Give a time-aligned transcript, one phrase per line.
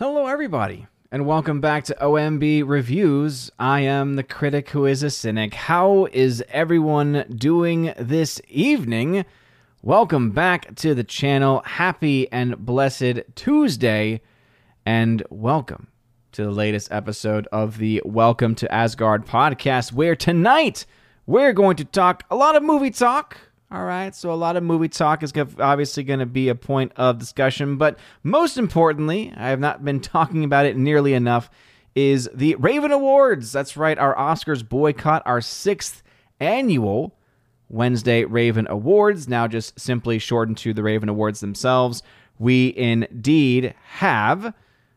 [0.00, 3.50] Hello, everybody, and welcome back to OMB Reviews.
[3.58, 5.52] I am the critic who is a cynic.
[5.52, 9.26] How is everyone doing this evening?
[9.82, 11.60] Welcome back to the channel.
[11.66, 14.22] Happy and blessed Tuesday,
[14.86, 15.88] and welcome
[16.32, 20.86] to the latest episode of the Welcome to Asgard podcast, where tonight
[21.26, 23.36] we're going to talk a lot of movie talk.
[23.72, 26.90] All right, so a lot of movie talk is obviously going to be a point
[26.96, 31.48] of discussion, but most importantly, I have not been talking about it nearly enough,
[31.94, 33.52] is the Raven Awards.
[33.52, 36.02] That's right, our Oscars boycott, our sixth
[36.40, 37.16] annual
[37.68, 42.02] Wednesday Raven Awards, now just simply shortened to the Raven Awards themselves.
[42.40, 44.52] We indeed have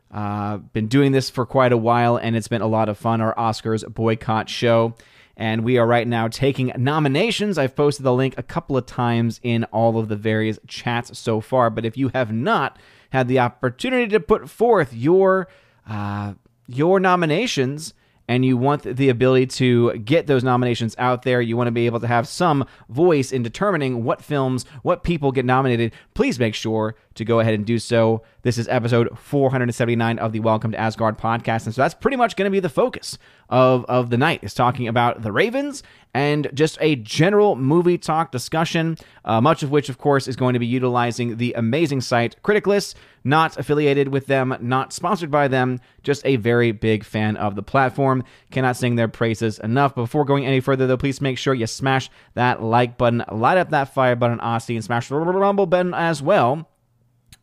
[0.09, 3.21] uh, been doing this for quite a while, and it's been a lot of fun.
[3.21, 4.95] Our Oscars boycott show
[5.35, 7.57] and we are right now taking nominations.
[7.57, 11.41] I've posted the link a couple of times in all of the various chats so
[11.41, 12.77] far, but if you have not
[13.09, 15.47] had the opportunity to put forth your
[15.87, 16.33] uh,
[16.67, 17.93] your nominations
[18.27, 21.85] and you want the ability to get those nominations out there, you want to be
[21.85, 26.55] able to have some voice in determining what films, what people get nominated, please make
[26.55, 28.23] sure to go ahead and do so.
[28.43, 31.65] This is episode 479 of the Welcome to Asgard podcast.
[31.65, 33.17] And so that's pretty much going to be the focus
[33.49, 38.31] of, of the night is talking about the Ravens and just a general movie talk
[38.31, 42.35] discussion, uh, much of which, of course, is going to be utilizing the amazing site
[42.43, 47.55] Criticless, not affiliated with them, not sponsored by them, just a very big fan of
[47.55, 48.23] the platform.
[48.51, 49.95] Cannot sing their praises enough.
[49.95, 53.71] Before going any further, though, please make sure you smash that like button, light up
[53.71, 56.69] that fire button, Aussie, and smash the rumble button as well.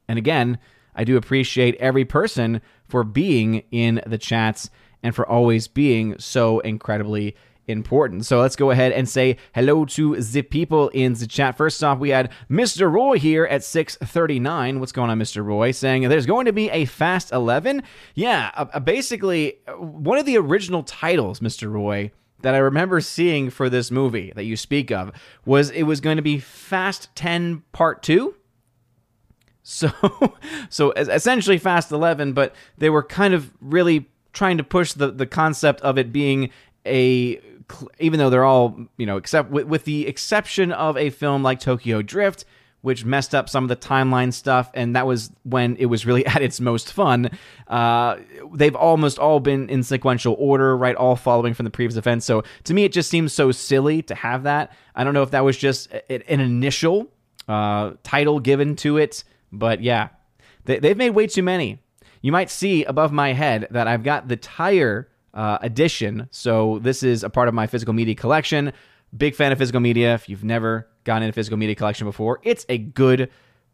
[0.06, 0.58] And again,
[0.94, 4.70] I do appreciate every person for being in the chats
[5.02, 7.34] and for always being so incredibly
[7.70, 8.26] important.
[8.26, 11.56] So let's go ahead and say hello to the people in the chat.
[11.56, 12.92] First off, we had Mr.
[12.92, 14.80] Roy here at 639.
[14.80, 15.44] What's going on, Mr.
[15.44, 15.70] Roy?
[15.70, 17.82] Saying there's going to be a Fast 11.
[18.14, 21.70] Yeah, uh, uh basically, uh, one of the original titles, Mr.
[21.70, 22.10] Roy,
[22.42, 25.12] that I remember seeing for this movie that you speak of
[25.44, 28.34] was it was going to be Fast 10 Part 2.
[29.62, 29.90] So,
[30.70, 35.26] so essentially Fast 11, but they were kind of really trying to push the, the
[35.26, 36.50] concept of it being
[36.86, 37.40] a
[37.98, 41.60] even though they're all you know except with, with the exception of a film like
[41.60, 42.44] Tokyo Drift
[42.82, 46.24] which messed up some of the timeline stuff and that was when it was really
[46.34, 47.30] at its most fun.
[47.68, 48.16] Uh,
[48.54, 52.42] they've almost all been in sequential order right all following from the previous event so
[52.64, 54.72] to me it just seems so silly to have that.
[54.94, 57.08] I don't know if that was just an initial
[57.48, 60.08] uh, title given to it but yeah.
[60.64, 61.82] They, they've made way too many.
[62.22, 66.28] You might see above my head that I've got the tire uh, edition.
[66.30, 68.72] So this is a part of my physical media collection.
[69.16, 70.14] Big fan of physical media.
[70.14, 73.30] If you've never gone into physical media collection before, it's a good,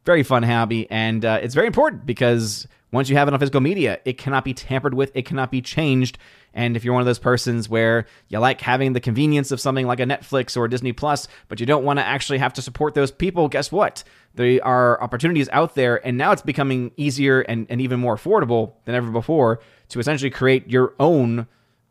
[0.07, 3.61] very fun hobby, and uh, it's very important because once you have it on physical
[3.61, 6.17] media, it cannot be tampered with, it cannot be changed.
[6.55, 9.87] And if you're one of those persons where you like having the convenience of something
[9.87, 12.95] like a Netflix or Disney Plus, but you don't want to actually have to support
[12.95, 14.05] those people, guess what?
[14.37, 18.75] There are opportunities out there, and now it's becoming easier and, and even more affordable
[18.85, 21.47] than ever before to essentially create your own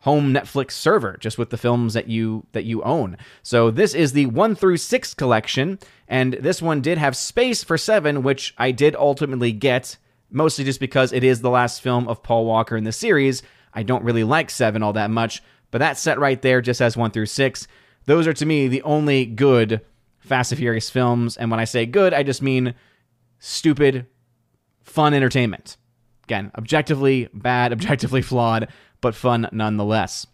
[0.06, 3.18] home Netflix server just with the films that you that you own.
[3.42, 7.76] So this is the 1 through 6 collection and this one did have space for
[7.76, 9.98] 7 which I did ultimately get
[10.30, 13.42] mostly just because it is the last film of Paul Walker in the series.
[13.74, 16.96] I don't really like 7 all that much, but that set right there just has
[16.96, 17.68] 1 through 6.
[18.06, 19.82] Those are to me the only good
[20.20, 22.74] Fast and Furious films, and when I say good, I just mean
[23.40, 24.06] stupid,
[24.84, 25.78] fun entertainment.
[26.26, 28.68] Again, objectively bad, objectively flawed,
[29.06, 30.26] but fun nonetheless.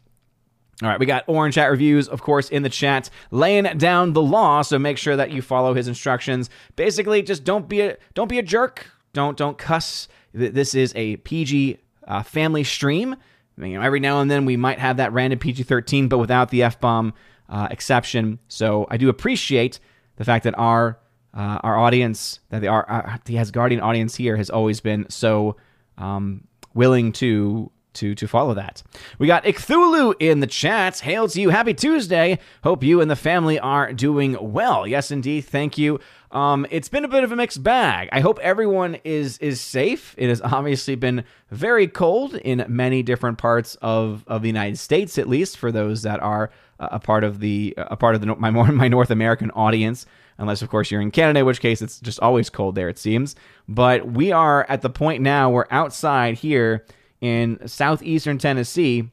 [0.81, 4.21] All right, we got Orange Chat Reviews, of course, in the chat, laying down the
[4.21, 4.61] law.
[4.61, 6.49] So make sure that you follow his instructions.
[6.77, 8.87] Basically, just don't be a don't be a jerk.
[9.11, 10.07] Don't don't cuss.
[10.33, 13.17] This is a PG uh, family stream.
[13.57, 16.63] You know, every now and then we might have that random PG-13, but without the
[16.63, 17.13] f bomb
[17.49, 18.39] uh, exception.
[18.47, 19.81] So I do appreciate
[20.15, 20.97] the fact that our
[21.33, 25.57] uh, our audience, that the our, our, the Asgardian audience here, has always been so
[25.97, 28.83] um, willing to to to follow that.
[29.19, 30.99] We got Icthulu in the chat.
[30.99, 31.49] Hail to you.
[31.49, 32.39] Happy Tuesday.
[32.63, 34.87] Hope you and the family are doing well.
[34.87, 35.41] Yes, indeed.
[35.41, 35.99] Thank you.
[36.31, 38.07] Um, it's been a bit of a mixed bag.
[38.11, 40.15] I hope everyone is is safe.
[40.17, 45.17] It has obviously been very cold in many different parts of, of the United States,
[45.17, 48.49] at least for those that are a part of the a part of the my
[48.71, 50.05] my North American audience.
[50.37, 52.97] Unless, of course, you're in Canada, in which case it's just always cold there, it
[52.97, 53.35] seems.
[53.67, 56.83] But we are at the point now where outside here
[57.21, 59.09] in southeastern Tennessee,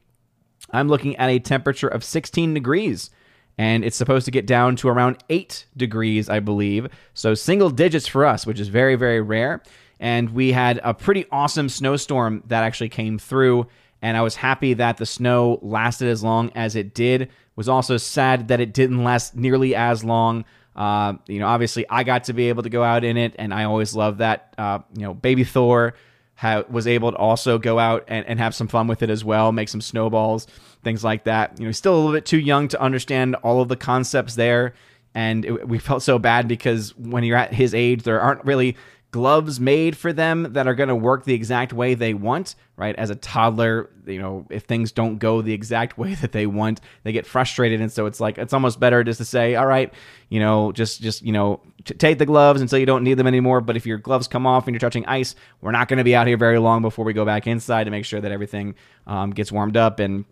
[0.71, 3.09] I'm looking at a temperature of 16 degrees.
[3.57, 6.87] And it's supposed to get down to around 8 degrees, I believe.
[7.13, 9.61] So single digits for us, which is very, very rare.
[9.99, 13.67] and we had a pretty awesome snowstorm that actually came through.
[14.01, 17.29] And I was happy that the snow lasted as long as it did.
[17.57, 20.45] Was also sad that it didn't last nearly as long.
[20.73, 23.53] Uh, you know, obviously, I got to be able to go out in it, and
[23.53, 24.55] I always love that.
[24.57, 25.95] Uh, you know, baby Thor
[26.39, 29.25] ha- was able to also go out and, and have some fun with it as
[29.25, 30.47] well, make some snowballs,
[30.83, 31.59] things like that.
[31.59, 34.35] You know, he's still a little bit too young to understand all of the concepts
[34.35, 34.73] there.
[35.13, 38.77] And it, we felt so bad because when you're at his age, there aren't really
[39.11, 42.95] gloves made for them that are going to work the exact way they want, right?
[42.95, 46.79] As a toddler, you know, if things don't go the exact way that they want,
[47.03, 49.91] they get frustrated and so it's like it's almost better just to say, "All right,
[50.29, 53.27] you know, just just, you know, t- take the gloves until you don't need them
[53.27, 56.03] anymore, but if your gloves come off and you're touching ice, we're not going to
[56.03, 58.75] be out here very long before we go back inside to make sure that everything
[59.07, 60.25] um, gets warmed up and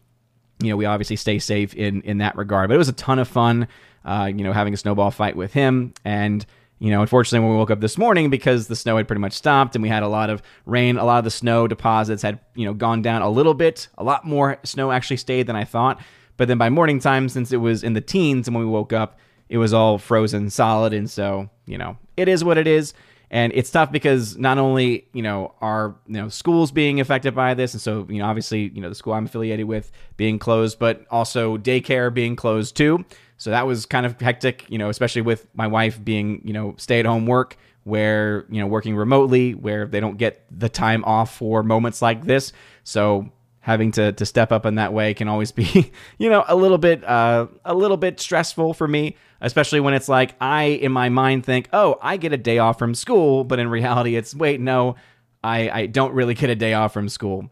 [0.59, 2.69] you know, we obviously stay safe in in that regard.
[2.69, 3.67] But it was a ton of fun,
[4.05, 6.45] uh, you know, having a snowball fight with him and
[6.79, 9.33] you know, unfortunately, when we woke up this morning, because the snow had pretty much
[9.33, 12.39] stopped and we had a lot of rain, a lot of the snow deposits had,
[12.53, 13.87] you know, gone down a little bit.
[13.97, 15.99] A lot more snow actually stayed than I thought.
[16.37, 18.93] But then by morning time, since it was in the teens and when we woke
[18.93, 19.17] up,
[19.49, 20.93] it was all frozen solid.
[20.93, 22.93] And so, you know, it is what it is.
[23.29, 27.55] And it's tough because not only, you know, are, you know, schools being affected by
[27.55, 27.73] this.
[27.73, 31.05] And so, you know, obviously, you know, the school I'm affiliated with being closed, but
[31.09, 33.03] also daycare being closed too.
[33.37, 36.75] So that was kind of hectic, you know, especially with my wife being, you know,
[36.77, 41.05] stay at home work where, you know, working remotely where they don't get the time
[41.05, 42.51] off for moments like this.
[42.83, 46.55] So having to, to step up in that way can always be, you know, a
[46.55, 50.91] little bit, uh, a little bit stressful for me, especially when it's like I, in
[50.91, 53.43] my mind, think, oh, I get a day off from school.
[53.43, 54.95] But in reality, it's wait, no,
[55.43, 57.51] I, I don't really get a day off from school.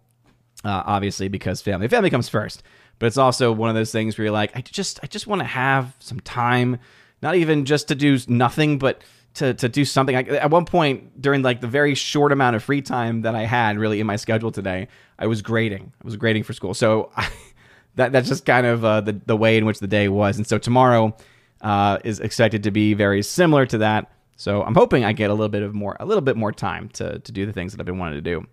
[0.64, 2.64] Uh, obviously, because family, family comes first
[3.00, 5.42] but it's also one of those things where you're like, I just I just want
[5.42, 6.80] to have some time,
[7.22, 9.02] not even just to do nothing, but
[9.36, 10.16] to to do something.
[10.16, 13.44] I, at one point during like the very short amount of free time that I
[13.44, 14.88] had really in my schedule today,
[15.20, 15.94] I was grading.
[16.02, 17.30] I was grading for school, so I,
[17.96, 20.38] that that's just kind of uh, the the way in which the day was.
[20.38, 21.16] And so tomorrow
[21.62, 24.12] uh, is expected to be very similar to that.
[24.38, 26.90] So I'm hoping I get a little bit of more a little bit more time
[26.90, 28.48] to to do the things that I've been wanting to do.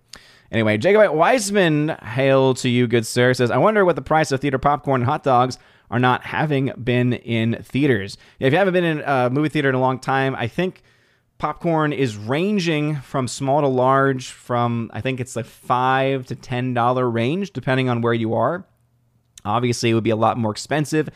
[0.52, 4.40] Anyway, Jacobite Wiseman, hail to you, good sir, says, I wonder what the price of
[4.40, 5.58] theater popcorn and hot dogs
[5.90, 8.18] are not having been in theaters.
[8.38, 10.82] If you haven't been in a movie theater in a long time, I think
[11.38, 16.74] popcorn is ranging from small to large from I think it's like five to ten
[16.74, 18.66] dollar range, depending on where you are.
[19.46, 21.08] Obviously, it would be a lot more expensive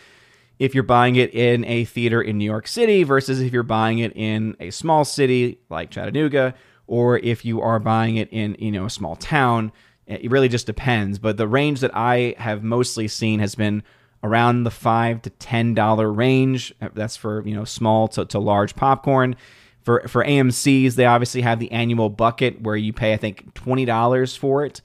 [0.58, 3.98] if you're buying it in a theater in New York City versus if you're buying
[3.98, 6.54] it in a small city like Chattanooga
[6.86, 9.72] or if you are buying it in you know a small town.
[10.06, 11.18] It really just depends.
[11.18, 13.82] But the range that I have mostly seen has been
[14.22, 16.74] around the five to ten dollar range.
[16.80, 19.36] Uh, that's for you know small to, to large popcorn.
[19.82, 23.84] For for AMC's, they obviously have the annual bucket where you pay I think twenty
[23.84, 24.80] dollars for it,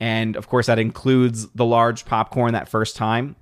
[0.00, 3.36] and of course that includes the large popcorn that first time.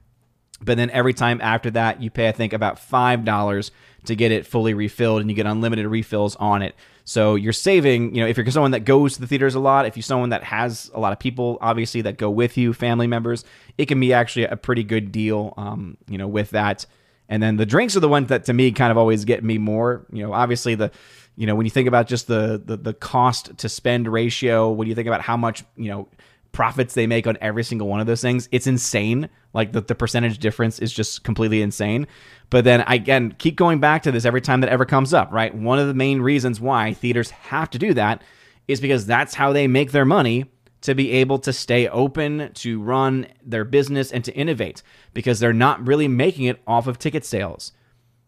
[0.61, 3.71] But then every time after that, you pay I think about five dollars
[4.07, 6.75] to get it fully refilled, and you get unlimited refills on it.
[7.05, 9.85] So you're saving, you know, if you're someone that goes to the theaters a lot,
[9.85, 13.06] if you're someone that has a lot of people, obviously, that go with you, family
[13.06, 13.45] members,
[13.77, 16.87] it can be actually a pretty good deal, um, you know, with that.
[17.29, 19.59] And then the drinks are the ones that to me kind of always get me
[19.59, 20.06] more.
[20.12, 20.91] You know, obviously the,
[21.37, 24.89] you know, when you think about just the the, the cost to spend ratio, when
[24.89, 26.09] you think about how much, you know,
[26.55, 29.28] profits they make on every single one of those things, it's insane.
[29.52, 32.07] Like the, the percentage difference is just completely insane.
[32.49, 35.55] But then again, keep going back to this every time that ever comes up, right?
[35.55, 38.23] One of the main reasons why theaters have to do that
[38.67, 40.47] is because that's how they make their money
[40.81, 45.52] to be able to stay open, to run their business, and to innovate because they're
[45.52, 47.73] not really making it off of ticket sales.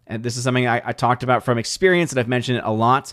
[0.06, 2.72] And this is something I, I talked about from experience, and I've mentioned it a
[2.72, 3.12] lot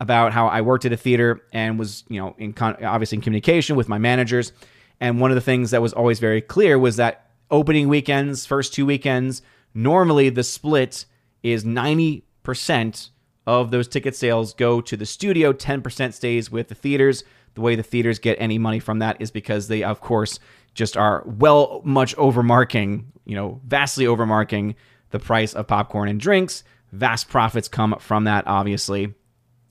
[0.00, 3.22] about how I worked at a theater and was, you know, in con- obviously in
[3.22, 4.52] communication with my managers.
[5.00, 8.74] And one of the things that was always very clear was that opening weekends, first
[8.74, 9.42] two weekends,
[9.74, 11.06] normally the split
[11.42, 13.10] is 90%
[13.46, 17.24] of those ticket sales go to the studio, 10% stays with the theaters.
[17.54, 20.40] The way the theaters get any money from that is because they, of course,
[20.74, 24.74] just are well much overmarking, you know, vastly overmarking
[25.10, 26.64] the price of popcorn and drinks.
[26.92, 29.14] Vast profits come from that, obviously.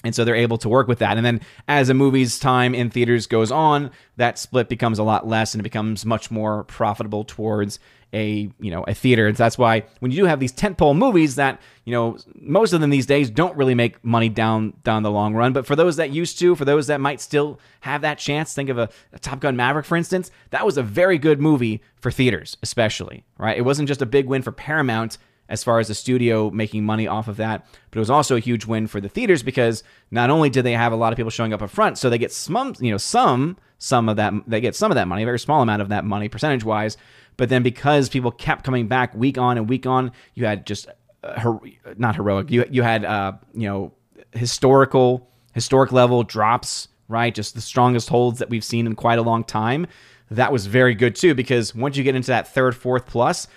[0.04, 1.18] And so they're able to work with that.
[1.18, 5.28] And then as a movie's time in theaters goes on, that split becomes a lot
[5.28, 7.80] less and it becomes much more profitable towards
[8.14, 9.28] a, you know, a theater.
[9.28, 12.80] And that's why when you do have these tentpole movies that, you know, most of
[12.80, 15.96] them these days don't really make money down down the long run, but for those
[15.96, 19.20] that used to, for those that might still have that chance, think of a, a
[19.20, 23.58] Top Gun Maverick for instance, that was a very good movie for theaters, especially, right?
[23.58, 25.18] It wasn't just a big win for Paramount
[25.50, 28.40] as far as the studio making money off of that, but it was also a
[28.40, 31.30] huge win for the theaters because not only did they have a lot of people
[31.30, 34.62] showing up up front, so they get some, you know, some some of that they
[34.62, 36.98] get some of that money, a very small amount of that money percentage wise,
[37.38, 40.88] but then because people kept coming back week on and week on, you had just
[41.24, 41.60] uh, her,
[41.98, 42.50] not heroic.
[42.50, 43.94] You you had uh, you know
[44.32, 47.34] historical historic level drops, right?
[47.34, 49.88] Just the strongest holds that we've seen in quite a long time.
[50.32, 53.48] That was very good too because once you get into that third, fourth plus,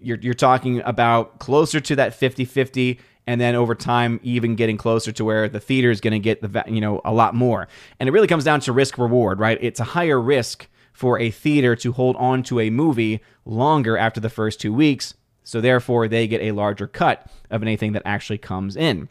[0.00, 5.10] you're you're talking about closer to that 50-50 and then over time even getting closer
[5.12, 7.68] to where the theater is going to get the you know a lot more.
[7.98, 9.58] And it really comes down to risk reward, right?
[9.60, 14.18] It's a higher risk for a theater to hold on to a movie longer after
[14.18, 15.14] the first 2 weeks
[15.46, 19.08] so therefore, they get a larger cut of anything that actually comes in.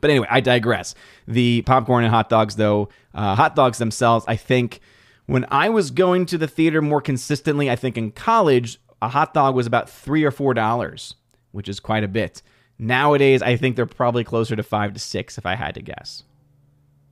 [0.00, 0.94] But anyway, I digress.
[1.26, 4.78] The popcorn and hot dogs, though, uh, hot dogs themselves, I think
[5.26, 9.34] when I was going to the theater more consistently, I think in college, a hot
[9.34, 11.14] dog was about three or four dollars,
[11.52, 12.42] which is quite a bit.
[12.78, 16.22] Nowadays, I think they're probably closer to five to six, if I had to guess.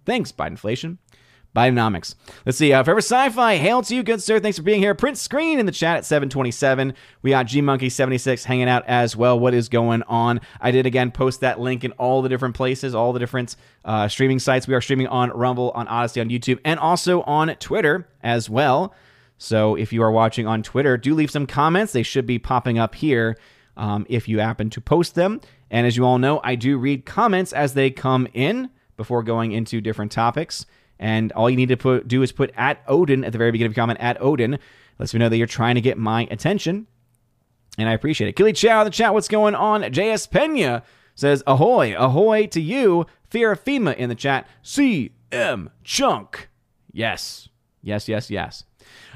[0.04, 0.98] Thanks, Biden inflation.
[1.56, 2.14] Bidenomics.
[2.44, 2.72] Let's see.
[2.74, 4.38] Uh, Forever Sci-Fi, hail to you, good sir.
[4.38, 4.94] Thanks for being here.
[4.94, 6.92] Print screen in the chat at 727.
[7.22, 9.40] We got G Monkey 76 hanging out as well.
[9.40, 10.42] What is going on?
[10.60, 14.06] I did again post that link in all the different places, all the different uh,
[14.06, 14.68] streaming sites.
[14.68, 18.94] We are streaming on Rumble, on Odysee, on YouTube, and also on Twitter as well.
[19.38, 21.92] So if you are watching on Twitter, do leave some comments.
[21.92, 23.36] They should be popping up here
[23.76, 25.40] um, if you happen to post them.
[25.70, 29.52] And as you all know, I do read comments as they come in before going
[29.52, 30.64] into different topics.
[30.98, 33.72] And all you need to put, do is put at Odin at the very beginning
[33.72, 34.58] of your comment, at Odin.
[34.98, 36.86] Lets me know that you're trying to get my attention.
[37.76, 38.36] And I appreciate it.
[38.36, 39.82] Killy Chow in the chat, what's going on?
[39.82, 40.82] JS Pena
[41.14, 43.06] says, Ahoy, ahoy to you.
[43.28, 44.46] Fear of FEMA in the chat.
[44.64, 46.48] CM Chunk.
[46.92, 47.48] Yes,
[47.82, 48.64] yes, yes, yes.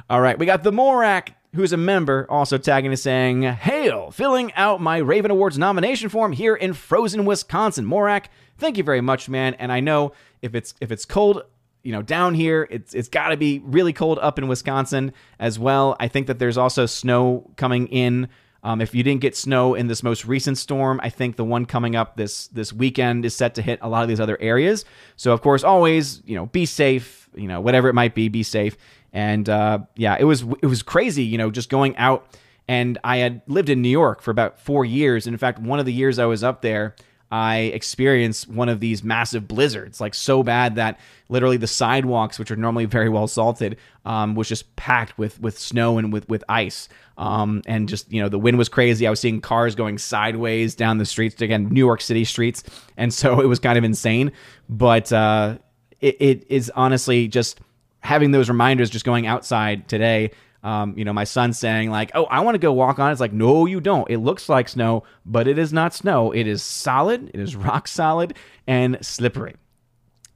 [0.08, 4.52] All right, we got the Morak, who's a member, also tagging and saying, Hail, filling
[4.54, 7.86] out my Raven Awards nomination form here in Frozen, Wisconsin.
[7.86, 8.26] Morak,
[8.58, 9.54] thank you very much, man.
[9.54, 10.12] And I know
[10.42, 11.42] if it's if it's cold
[11.82, 15.58] you know, down here, it's it's got to be really cold up in Wisconsin as
[15.58, 15.96] well.
[15.98, 18.28] I think that there's also snow coming in.
[18.62, 21.64] Um, if you didn't get snow in this most recent storm, I think the one
[21.64, 24.84] coming up this this weekend is set to hit a lot of these other areas.
[25.16, 27.19] So of course, always you know, be safe.
[27.34, 28.76] You know, whatever it might be, be safe.
[29.12, 31.24] And uh, yeah, it was it was crazy.
[31.24, 32.26] You know, just going out.
[32.68, 35.26] And I had lived in New York for about four years.
[35.26, 36.94] And in fact, one of the years I was up there,
[37.32, 42.50] I experienced one of these massive blizzards, like so bad that literally the sidewalks, which
[42.50, 46.42] are normally very well salted, um, was just packed with with snow and with with
[46.48, 46.88] ice.
[47.16, 49.06] Um, and just you know the wind was crazy.
[49.06, 52.64] I was seeing cars going sideways down the streets again, New York City streets,
[52.96, 54.32] and so it was kind of insane.
[54.68, 55.58] But uh,
[56.00, 57.60] it, it is honestly just
[58.00, 60.30] having those reminders, just going outside today
[60.62, 63.20] um, you know, my son saying like, "Oh, I want to go walk on." It's
[63.20, 64.10] like, no, you don't.
[64.10, 66.32] It looks like snow, but it is not snow.
[66.32, 67.30] It is solid.
[67.32, 68.34] It is rock solid
[68.66, 69.56] and slippery.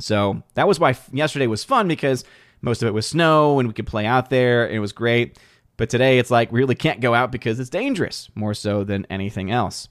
[0.01, 2.25] So that was why yesterday was fun because
[2.63, 5.39] most of it was snow and we could play out there and it was great.
[5.77, 9.07] But today it's like we really can't go out because it's dangerous more so than
[9.11, 9.89] anything else.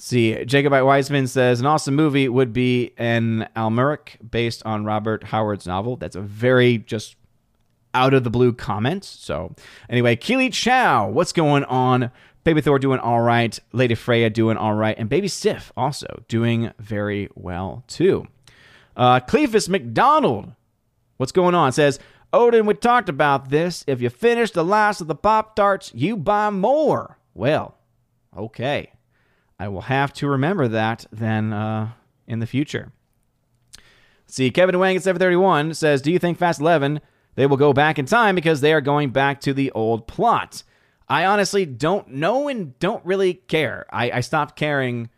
[0.00, 5.66] See, Jacobite Wiseman says an awesome movie would be an Almuric based on Robert Howard's
[5.66, 5.96] novel.
[5.96, 7.16] That's a very just
[7.94, 9.04] out of the blue comment.
[9.04, 9.56] So,
[9.90, 12.12] anyway, Keely Chow, what's going on?
[12.44, 13.58] Baby Thor doing all right.
[13.72, 14.96] Lady Freya doing all right.
[14.96, 18.26] And Baby Sif also doing very well, too.
[18.96, 19.20] Uh,
[19.68, 20.52] McDonald,
[21.16, 21.72] what's going on?
[21.72, 21.98] Says,
[22.32, 23.84] Odin, we talked about this.
[23.88, 27.18] If you finish the last of the Pop Tarts, you buy more.
[27.34, 27.74] Well,
[28.36, 28.92] okay.
[29.58, 31.90] I will have to remember that then uh,
[32.26, 32.92] in the future.
[34.26, 37.00] see, Kevin Wang at 731 says, Do you think Fast 11
[37.38, 40.64] they will go back in time because they are going back to the old plot.
[41.08, 43.86] I honestly don't know and don't really care.
[43.92, 45.08] I, I stopped caring,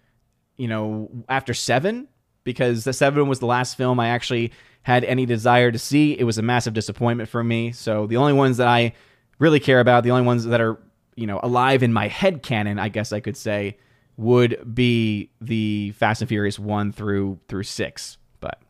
[0.59, 2.09] you know, after seven
[2.45, 6.13] because the seven was the last film I actually had any desire to see.
[6.13, 7.73] It was a massive disappointment for me.
[7.73, 8.93] So the only ones that I
[9.39, 10.79] really care about, the only ones that are,
[11.17, 13.79] you know, alive in my head canon, I guess I could say,
[14.21, 18.19] would be the Fast and Furious one through through six.
[18.41, 18.61] But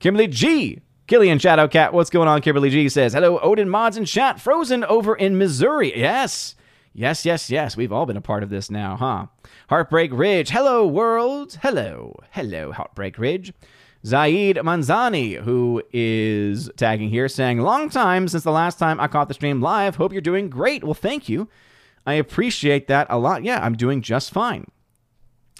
[0.00, 2.40] Kimberly G Killian Shadowcat, what's going on?
[2.40, 4.40] Kimberly G says, Hello, Odin Mods and chat.
[4.40, 5.92] Frozen over in Missouri.
[5.98, 6.54] Yes.
[6.92, 7.76] Yes, yes, yes.
[7.76, 9.26] We've all been a part of this now, huh?
[9.68, 10.50] Heartbreak Ridge.
[10.50, 11.58] Hello, world.
[11.62, 12.14] Hello.
[12.30, 13.52] Hello, Heartbreak Ridge.
[14.06, 19.26] Zaid Manzani, who is tagging here, saying, Long time since the last time I caught
[19.26, 19.96] the stream live.
[19.96, 20.84] Hope you're doing great.
[20.84, 21.48] Well, thank you.
[22.06, 23.42] I appreciate that a lot.
[23.42, 24.66] Yeah, I'm doing just fine.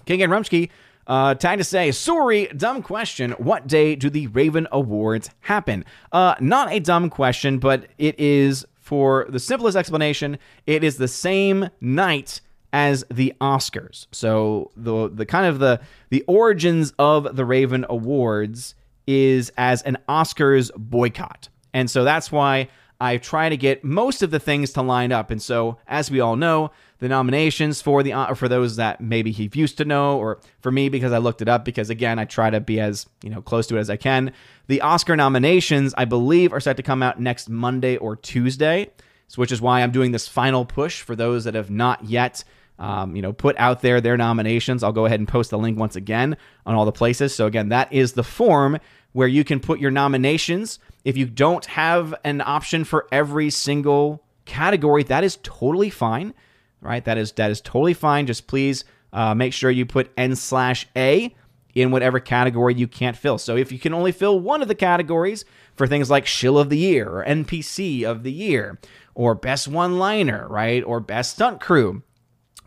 [0.05, 0.69] King and Rumsky
[1.07, 3.31] uh, time to say, sorry, dumb question.
[3.31, 5.83] What day do the Raven Awards happen?
[6.11, 10.37] Uh, not a dumb question, but it is for the simplest explanation.
[10.67, 12.41] It is the same night
[12.73, 14.07] as the Oscars.
[14.11, 18.75] So the the kind of the the origins of the Raven Awards
[19.07, 21.49] is as an Oscars boycott.
[21.73, 22.69] And so that's why
[23.01, 25.31] I try to get most of the things to line up.
[25.31, 29.31] And so as we all know, the nominations for the uh, for those that maybe
[29.31, 32.25] he used to know or for me because I looked it up because again I
[32.25, 34.31] try to be as you know close to it as I can.
[34.67, 38.91] The Oscar nominations I believe are set to come out next Monday or Tuesday,
[39.35, 42.43] which is why I'm doing this final push for those that have not yet.
[42.77, 44.83] Um, you know, put out there their nominations.
[44.83, 47.33] I'll go ahead and post the link once again on all the places.
[47.33, 48.79] So again, that is the form
[49.13, 50.79] where you can put your nominations.
[51.03, 56.33] If you don't have an option for every single category, that is totally fine
[56.81, 57.05] right?
[57.05, 58.27] That is that is totally fine.
[58.27, 61.33] Just please uh, make sure you put N slash A
[61.73, 63.37] in whatever category you can't fill.
[63.37, 66.69] So if you can only fill one of the categories for things like Shill of
[66.69, 68.77] the Year or NPC of the Year
[69.15, 70.83] or Best One Liner, right?
[70.83, 72.03] Or Best Stunt Crew,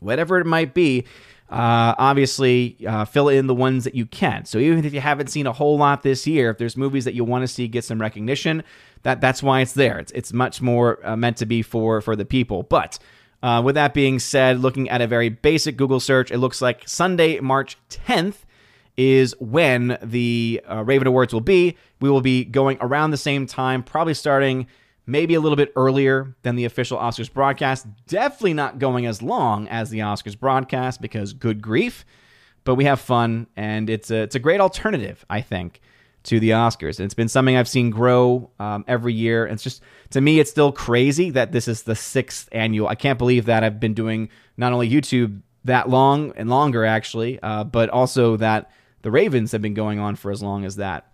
[0.00, 1.04] whatever it might be,
[1.54, 4.44] uh, obviously uh, fill in the ones that you can.
[4.44, 7.14] So even if you haven't seen a whole lot this year, if there's movies that
[7.14, 8.64] you want to see get some recognition,
[9.04, 10.00] that that's why it's there.
[10.00, 12.64] It's it's much more uh, meant to be for for the people.
[12.64, 12.98] But
[13.40, 16.88] uh, with that being said, looking at a very basic Google search, it looks like
[16.88, 18.38] Sunday, March 10th
[18.96, 21.76] is when the uh, Raven Awards will be.
[22.00, 24.66] We will be going around the same time, probably starting
[25.06, 27.86] maybe a little bit earlier than the official Oscars broadcast.
[28.06, 32.04] Definitely not going as long as the Oscars broadcast because good grief.
[32.64, 35.82] But we have fun, and it's a, it's a great alternative, I think,
[36.22, 36.98] to the Oscars.
[36.98, 39.44] And it's been something I've seen grow um, every year.
[39.44, 42.88] And it's just, to me, it's still crazy that this is the sixth annual.
[42.88, 47.38] I can't believe that I've been doing not only YouTube that long and longer, actually,
[47.42, 48.70] uh, but also that
[49.02, 51.12] the Ravens have been going on for as long as that.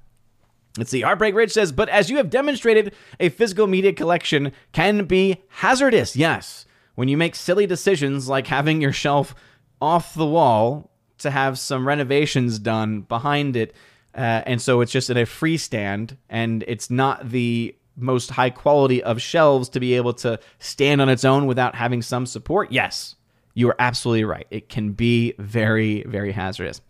[0.79, 1.01] Let's see.
[1.01, 6.15] Heartbreak Ridge says, but as you have demonstrated, a physical media collection can be hazardous.
[6.15, 6.65] Yes.
[6.95, 9.35] When you make silly decisions like having your shelf
[9.81, 13.75] off the wall to have some renovations done behind it,
[14.15, 19.03] uh, and so it's just in a freestand, and it's not the most high quality
[19.03, 22.73] of shelves to be able to stand on its own without having some support.
[22.73, 23.17] Yes,
[23.55, 24.47] you are absolutely right.
[24.51, 26.81] It can be very, very hazardous.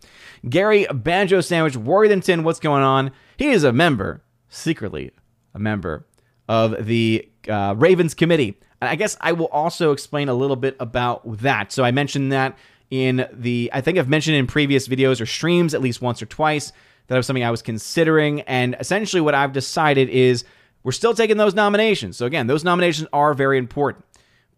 [0.47, 3.11] Gary Banjo Sandwich Worthington, what's going on?
[3.37, 5.11] He is a member, secretly
[5.53, 6.05] a member
[6.47, 8.57] of the uh, Ravens committee.
[8.79, 11.71] And I guess I will also explain a little bit about that.
[11.71, 12.57] So I mentioned that
[12.89, 16.25] in the, I think I've mentioned in previous videos or streams at least once or
[16.25, 16.73] twice
[17.11, 18.39] that was something I was considering.
[18.41, 20.45] And essentially, what I've decided is
[20.83, 22.15] we're still taking those nominations.
[22.15, 24.05] So, again, those nominations are very important.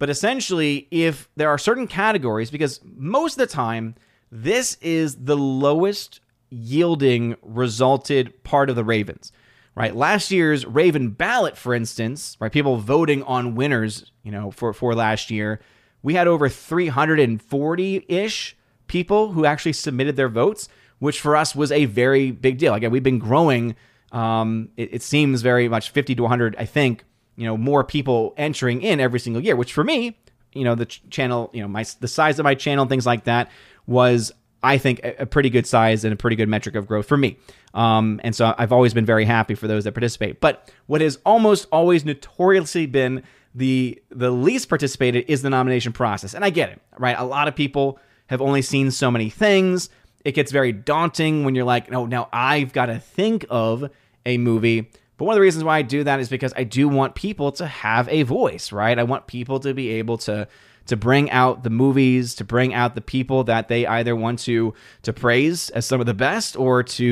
[0.04, 3.96] But essentially, if there are certain categories, because most of the time,
[4.30, 9.32] this is the lowest yielding resulted part of the Ravens,
[9.76, 9.96] right?
[9.96, 12.52] Last year's Raven ballot, for instance, right?
[12.52, 15.62] People voting on winners, you know, for, for last year,
[16.02, 20.68] we had over 340 ish people who actually submitted their votes
[21.00, 22.74] which for us was a very big deal.
[22.74, 23.78] Again, we've been growing.
[24.12, 27.04] Um, it, it seems very much 50 to 100, I think,
[27.36, 30.18] you know, more people entering in every single year, which for me,
[30.54, 33.24] you know, the ch- channel, you know, my the size of my channel, things like
[33.26, 33.50] that,
[33.88, 37.08] was I think a, a pretty good size and a pretty good metric of growth
[37.08, 37.38] for me.
[37.74, 40.40] Um, and so I've always been very happy for those that participate.
[40.40, 43.24] But what has almost always notoriously been
[43.56, 47.16] the the least participated is the nomination process, and I get it, right?
[47.18, 49.90] A lot of people have only seen so many things
[50.24, 53.90] it gets very daunting when you're like, no, now I've got to think of
[54.26, 54.90] a movie.
[55.24, 57.54] But one of the reasons why I do that is because I do want people
[57.54, 59.00] to have a voice, right?
[59.00, 60.50] I want people to be able to
[60.88, 64.74] to bring out the movies, to bring out the people that they either want to
[65.04, 67.06] to praise as some of the best or to,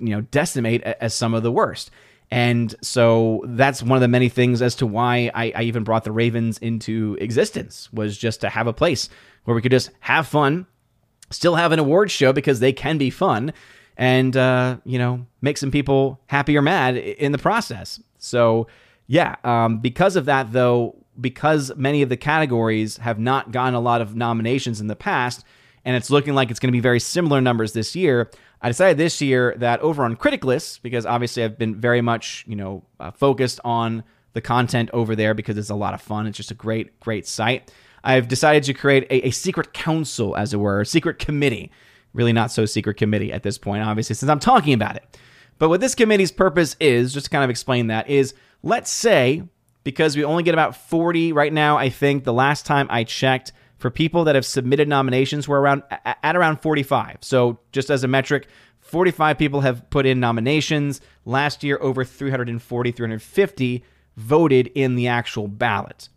[0.00, 1.92] you know, decimate as some of the worst.
[2.32, 6.02] And so that's one of the many things as to why I, I even brought
[6.02, 9.08] the Ravens into existence was just to have a place
[9.44, 10.66] where we could just have fun,
[11.30, 13.52] still have an awards show because they can be fun
[13.96, 18.00] and uh, you know make some people happy or mad in the process.
[18.18, 18.66] So
[19.06, 23.80] yeah um, because of that though because many of the categories have not gotten a
[23.80, 25.44] lot of nominations in the past
[25.84, 28.30] and it's looking like it's going to be very similar numbers this year
[28.62, 32.44] i decided this year that over on critic list because obviously i've been very much
[32.48, 34.02] you know uh, focused on
[34.32, 36.26] the content over there because it's a lot of fun.
[36.26, 37.72] It's just a great great site.
[38.04, 41.70] I've decided to create a, a secret council, as it were, a secret committee.
[42.14, 45.18] Really not so secret committee at this point, obviously, since I'm talking about it.
[45.58, 49.42] But what this committee's purpose is, just to kind of explain that, is let's say,
[49.84, 53.52] because we only get about 40 right now, I think the last time I checked,
[53.78, 57.18] for people that have submitted nominations, we're around at around 45.
[57.20, 58.46] So just as a metric,
[58.78, 61.00] 45 people have put in nominations.
[61.24, 63.84] Last year, over 340, 350
[64.16, 66.08] voted in the actual ballot.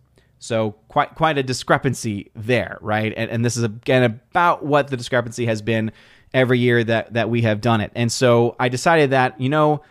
[0.45, 3.13] So quite quite a discrepancy there, right?
[3.15, 5.91] And, and this is again about what the discrepancy has been
[6.34, 7.91] every year that that we have done it.
[7.95, 9.81] And so I decided that you know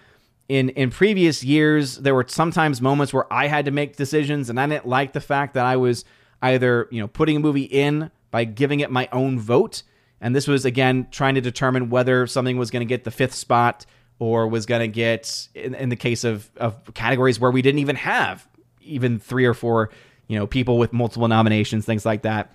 [0.48, 4.60] in in previous years there were sometimes moments where I had to make decisions and
[4.60, 6.04] I didn't like the fact that I was
[6.42, 9.82] either you know putting a movie in by giving it my own vote
[10.20, 13.34] and this was again trying to determine whether something was going to get the fifth
[13.34, 13.86] spot
[14.18, 17.80] or was going to get in, in the case of of categories where we didn't
[17.80, 18.46] even have
[18.82, 19.90] even three or four
[20.28, 22.52] you know people with multiple nominations things like that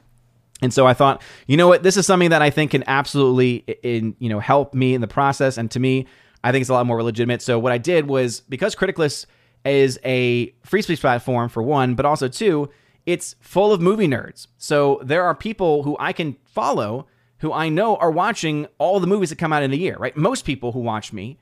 [0.62, 3.64] and so I thought, you know what, this is something that I think can absolutely
[3.84, 6.06] in, you know help me in the process and to me
[6.44, 7.42] I think it's a lot more legitimate.
[7.42, 9.26] So what I did was because Criticless
[9.66, 12.70] is a free speech platform for one, but also two,
[13.06, 14.48] it's full of movie nerds.
[14.58, 17.08] So there are people who I can follow
[17.40, 20.16] who I know are watching all the movies that come out in a year, right?
[20.16, 21.40] Most people who watch me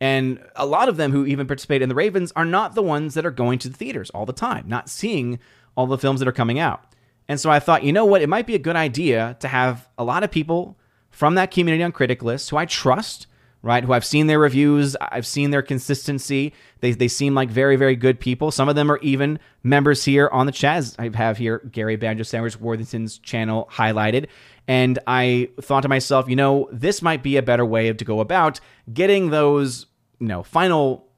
[0.00, 3.14] and a lot of them who even participate in the Ravens are not the ones
[3.14, 5.38] that are going to the theaters all the time, not seeing
[5.76, 6.82] all the films that are coming out.
[7.28, 8.22] And so I thought, you know what?
[8.22, 10.78] It might be a good idea to have a lot of people
[11.10, 13.26] from that community on Criticless who I trust
[13.66, 13.82] right?
[13.82, 16.54] Who I've seen their reviews, I've seen their consistency.
[16.80, 18.52] They, they seem like very, very good people.
[18.52, 20.76] Some of them are even members here on the chat.
[20.76, 24.28] As I have here Gary Banjo Sandwich Worthington's channel highlighted.
[24.68, 28.20] And I thought to myself, you know, this might be a better way to go
[28.20, 28.60] about
[28.92, 29.86] getting those,
[30.20, 31.08] you know, final,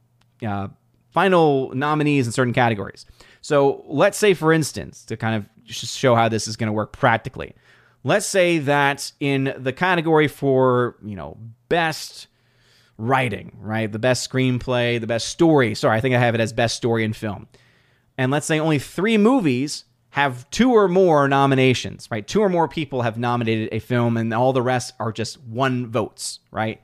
[0.47, 0.68] uh,
[1.11, 3.05] final nominees in certain categories.
[3.40, 6.92] So let's say, for instance, to kind of show how this is going to work
[6.92, 7.55] practically,
[8.05, 12.27] let's say that in the category for, you know, best
[12.96, 13.90] writing, right?
[13.90, 15.74] The best screenplay, the best story.
[15.74, 17.46] Sorry, I think I have it as best story in film.
[18.16, 22.27] And let's say only three movies have two or more nominations, right?
[22.27, 25.87] Two or more people have nominated a film, and all the rest are just one
[25.87, 26.81] votes, right?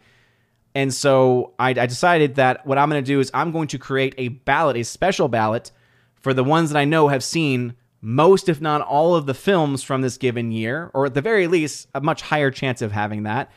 [0.75, 3.79] And so I, I decided that what I'm going to do is I'm going to
[3.79, 5.73] create a ballot, a special ballot
[6.25, 9.83] for the ones that I know have seen most, if not all, of the films
[9.83, 13.25] from this given year, or at the very least, a much higher chance of having
[13.25, 13.53] that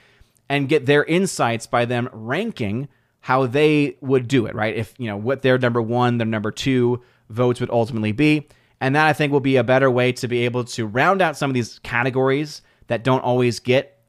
[0.50, 2.90] and get their insights by them ranking
[3.22, 4.76] how they would do it, right?
[4.76, 8.50] If, you know, what their number one, their number two votes would ultimately be.
[8.82, 11.38] And that I think will be a better way to be able to round out
[11.38, 14.02] some of these categories that don't always get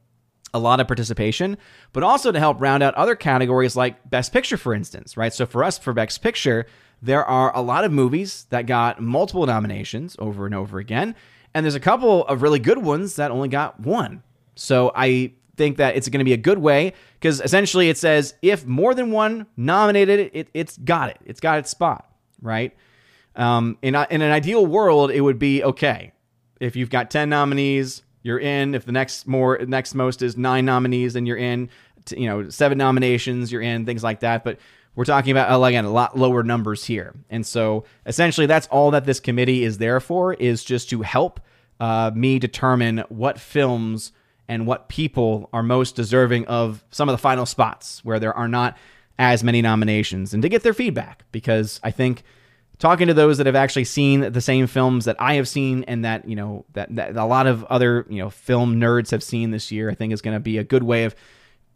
[0.53, 1.59] a lot of participation,
[1.93, 5.33] but also to help round out other categories like Best Picture, for instance, right?
[5.33, 6.67] So for us, for Best Picture,
[7.03, 11.15] there are a lot of movies that got multiple nominations over and over again.
[11.55, 14.23] And there's a couple of really good ones that only got one.
[14.55, 18.35] So I think that it's going to be a good way because essentially it says
[18.43, 21.19] if more than one nominated it, it it's got it.
[21.25, 22.11] It's got its spot,
[22.43, 22.77] right?
[23.35, 26.13] Um, in, in an ideal world, it would be okay
[26.61, 28.75] if you've got 10 nominees, you're in.
[28.75, 31.71] If the next more next most is nine nominees, then you're in.
[32.11, 33.87] You know, seven nominations, you're in.
[33.87, 34.45] Things like that.
[34.45, 34.59] But
[34.95, 38.91] we're talking about uh, again a lot lower numbers here, and so essentially that's all
[38.93, 41.41] that this committee is there for is just to help
[41.81, 44.13] uh, me determine what films
[44.49, 48.49] and what people are most deserving of some of the final spots where there are
[48.49, 48.77] not
[49.19, 51.25] as many nominations and to get their feedback.
[51.33, 52.23] Because I think
[52.79, 56.05] talking to those that have actually seen the same films that I have seen and
[56.05, 59.51] that, you know, that, that a lot of other, you know, film nerds have seen
[59.51, 61.15] this year, I think is going to be a good way of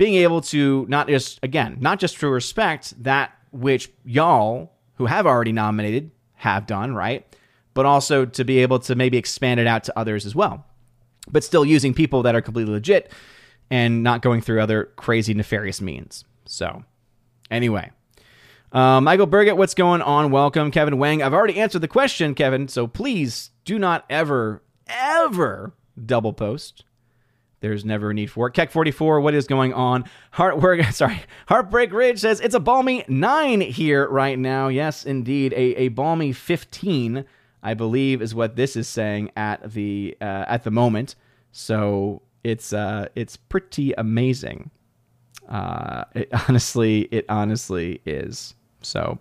[0.02, 5.26] being able to not just again, not just to respect that which y'all who have
[5.26, 7.26] already nominated have done, right?
[7.74, 10.66] But also to be able to maybe expand it out to others as well
[11.30, 13.12] but still using people that are completely legit
[13.70, 16.24] and not going through other crazy nefarious means.
[16.46, 16.84] So,
[17.50, 17.90] anyway.
[18.72, 20.30] Uh, Michael Burgett, what's going on?
[20.30, 20.70] Welcome.
[20.70, 26.32] Kevin Wang, I've already answered the question, Kevin, so please do not ever, ever double
[26.32, 26.84] post.
[27.62, 28.52] There's never a need for it.
[28.52, 30.04] Keck44, what is going on?
[30.34, 31.22] Heartwork, sorry.
[31.46, 34.68] Heartbreak Ridge says it's a balmy 9 here right now.
[34.68, 35.54] Yes, indeed.
[35.54, 37.24] A, a balmy 15
[37.62, 41.14] I believe is what this is saying at the uh, at the moment.
[41.52, 44.70] So it's uh, it's pretty amazing.
[45.48, 48.54] Uh, it, honestly, it honestly is.
[48.80, 49.18] So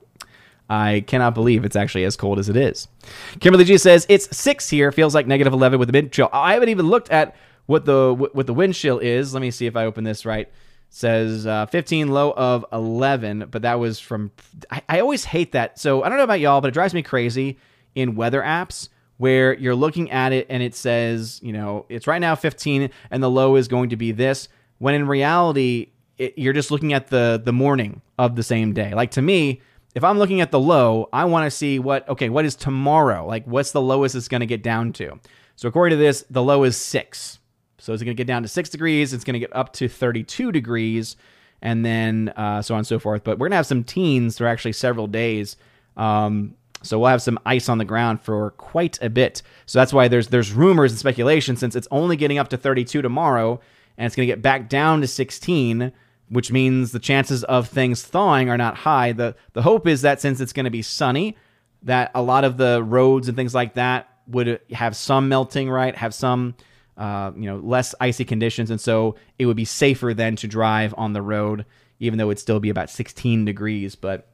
[0.69, 2.87] I cannot believe it's actually as cold as it is.
[3.39, 4.91] Kimberly G says it's six here.
[4.91, 6.29] Feels like negative eleven with the mid chill.
[6.33, 7.35] I haven't even looked at
[7.71, 9.33] what the what the wind is.
[9.33, 10.47] Let me see if I open this right.
[10.89, 14.31] says uh, 15 low of 11 but that was from
[14.69, 17.01] I, I always hate that so i don't know about y'all but it drives me
[17.01, 17.57] crazy
[17.95, 18.89] in weather apps
[19.21, 23.21] where you're looking at it and it says, you know, it's right now 15 and
[23.21, 27.09] the low is going to be this, when in reality, it, you're just looking at
[27.09, 28.95] the the morning of the same day.
[28.95, 29.61] Like to me,
[29.93, 33.27] if I'm looking at the low, I want to see what okay, what is tomorrow?
[33.27, 35.19] Like what's the lowest it's going to get down to?
[35.55, 37.37] So according to this, the low is 6.
[37.81, 39.87] So it's going to get down to 6 degrees, it's going to get up to
[39.87, 41.17] 32 degrees
[41.61, 43.23] and then uh, so on and so forth.
[43.23, 45.57] But we're going to have some teens for actually several days.
[45.97, 49.43] Um, So we'll have some ice on the ground for quite a bit.
[49.67, 53.01] So that's why there's there's rumors and speculation since it's only getting up to 32
[53.01, 53.59] tomorrow
[53.97, 55.91] and it's going to get back down to 16,
[56.29, 59.11] which means the chances of things thawing are not high.
[59.11, 61.35] The the hope is that since it's going to be sunny,
[61.83, 65.95] that a lot of the roads and things like that would have some melting, right?
[65.95, 66.55] Have some
[67.01, 70.93] uh, you know less icy conditions, and so it would be safer then to drive
[70.97, 71.65] on the road,
[71.99, 73.95] even though it'd still be about 16 degrees.
[73.95, 74.27] But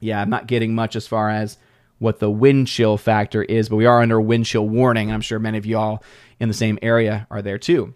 [0.00, 1.58] yeah, I'm not getting much as far as
[1.98, 5.12] what the wind chill factor is, but we are under wind chill warning.
[5.12, 6.02] I'm sure many of y'all
[6.40, 7.92] in the same area are there too.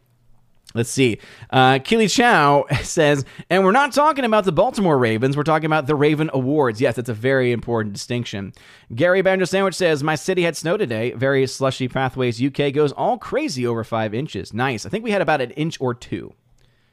[0.74, 1.18] Let's see.
[1.50, 5.36] Uh, Keely Chow says, and we're not talking about the Baltimore Ravens.
[5.36, 6.80] We're talking about the Raven Awards.
[6.80, 8.52] Yes, it's a very important distinction.
[8.94, 11.12] Gary Banjo Sandwich says, my city had snow today.
[11.12, 12.42] Very slushy pathways.
[12.42, 14.52] UK goes all crazy over five inches.
[14.52, 14.86] Nice.
[14.86, 16.34] I think we had about an inch or two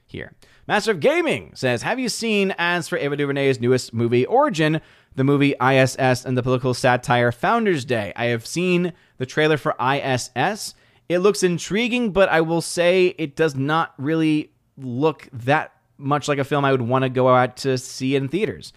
[0.07, 0.33] here.
[0.67, 4.81] Master of Gaming says, have you seen as for Ava DuVernay's newest movie, Origin?
[5.15, 8.13] the movie ISS and the political satire Founders Day.
[8.15, 10.73] I have seen the trailer for ISS.
[11.09, 16.37] It looks intriguing, but I will say it does not really look that much like
[16.37, 18.71] a film I would want to go out to see in theaters.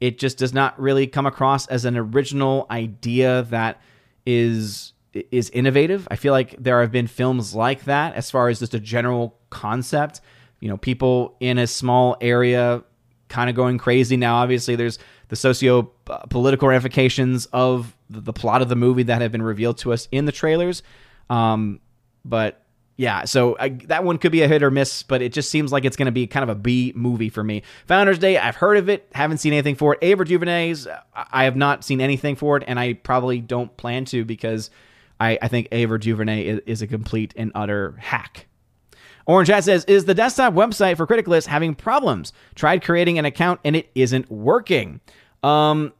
[0.00, 3.80] It just does not really come across as an original idea that
[4.26, 4.92] is
[5.30, 6.06] is innovative.
[6.10, 9.38] I feel like there have been films like that as far as just a general
[9.48, 10.20] concept.
[10.60, 12.82] You know, people in a small area
[13.28, 14.16] kind of going crazy.
[14.16, 15.82] Now, obviously, there's the socio
[16.28, 20.26] political ramifications of the, plot of the movie that have been revealed to us in
[20.26, 20.82] the trailers.
[21.30, 21.80] Um,
[22.24, 22.62] but
[22.96, 25.70] yeah, so I, that one could be a hit or miss, but it just seems
[25.70, 27.62] like it's going to be kind of a B movie for me.
[27.86, 29.98] Founders Day, I've heard of it, haven't seen anything for it.
[30.02, 34.24] Ava DuVernay's, I have not seen anything for it, and I probably don't plan to
[34.24, 34.70] because
[35.20, 38.46] I, I think Ava DuVernay is, is a complete and utter hack.
[39.26, 42.32] Orange Hat says, Is the desktop website for Critic List having problems?
[42.54, 45.00] Tried creating an account and it isn't working.
[45.42, 45.92] Um,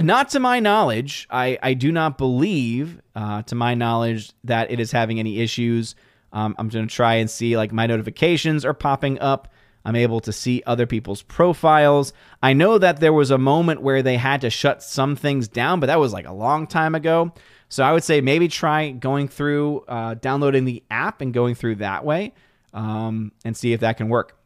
[0.00, 1.26] not to my knowledge.
[1.30, 5.94] I, I do not believe, uh, to my knowledge, that it is having any issues.
[6.32, 9.48] Um, I'm going to try and see, like, my notifications are popping up.
[9.84, 12.12] I'm able to see other people's profiles.
[12.42, 15.78] I know that there was a moment where they had to shut some things down,
[15.78, 17.32] but that was like a long time ago.
[17.68, 21.76] So I would say maybe try going through, uh, downloading the app and going through
[21.76, 22.32] that way
[22.72, 24.38] um, and see if that can work.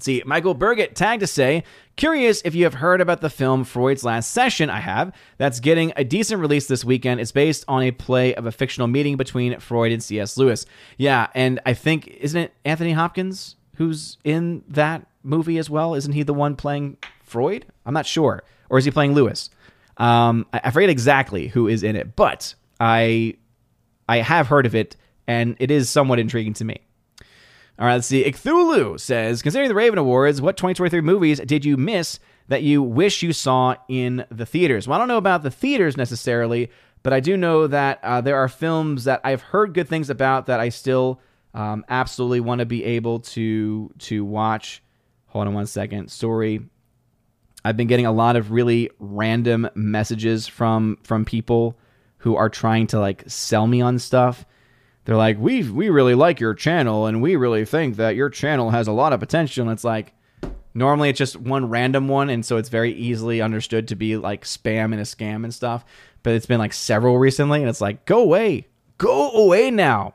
[0.00, 1.62] Let's see, Michael Burgett tagged to say,
[1.96, 4.70] curious if you have heard about the film Freud's Last Session.
[4.70, 5.14] I have.
[5.36, 7.20] That's getting a decent release this weekend.
[7.20, 10.38] It's based on a play of a fictional meeting between Freud and C.S.
[10.38, 10.64] Lewis.
[10.96, 15.94] Yeah, and I think, isn't it Anthony Hopkins who's in that movie as well?
[15.94, 17.66] Isn't he the one playing Freud?
[17.84, 18.42] I'm not sure.
[18.70, 19.50] Or is he playing Lewis?
[19.98, 23.36] Um, I forget exactly who is in it, but I
[24.08, 26.80] I have heard of it, and it is somewhat intriguing to me.
[27.80, 28.24] All right, let's see.
[28.24, 33.22] Cthulhu says, considering the Raven Awards, what 2023 movies did you miss that you wish
[33.22, 34.86] you saw in the theaters?
[34.86, 36.70] Well, I don't know about the theaters necessarily,
[37.02, 40.44] but I do know that uh, there are films that I've heard good things about
[40.44, 41.22] that I still
[41.54, 44.82] um, absolutely want to be able to to watch.
[45.28, 46.10] Hold on one second.
[46.10, 46.60] Sorry,
[47.64, 51.78] I've been getting a lot of really random messages from from people
[52.18, 54.44] who are trying to like sell me on stuff
[55.04, 58.70] they're like, we we really like your channel, and we really think that your channel
[58.70, 59.62] has a lot of potential.
[59.62, 60.12] And it's like,
[60.74, 64.44] normally it's just one random one, and so it's very easily understood to be like
[64.44, 65.84] spam and a scam and stuff.
[66.22, 68.66] But it's been like several recently, and it's like, go away,
[68.98, 70.14] go away now.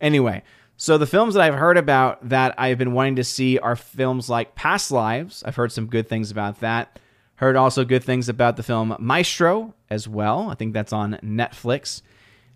[0.00, 0.42] Anyway,
[0.76, 4.28] so the films that I've heard about that I've been wanting to see are films
[4.28, 5.42] like Past Lives.
[5.46, 7.00] I've heard some good things about that.
[7.36, 10.50] Heard also good things about the film Maestro as well.
[10.50, 12.02] I think that's on Netflix.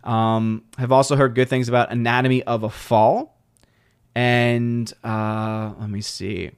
[0.05, 3.39] Um, have also heard good things about Anatomy of a Fall,
[4.15, 6.51] and uh, let me see.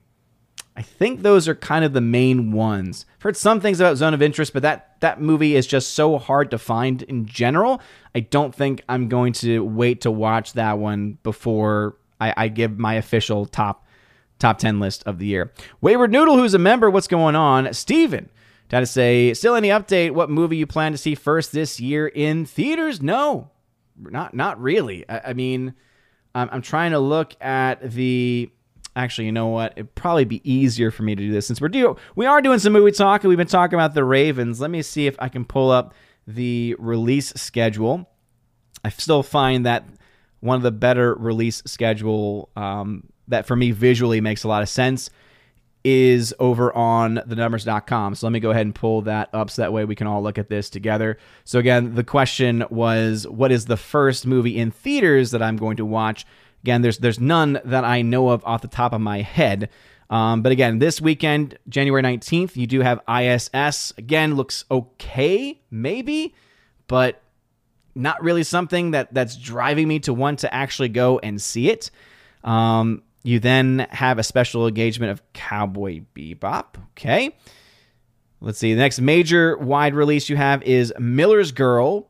[0.74, 3.04] I think those are kind of the main ones.
[3.16, 6.18] I've heard some things about Zone of Interest, but that that movie is just so
[6.18, 7.80] hard to find in general.
[8.14, 12.78] I don't think I'm going to wait to watch that one before I, I give
[12.78, 13.86] my official top
[14.38, 15.52] top ten list of the year.
[15.82, 17.72] Wayward Noodle, who's a member, what's going on?
[17.74, 18.30] Steven
[18.80, 20.12] to say, still any update?
[20.12, 23.02] What movie you plan to see first this year in theaters?
[23.02, 23.50] No,
[23.96, 25.08] not not really.
[25.08, 25.74] I, I mean,
[26.34, 28.50] I'm, I'm trying to look at the.
[28.94, 29.72] Actually, you know what?
[29.76, 32.58] It'd probably be easier for me to do this since we're do we are doing
[32.58, 34.60] some movie talk and we've been talking about the Ravens.
[34.60, 35.94] Let me see if I can pull up
[36.26, 38.08] the release schedule.
[38.84, 39.84] I still find that
[40.40, 44.68] one of the better release schedule um, that for me visually makes a lot of
[44.68, 45.08] sense
[45.84, 48.14] is over on thenumbers.com.
[48.14, 50.22] So let me go ahead and pull that up so that way we can all
[50.22, 51.18] look at this together.
[51.44, 55.76] So again, the question was what is the first movie in theaters that I'm going
[55.78, 56.24] to watch?
[56.62, 59.68] Again, there's there's none that I know of off the top of my head.
[60.10, 63.94] Um, but again, this weekend, January 19th, you do have ISS.
[63.96, 66.34] Again, looks okay, maybe,
[66.86, 67.22] but
[67.94, 71.90] not really something that that's driving me to want to actually go and see it.
[72.44, 76.76] Um, you then have a special engagement of Cowboy Bebop.
[76.92, 77.34] Okay.
[78.40, 78.74] Let's see.
[78.74, 82.08] The next major wide release you have is Miller's Girl.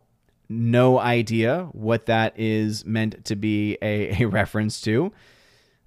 [0.49, 5.13] No idea what that is meant to be a, a reference to.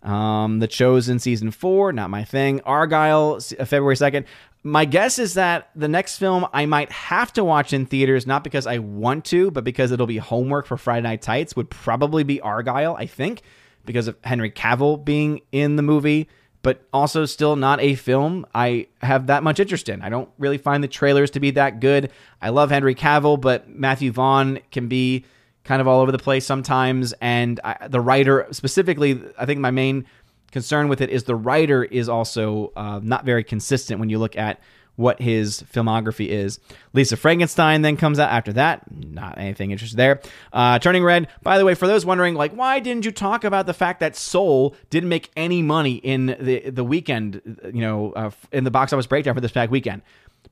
[0.04, 2.60] Um, the Chosen season four, not my thing.
[2.60, 4.26] Argylle, uh, February 2nd.
[4.62, 8.44] My guess is that the next film I might have to watch in theaters, not
[8.44, 12.24] because I want to, but because it'll be homework for Friday Night Tights, would probably
[12.24, 13.42] be Argyle, I think,
[13.86, 16.28] because of Henry Cavill being in the movie,
[16.62, 20.02] but also still not a film I have that much interest in.
[20.02, 22.12] I don't really find the trailers to be that good.
[22.41, 25.26] I love Henry Cavill, but Matthew Vaughn can be
[25.63, 27.13] kind of all over the place sometimes.
[27.21, 30.06] And I, the writer, specifically, I think my main
[30.52, 34.36] concern with it is the writer is also uh, not very consistent when you look
[34.36, 34.60] at
[34.96, 36.60] what his filmography is.
[36.94, 38.84] Lisa Frankenstein then comes out after that.
[38.92, 40.22] Not anything interesting there.
[40.54, 41.28] Uh, Turning Red.
[41.44, 44.16] By the way, for those wondering, like, why didn't you talk about the fact that
[44.16, 47.42] Soul didn't make any money in the the weekend?
[47.66, 50.02] You know, uh, in the box office breakdown for this past weekend,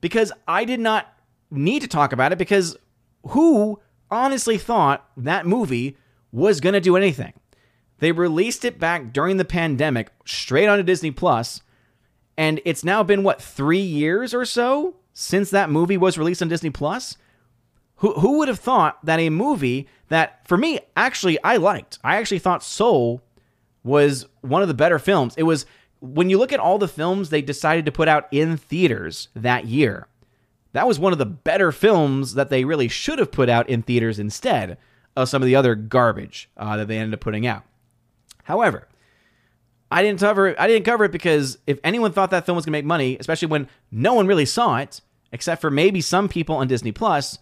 [0.00, 1.12] because I did not
[1.50, 2.76] need to talk about it because
[3.28, 3.80] who
[4.10, 5.96] honestly thought that movie
[6.32, 7.32] was going to do anything.
[7.98, 11.62] They released it back during the pandemic, straight onto Disney Plus,
[12.36, 16.48] and it's now been what three years or so since that movie was released on
[16.48, 17.16] Disney Plus.
[17.96, 22.16] Who who would have thought that a movie that for me actually I liked, I
[22.16, 23.22] actually thought Soul
[23.82, 25.34] was one of the better films.
[25.36, 25.66] It was
[26.00, 29.64] when you look at all the films they decided to put out in theaters that
[29.66, 30.08] year
[30.74, 33.82] that was one of the better films that they really should have put out in
[33.82, 34.76] theaters instead
[35.16, 37.62] of some of the other garbage uh, that they ended up putting out.
[38.42, 38.88] However,
[39.94, 40.56] I didn't cover it.
[40.58, 43.16] I didn't cover it because if anyone thought that film was going to make money,
[43.20, 47.38] especially when no one really saw it, except for maybe some people on Disney Plus,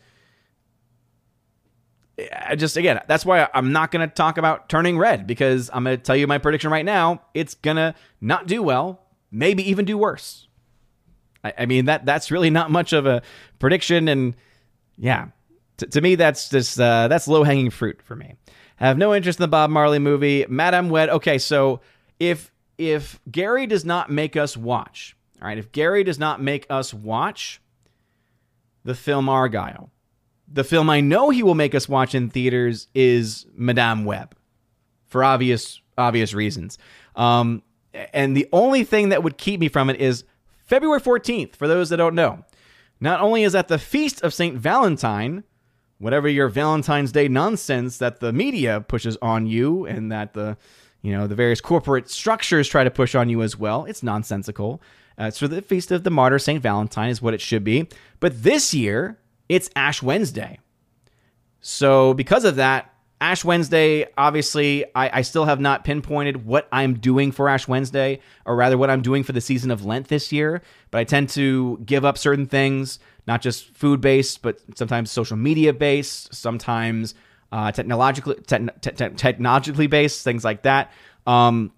[2.46, 5.84] I just again, that's why I'm not going to talk about Turning Red because I'm
[5.84, 7.22] going to tell you my prediction right now.
[7.32, 10.46] It's going to not do well, maybe even do worse.
[11.42, 13.22] I, I mean that that's really not much of a
[13.60, 14.36] prediction, and
[14.98, 15.28] yeah,
[15.78, 18.34] t- to me that's just uh, that's low hanging fruit for me.
[18.78, 20.44] I have no interest in the Bob Marley movie.
[20.50, 21.08] Madame Web.
[21.08, 21.80] Okay, so
[22.18, 26.66] if if Gary does not make us watch, all right, if Gary does not make
[26.70, 27.60] us watch
[28.84, 29.90] the film Argylle,
[30.48, 34.34] the film I know he will make us watch in theaters is Madame Web,
[35.06, 36.78] for obvious obvious reasons.
[37.16, 37.62] Um,
[38.12, 40.24] and the only thing that would keep me from it is
[40.64, 42.44] February 14th, for those that don't know.
[43.00, 44.56] Not only is that the feast of St.
[44.56, 45.44] Valentine,
[45.98, 50.56] whatever your Valentine's Day nonsense that the media pushes on you and that the
[51.02, 53.84] you know the various corporate structures try to push on you as well.
[53.84, 54.80] It's nonsensical.
[55.18, 57.88] Uh, for the feast of the martyr Saint Valentine is what it should be.
[58.18, 60.58] But this year it's Ash Wednesday.
[61.60, 66.94] So because of that, Ash Wednesday, obviously, I, I, still have not pinpointed what I'm
[66.94, 70.32] doing for Ash Wednesday, or rather, what I'm doing for the season of Lent this
[70.32, 70.60] year.
[70.90, 75.36] But I tend to give up certain things, not just food based, but sometimes social
[75.36, 77.14] media based, sometimes
[77.52, 80.90] uh, technologically te- te- technologically based, things like that.
[81.26, 81.70] Um,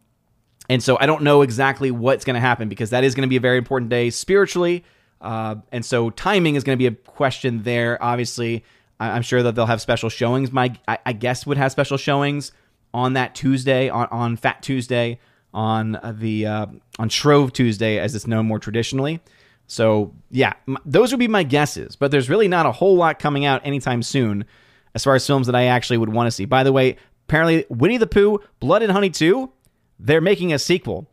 [0.71, 3.29] and so I don't know exactly what's going to happen because that is going to
[3.29, 4.85] be a very important day spiritually.
[5.21, 8.03] Uh, and so timing is going to be a question there.
[8.03, 8.65] Obviously,
[9.01, 10.53] I'm sure that they'll have special showings.
[10.53, 12.53] My I, guess would have special showings
[12.95, 15.19] on that Tuesday on, on Fat Tuesday
[15.53, 16.67] on the uh,
[16.99, 19.21] on Shrove Tuesday as it's known more traditionally.
[19.67, 21.97] So yeah, m- those would be my guesses.
[21.97, 24.45] But there's really not a whole lot coming out anytime soon
[24.94, 26.44] as far as films that I actually would want to see.
[26.44, 26.96] By the way,
[27.28, 29.50] apparently Winnie the Pooh, Blood and Honey 2,
[29.98, 31.09] they're making a sequel.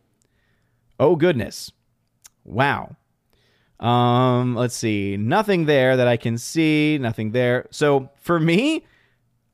[0.98, 1.72] Oh goodness.
[2.44, 2.96] Wow.
[3.80, 5.16] Um, let's see.
[5.16, 6.98] Nothing there that I can see.
[6.98, 7.66] Nothing there.
[7.70, 8.86] So for me,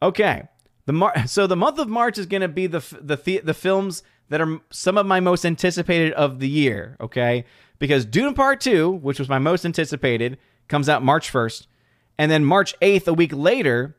[0.02, 0.48] okay.
[0.84, 3.54] The Mar- so the month of March is going to be the the the, the
[3.54, 6.96] films that are some of my most anticipated of the year.
[7.00, 7.44] Okay,
[7.78, 11.68] because Dune Part Two, which was my most anticipated, comes out March first,
[12.18, 13.96] and then March eighth, a week later,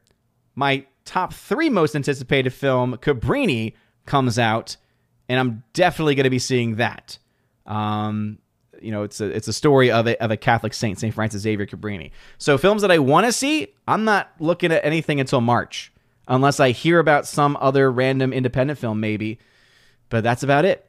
[0.60, 3.74] my top three most anticipated film, Cabrini,
[4.06, 4.76] comes out,
[5.30, 7.18] and I'm definitely going to be seeing that.
[7.66, 8.40] Um,
[8.82, 11.42] you know, it's a it's a story of a of a Catholic saint, Saint Frances
[11.42, 12.12] Xavier Cabrini.
[12.38, 15.94] So films that I want to see, I'm not looking at anything until March,
[16.28, 19.40] unless I hear about some other random independent film, maybe.
[20.10, 20.86] But that's about it.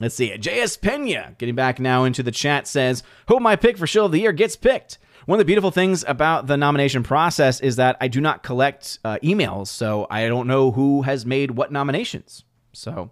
[0.00, 0.30] Let's see.
[0.30, 4.12] JS Pena, getting back now into the chat, says, Hope my pick for show of
[4.12, 4.98] the year gets picked.
[5.28, 8.98] One of the beautiful things about the nomination process is that I do not collect
[9.04, 12.44] uh, emails, so I don't know who has made what nominations.
[12.72, 13.10] So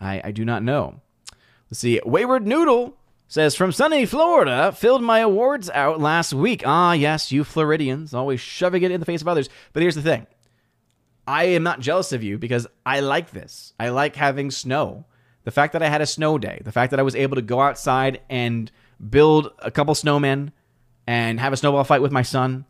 [0.00, 1.02] I, I do not know.
[1.70, 2.00] Let's see.
[2.04, 2.96] Wayward Noodle
[3.28, 6.64] says from sunny Florida, filled my awards out last week.
[6.66, 9.48] Ah, yes, you Floridians, always shoving it in the face of others.
[9.72, 10.26] But here's the thing
[11.28, 13.72] I am not jealous of you because I like this.
[13.78, 15.04] I like having snow.
[15.44, 17.42] The fact that I had a snow day, the fact that I was able to
[17.42, 18.68] go outside and
[19.08, 20.50] build a couple snowmen
[21.06, 22.64] and have a snowball fight with my son,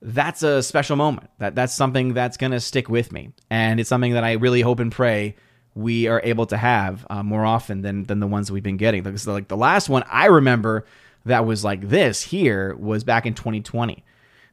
[0.00, 1.30] that's a special moment.
[1.38, 3.32] That that's something that's going to stick with me.
[3.50, 5.36] And it's something that I really hope and pray
[5.74, 9.02] we are able to have uh, more often than than the ones we've been getting.
[9.02, 10.84] Because like the last one I remember
[11.24, 14.04] that was like this here was back in 2020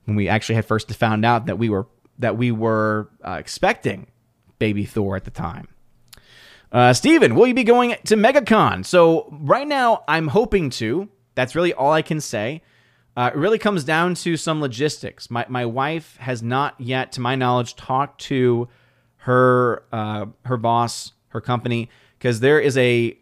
[0.05, 1.87] when we actually had first found out that we were
[2.19, 4.07] that we were uh, expecting
[4.59, 5.67] baby Thor at the time.
[6.71, 8.85] Uh, Steven, will you be going to MegaCon?
[8.85, 11.09] So right now I'm hoping to.
[11.33, 12.61] That's really all I can say.
[13.17, 15.29] Uh, it really comes down to some logistics.
[15.29, 18.67] My my wife has not yet, to my knowledge, talked to
[19.17, 23.17] her uh, her boss, her company, because there is a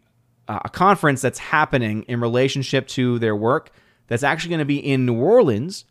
[0.48, 3.72] a conference that's happening in relationship to their work
[4.08, 5.86] that's actually going to be in New Orleans.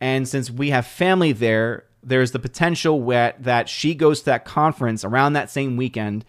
[0.00, 5.04] And since we have family there, there's the potential that she goes to that conference
[5.04, 6.24] around that same weekend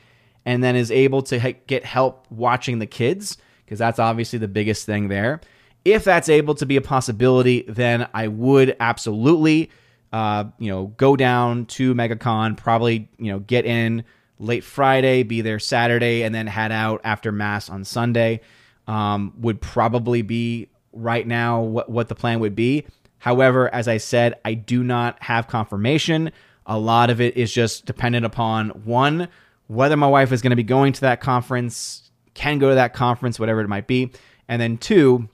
[0.45, 4.85] and then is able to get help watching the kids because that's obviously the biggest
[4.85, 5.41] thing there.
[5.87, 9.69] If that's able to be a possibility, then I would absolutely
[10.11, 14.03] uh, you know, go down to MegaCon, probably, you know, get in
[14.39, 18.41] late Friday, be there Saturday, and then head out after Mass on Sunday.
[18.87, 22.85] Um, would probably be right now what, what the plan would be.
[23.17, 26.31] However, as I said, I do not have confirmation.
[26.65, 29.27] A lot of it is just dependent upon one,
[29.67, 32.93] whether my wife is going to be going to that conference, can go to that
[32.93, 34.11] conference, whatever it might be.
[34.47, 35.27] And then two,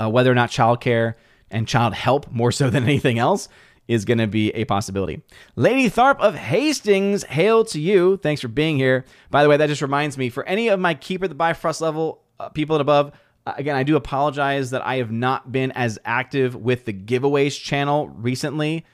[0.00, 1.14] uh, whether or not childcare
[1.50, 3.48] and child help, more so than anything else,
[3.86, 5.22] is going to be a possibility.
[5.56, 8.16] Lady Tharp of Hastings, hail to you.
[8.16, 9.04] Thanks for being here.
[9.30, 12.22] By the way, that just reminds me for any of my Keeper the Bifrost level
[12.40, 13.12] uh, people and above,
[13.46, 17.60] uh, again, I do apologize that I have not been as active with the giveaways
[17.60, 18.84] channel recently.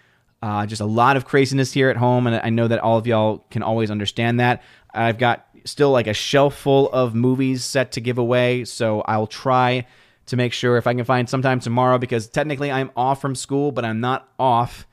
[0.42, 3.06] Uh, just a lot of craziness here at home, and I know that all of
[3.06, 4.62] y'all can always understand that.
[4.92, 9.26] I've got still like a shelf full of movies set to give away, so I'll
[9.26, 9.86] try
[10.30, 13.72] to make sure if I can find sometime tomorrow because technically I'm off from school,
[13.72, 14.86] but I'm not off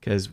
[0.00, 0.28] because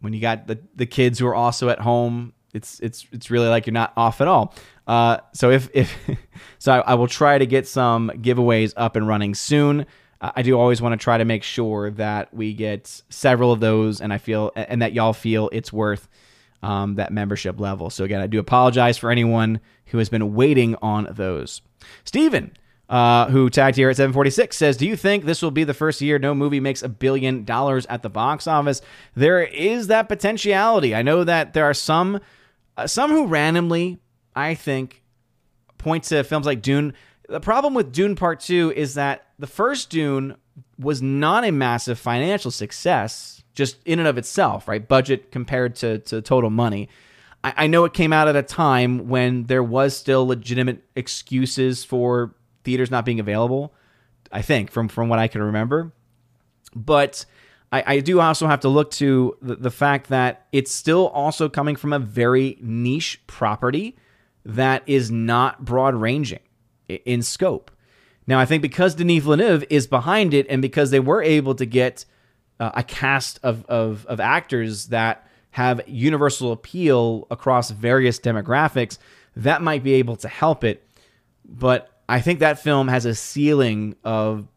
[0.00, 3.48] when you got the, the kids who are also at home, it's it's it's really
[3.48, 4.54] like you're not off at all.
[4.86, 5.96] Uh, so if if
[6.58, 9.86] so, I, I, will try to get some giveaways up and running soon.
[10.20, 14.02] I do always want to try to make sure that we get several of those,
[14.02, 16.08] and I feel and that y'all feel it's worth
[16.62, 17.88] um, that membership level.
[17.88, 21.62] So again, I do apologize for anyone who has been waiting on those.
[22.04, 22.52] Steven,
[22.88, 26.00] uh, who tagged here at 746 says, Do you think this will be the first
[26.00, 28.80] year no movie makes a billion dollars at the box office?
[29.14, 30.94] There is that potentiality.
[30.94, 32.20] I know that there are some,
[32.76, 33.98] uh, some who randomly,
[34.34, 35.02] I think,
[35.76, 36.94] point to films like Dune.
[37.28, 40.36] The problem with Dune Part 2 is that the first Dune
[40.78, 44.86] was not a massive financial success, just in and of itself, right?
[44.86, 46.88] Budget compared to, to total money.
[47.44, 51.84] I, I know it came out at a time when there was still legitimate excuses
[51.84, 52.34] for
[52.68, 53.72] theaters not being available.
[54.30, 55.92] I think from from what I can remember,
[56.74, 57.24] but
[57.72, 61.48] I, I do also have to look to the, the fact that it's still also
[61.48, 63.96] coming from a very niche property
[64.44, 66.40] that is not broad ranging
[66.88, 67.70] in scope.
[68.26, 71.64] Now, I think because Denis Villeneuve is behind it, and because they were able to
[71.64, 72.04] get
[72.60, 78.98] uh, a cast of, of, of actors that have universal appeal across various demographics,
[79.36, 80.86] that might be able to help it.
[81.44, 84.48] But I think that film has a ceiling of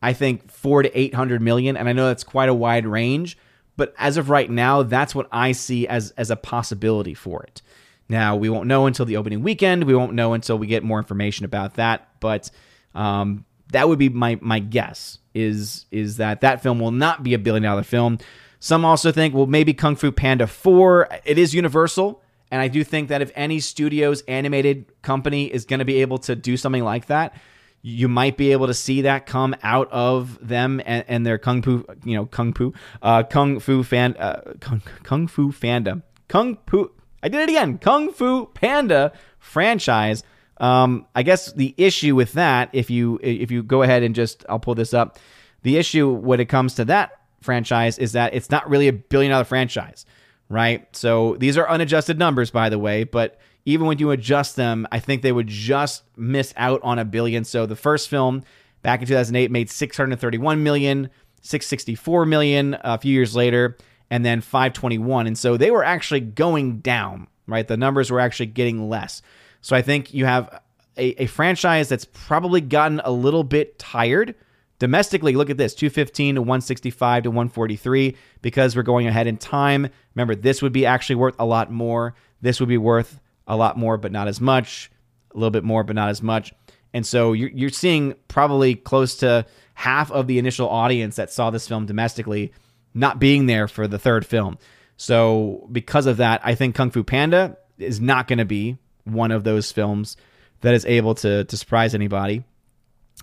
[0.00, 3.36] I think 4 to 800 million and I know that's quite a wide range,
[3.76, 7.62] but as of right now that's what I see as as a possibility for it.
[8.08, 9.84] Now, we won't know until the opening weekend.
[9.84, 12.50] We won't know until we get more information about that, but
[12.94, 17.34] um, that would be my my guess is is that that film will not be
[17.34, 18.18] a billion dollar film.
[18.60, 22.82] Some also think well maybe Kung Fu Panda 4 it is universal and I do
[22.84, 26.84] think that if any studio's animated company is going to be able to do something
[26.84, 27.34] like that,
[27.82, 31.62] you might be able to see that come out of them and, and their kung
[31.62, 32.72] fu, you know, kung fu,
[33.02, 36.90] uh, kung fu fan, uh, kung, kung fu fandom, kung fu.
[37.22, 37.78] I did it again.
[37.78, 40.22] Kung Fu Panda franchise.
[40.58, 44.44] Um, I guess the issue with that, if you if you go ahead and just,
[44.48, 45.18] I'll pull this up.
[45.62, 49.30] The issue when it comes to that franchise is that it's not really a billion
[49.30, 50.04] dollar franchise
[50.48, 50.86] right?
[50.96, 54.98] So these are unadjusted numbers, by the way, but even when you adjust them, I
[54.98, 57.44] think they would just miss out on a billion.
[57.44, 58.42] So the first film
[58.82, 61.10] back in 2008 made 631 million,
[61.42, 63.76] 664 million a few years later,
[64.10, 65.26] and then 521.
[65.26, 67.68] And so they were actually going down, right?
[67.68, 69.20] The numbers were actually getting less.
[69.60, 70.62] So I think you have
[70.96, 74.34] a, a franchise that's probably gotten a little bit tired.
[74.78, 79.88] Domestically, look at this 215 to 165 to 143 because we're going ahead in time.
[80.14, 82.14] Remember, this would be actually worth a lot more.
[82.40, 84.90] This would be worth a lot more, but not as much.
[85.34, 86.52] A little bit more, but not as much.
[86.94, 91.50] And so you're, you're seeing probably close to half of the initial audience that saw
[91.50, 92.52] this film domestically
[92.94, 94.58] not being there for the third film.
[94.96, 99.30] So because of that, I think Kung Fu Panda is not going to be one
[99.30, 100.16] of those films
[100.60, 102.44] that is able to to surprise anybody.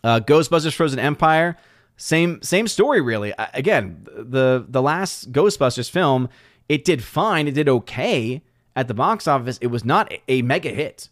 [0.03, 1.57] Uh, Ghostbusters: Frozen Empire,
[1.97, 3.33] same same story really.
[3.53, 6.29] Again, the the last Ghostbusters film,
[6.67, 8.41] it did fine, it did okay
[8.75, 9.57] at the box office.
[9.61, 11.09] It was not a, mega hit.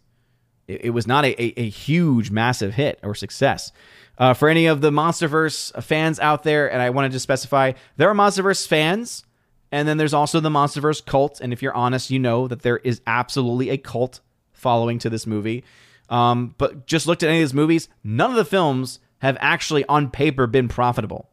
[0.67, 3.71] It, it was not a, a, a, huge, massive hit or success.
[4.17, 8.09] Uh, for any of the MonsterVerse fans out there, and I wanted to specify, there
[8.09, 9.23] are MonsterVerse fans,
[9.71, 11.41] and then there's also the MonsterVerse cult.
[11.41, 14.19] And if you're honest, you know that there is absolutely a cult
[14.51, 15.63] following to this movie.
[16.09, 19.85] Um, but just looked at any of these movies, none of the films have actually
[19.85, 21.29] on paper been profitable.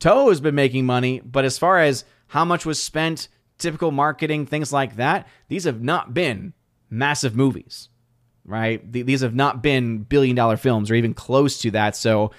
[0.00, 3.28] Toho has been making money, but as far as how much was spent,
[3.58, 6.54] typical marketing, things like that, these have not been
[6.88, 7.88] massive movies,
[8.44, 8.90] right?
[8.90, 11.94] These have not been billion dollar films or even close to that.
[11.94, 12.30] So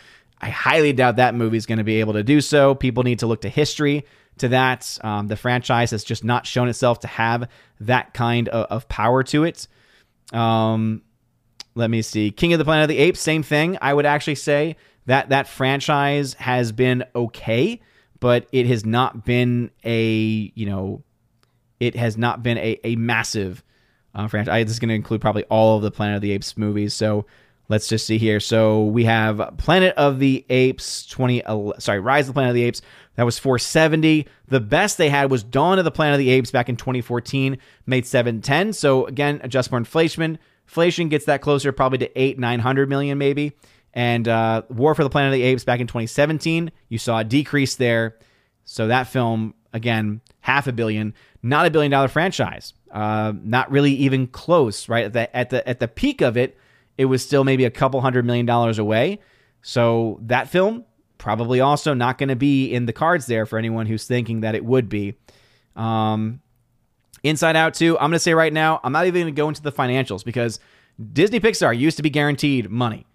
[0.41, 2.73] I highly doubt that movie is going to be able to do so.
[2.73, 4.05] People need to look to history
[4.39, 4.97] to that.
[5.03, 7.47] Um, the franchise has just not shown itself to have
[7.81, 9.67] that kind of, of power to it.
[10.33, 11.03] Um,
[11.75, 12.31] let me see.
[12.31, 13.77] King of the Planet of the Apes, same thing.
[13.81, 17.81] I would actually say that that franchise has been okay,
[18.19, 21.03] but it has not been a, you know,
[21.79, 23.63] it has not been a, a massive
[24.13, 24.65] uh, franchise.
[24.65, 26.93] This is going to include probably all of the Planet of the Apes movies.
[26.93, 27.25] So
[27.69, 28.39] let's just see here.
[28.39, 31.41] So we have Planet of the Apes 20
[31.79, 32.81] sorry, Rise of the Planet of the Apes.
[33.15, 34.27] That was 470.
[34.47, 37.57] The best they had was Dawn of the Planet of the Apes back in 2014,
[37.85, 38.73] made 710.
[38.73, 40.37] So again, adjust for inflation.
[40.71, 43.51] Inflation gets that closer, probably to eight, nine hundred million, maybe.
[43.93, 47.25] And uh, War for the Planet of the Apes back in 2017, you saw a
[47.25, 48.17] decrease there.
[48.63, 51.13] So that film, again, half a billion,
[51.43, 54.87] not a billion dollar franchise, uh, not really even close.
[54.87, 56.57] Right at the at the at the peak of it,
[56.97, 59.19] it was still maybe a couple hundred million dollars away.
[59.61, 60.85] So that film
[61.17, 64.55] probably also not going to be in the cards there for anyone who's thinking that
[64.55, 65.15] it would be.
[65.75, 66.39] Um,
[67.23, 69.47] Inside Out 2, I'm going to say right now, I'm not even going to go
[69.47, 70.59] into the financials because
[71.13, 73.05] Disney Pixar used to be guaranteed money.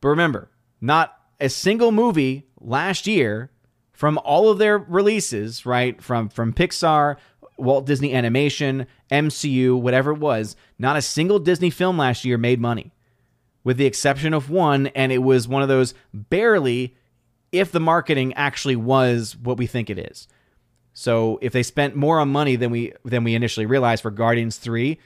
[0.00, 0.50] But remember,
[0.80, 3.50] not a single movie last year
[3.92, 6.02] from all of their releases, right?
[6.02, 7.16] From from Pixar,
[7.56, 12.60] Walt Disney Animation, MCU, whatever it was, not a single Disney film last year made
[12.60, 12.92] money.
[13.62, 16.94] With the exception of one, and it was one of those barely
[17.50, 20.28] if the marketing actually was what we think it is.
[20.94, 24.56] So if they spent more on money than we than we initially realized for Guardians
[24.56, 24.98] 3,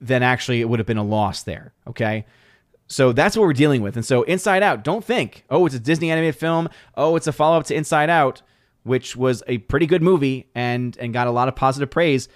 [0.00, 2.24] then actually it would have been a loss there, okay?
[2.86, 3.96] So that's what we're dealing with.
[3.96, 6.68] And so Inside Out, don't think, "Oh, it's a Disney animated film.
[6.96, 8.42] Oh, it's a follow-up to Inside Out."
[8.82, 12.28] Which was a pretty good movie and and got a lot of positive praise.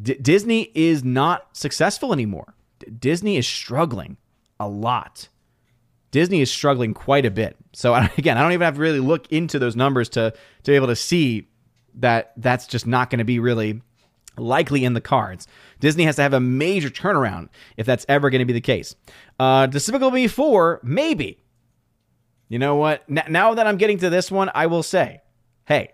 [0.00, 2.54] D- Disney is not successful anymore.
[2.80, 4.16] D- Disney is struggling
[4.58, 5.28] a lot.
[6.10, 7.56] Disney is struggling quite a bit.
[7.72, 10.74] So again, I don't even have to really look into those numbers to to be
[10.74, 11.48] able to see
[11.96, 13.80] that that's just not going to be really
[14.36, 15.46] likely in the cards.
[15.80, 18.94] Disney has to have a major turnaround if that's ever going to be the case.
[19.38, 21.38] Uh, Despicable Me 4, maybe.
[22.48, 23.04] You know what?
[23.08, 25.22] N- now that I'm getting to this one, I will say,
[25.66, 25.92] hey,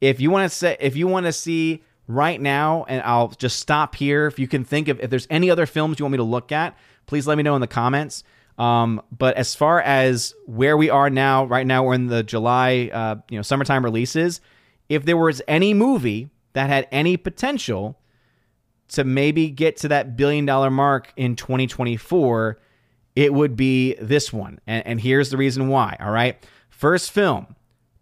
[0.00, 3.60] if you want to say, if you want to see right now, and I'll just
[3.60, 4.26] stop here.
[4.26, 6.50] If you can think of if there's any other films you want me to look
[6.50, 6.76] at,
[7.06, 8.24] please let me know in the comments.
[8.56, 12.90] Um, but as far as where we are now, right now we're in the July,
[12.92, 14.40] uh, you know, summertime releases
[14.88, 17.98] if there was any movie that had any potential
[18.88, 22.58] to maybe get to that billion dollar mark in 2024,
[23.14, 24.60] it would be this one.
[24.66, 25.96] And, and here's the reason why.
[26.00, 26.44] All right.
[26.70, 27.54] First film,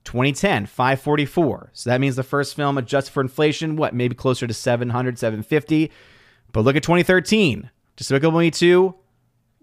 [0.05, 1.70] 2010, 544.
[1.72, 5.91] So that means the first film adjusted for inflation, what, maybe closer to 700, 750.
[6.53, 8.95] But look at 2013, Despicable Me 2,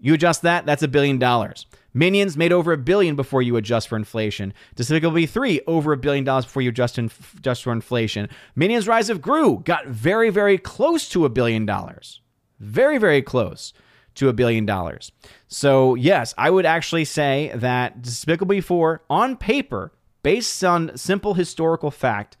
[0.00, 1.66] you adjust that, that's a billion dollars.
[1.94, 4.52] Minions made over a billion before you adjust for inflation.
[4.74, 8.28] Despicable Me 3 over a billion dollars before you adjust, in, adjust for inflation.
[8.56, 12.20] Minions Rise of Gru got very, very close to a billion dollars.
[12.58, 13.72] Very, very close
[14.16, 15.12] to a billion dollars.
[15.46, 19.92] So, yes, I would actually say that Despicable Me 4, on paper,
[20.22, 22.36] based on simple historical fact,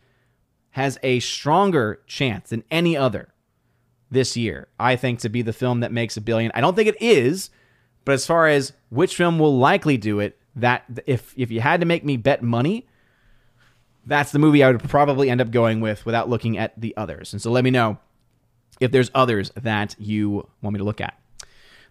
[0.70, 3.32] has a stronger chance than any other
[4.10, 6.50] this year, I think, to be the film that makes a billion.
[6.54, 7.50] I don't think it is
[8.04, 11.80] but as far as which film will likely do it, that if if you had
[11.80, 12.86] to make me bet money,
[14.06, 17.32] that's the movie I would probably end up going with without looking at the others.
[17.32, 17.98] And so let me know
[18.80, 21.18] if there's others that you want me to look at.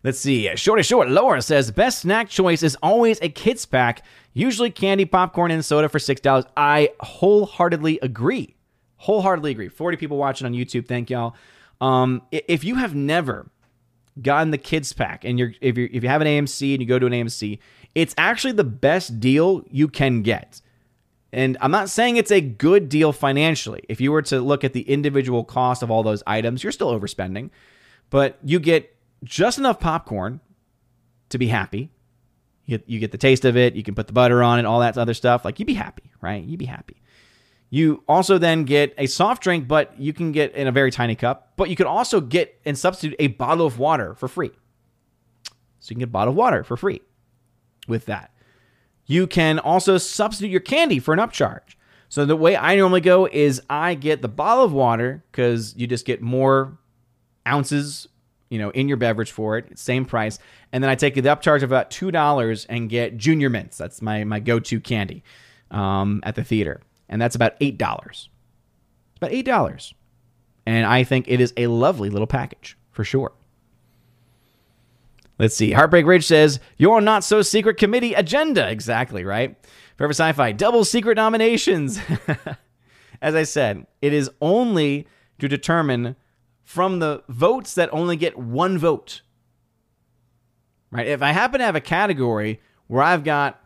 [0.04, 0.54] Let's see.
[0.56, 4.04] Shorty Short Laura says best snack choice is always a kids pack,
[4.34, 6.46] usually candy, popcorn, and soda for six dollars.
[6.58, 8.56] I wholeheartedly agree.
[8.98, 9.70] Wholeheartedly agree.
[9.70, 10.88] Forty people watching on YouTube.
[10.88, 11.36] Thank y'all.
[11.80, 13.50] Um, if you have never
[14.22, 16.88] gotten the kids pack and you're if you if you have an AMC and you
[16.88, 17.60] go to an AMC,
[17.96, 20.62] it's actually the best deal you can get.
[21.32, 23.84] And I'm not saying it's a good deal financially.
[23.90, 26.98] If you were to look at the individual cost of all those items, you're still
[26.98, 27.50] overspending.
[28.12, 30.42] But you get just enough popcorn
[31.30, 31.90] to be happy.
[32.66, 33.74] You get, you get the taste of it.
[33.74, 35.44] You can put the butter on it, all that other stuff.
[35.44, 36.44] Like you'd be happy, right?
[36.44, 37.02] You'd be happy.
[37.74, 41.16] You also then get a soft drink, but you can get in a very tiny
[41.16, 41.54] cup.
[41.56, 44.52] But you can also get and substitute a bottle of water for free.
[45.80, 47.02] So you can get a bottle of water for free
[47.88, 48.30] with that.
[49.08, 51.74] You can also substitute your candy for an upcharge.
[52.10, 55.88] So the way I normally go is I get the bottle of water because you
[55.88, 56.78] just get more
[57.48, 58.08] ounces,
[58.50, 60.38] you know, in your beverage for it, same price,
[60.72, 63.80] and then I take the upcharge of about two dollars and get Junior Mints.
[63.80, 65.24] That's my my go to candy
[65.72, 66.82] um, at the theater,
[67.14, 68.28] and that's about eight dollars.
[69.18, 69.94] About eight dollars,
[70.66, 73.32] and I think it is a lovely little package for sure.
[75.38, 75.72] Let's see.
[75.72, 78.68] Heartbreak Ridge says, Your not so secret committee agenda.
[78.70, 79.56] Exactly, right?
[79.96, 82.00] Forever Sci Fi, double secret nominations.
[83.22, 85.08] As I said, it is only
[85.38, 86.16] to determine
[86.64, 89.22] from the votes that only get one vote.
[90.90, 91.08] Right?
[91.08, 93.63] If I happen to have a category where I've got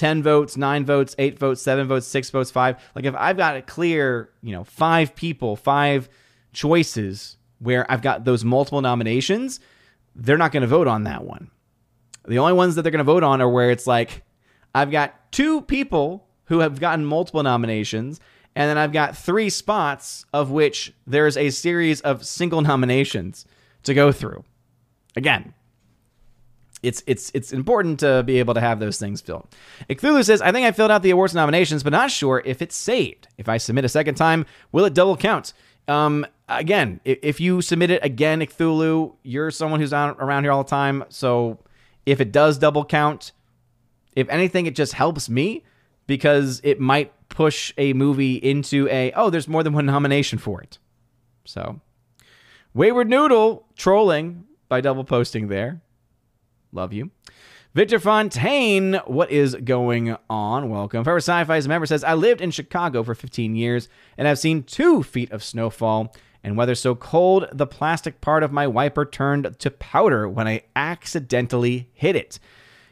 [0.00, 3.56] 10 votes, 9 votes, 8 votes, 7 votes, 6 votes, 5, like if I've got
[3.56, 6.08] a clear, you know, 5 people, 5
[6.54, 9.60] choices where I've got those multiple nominations,
[10.16, 11.50] they're not going to vote on that one.
[12.26, 14.22] The only ones that they're going to vote on are where it's like,
[14.74, 18.20] I've got two people who have gotten multiple nominations,
[18.56, 23.44] and then I've got three spots of which there's a series of single nominations
[23.82, 24.44] to go through.
[25.14, 25.52] Again,
[26.82, 29.48] it's it's it's important to be able to have those things filled.
[29.88, 32.76] Cthulhu says, I think I filled out the awards nominations, but not sure if it's
[32.76, 33.28] saved.
[33.38, 35.52] If I submit a second time, will it double count?
[35.88, 40.62] Um, again, if you submit it again, Cthulhu, you're someone who's on, around here all
[40.62, 41.04] the time.
[41.08, 41.58] So
[42.06, 43.32] if it does double count,
[44.14, 45.64] if anything, it just helps me
[46.06, 50.60] because it might push a movie into a, oh, there's more than one nomination for
[50.60, 50.78] it.
[51.44, 51.80] So,
[52.74, 55.80] Wayward Noodle trolling by double posting there.
[56.72, 57.10] Love you.
[57.72, 60.70] Victor Fontaine, what is going on?
[60.70, 61.04] Welcome.
[61.04, 65.04] Forever Sci-Fi's member says, I lived in Chicago for 15 years and I've seen two
[65.04, 66.12] feet of snowfall
[66.42, 70.62] and weather so cold the plastic part of my wiper turned to powder when I
[70.74, 72.38] accidentally hit it.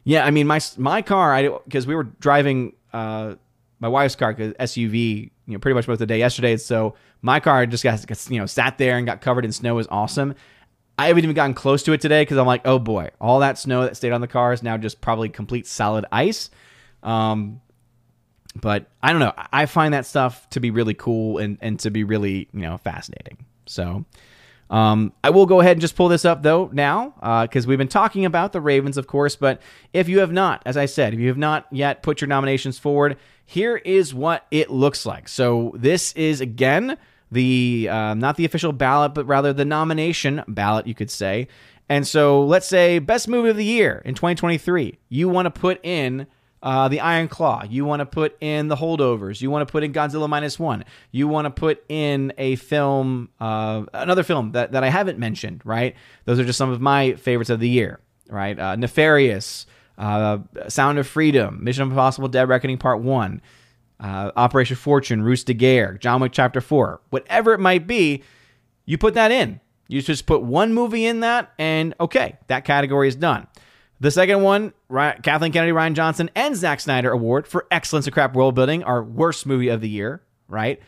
[0.04, 3.34] Yeah, I mean my my car, I because we were driving uh,
[3.80, 6.56] my wife's car, SUV, you know, pretty much most of the day yesterday.
[6.56, 9.74] So my car just got, you know sat there and got covered in snow.
[9.74, 10.34] was awesome.
[10.98, 13.56] I haven't even gotten close to it today because I'm like, oh boy, all that
[13.56, 16.50] snow that stayed on the car is now just probably complete solid ice.
[17.04, 17.60] Um,
[18.60, 19.32] but I don't know.
[19.52, 22.78] I find that stuff to be really cool and, and to be really, you know,
[22.78, 23.44] fascinating.
[23.66, 24.04] So
[24.70, 27.78] um, I will go ahead and just pull this up though now because uh, we've
[27.78, 29.36] been talking about the Ravens, of course.
[29.36, 32.28] But if you have not, as I said, if you have not yet put your
[32.28, 35.28] nominations forward, here is what it looks like.
[35.28, 36.98] So this is again
[37.30, 41.48] the uh, not the official ballot, but rather the nomination ballot, you could say.
[41.88, 44.98] And so, let's say best movie of the year in 2023.
[45.08, 46.26] You want to put in
[46.62, 47.64] uh, the Iron Claw.
[47.68, 49.40] You want to put in the Holdovers.
[49.40, 50.84] You want to put in Godzilla minus one.
[51.12, 55.62] You want to put in a film, uh, another film that, that I haven't mentioned.
[55.64, 55.94] Right?
[56.24, 58.00] Those are just some of my favorites of the year.
[58.28, 58.58] Right?
[58.58, 59.66] Uh, Nefarious,
[59.96, 63.40] uh, Sound of Freedom, Mission Impossible: Dead Reckoning Part One
[64.00, 68.22] uh, Operation Fortune, Ruse de Guerre, John Wick Chapter 4, whatever it might be,
[68.84, 69.60] you put that in.
[69.88, 73.46] You just put one movie in that, and okay, that category is done.
[74.00, 78.34] The second one, Kathleen Kennedy, Rian Johnson, and Zack Snyder Award for Excellence in Crap
[78.34, 80.80] World Building, our worst movie of the year, right?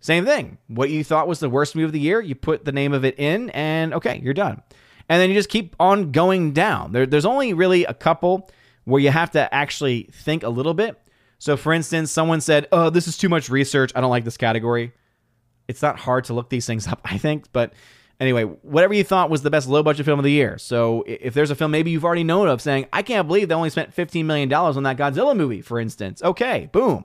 [0.00, 0.58] Same thing.
[0.66, 3.04] What you thought was the worst movie of the year, you put the name of
[3.04, 4.62] it in, and okay, you're done.
[5.08, 6.92] And then you just keep on going down.
[6.92, 8.50] There, there's only really a couple
[8.84, 11.00] where you have to actually think a little bit.
[11.38, 13.92] So, for instance, someone said, Oh, this is too much research.
[13.94, 14.92] I don't like this category.
[15.68, 17.52] It's not hard to look these things up, I think.
[17.52, 17.72] But
[18.20, 20.58] anyway, whatever you thought was the best low budget film of the year.
[20.58, 23.54] So, if there's a film maybe you've already known of saying, I can't believe they
[23.54, 26.22] only spent $15 million on that Godzilla movie, for instance.
[26.22, 27.04] Okay, boom.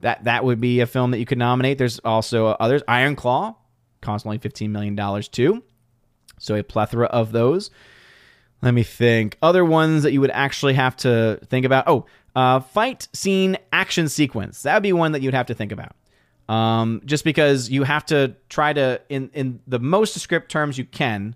[0.00, 1.78] That, that would be a film that you could nominate.
[1.78, 2.82] There's also others.
[2.86, 3.56] Iron Claw,
[4.02, 5.62] constantly $15 million too.
[6.38, 7.70] So, a plethora of those.
[8.62, 9.36] Let me think.
[9.42, 11.84] Other ones that you would actually have to think about.
[11.86, 12.06] Oh,
[12.36, 14.62] uh, fight scene action sequence.
[14.62, 15.96] That would be one that you'd have to think about.
[16.48, 20.84] Um, just because you have to try to, in, in the most descriptive terms you
[20.84, 21.34] can,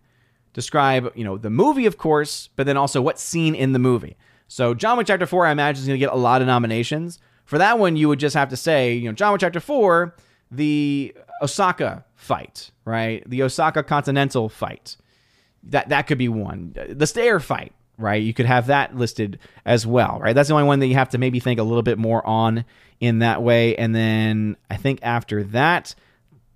[0.53, 4.17] describe, you know, the movie, of course, but then also what scene in the movie.
[4.47, 7.19] So John Wick Chapter 4, I imagine, is going to get a lot of nominations.
[7.45, 10.15] For that one, you would just have to say, you know, John Wick Chapter 4,
[10.51, 13.29] the Osaka fight, right?
[13.29, 14.97] The Osaka Continental fight.
[15.65, 16.75] That that could be one.
[16.89, 18.23] The stair fight, right?
[18.23, 20.35] You could have that listed as well, right?
[20.35, 22.65] That's the only one that you have to maybe think a little bit more on
[23.01, 23.77] in that way.
[23.77, 25.95] And then I think after that,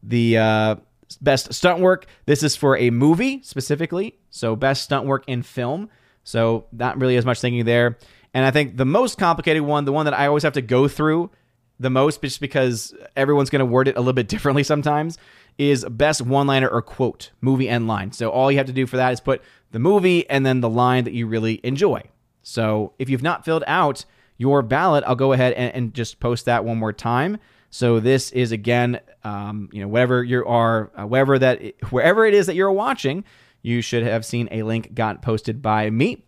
[0.02, 0.76] the uh,
[1.20, 2.06] best stunt work.
[2.26, 5.90] This is for a movie specifically, so best stunt work in film.
[6.24, 7.98] So not really as much thinking there.
[8.32, 10.88] And I think the most complicated one, the one that I always have to go
[10.88, 11.30] through
[11.78, 15.18] the most, just because everyone's going to word it a little bit differently sometimes,
[15.58, 18.12] is best one liner or quote, movie and line.
[18.12, 20.68] So all you have to do for that is put the movie and then the
[20.68, 22.02] line that you really enjoy.
[22.42, 24.04] So if you've not filled out
[24.36, 27.38] your ballot, I'll go ahead and, and just post that one more time.
[27.70, 32.34] So this is again, um, you know, whatever you are, uh, wherever that, wherever it
[32.34, 33.24] is that you're watching,
[33.62, 36.22] you should have seen a link got posted by me,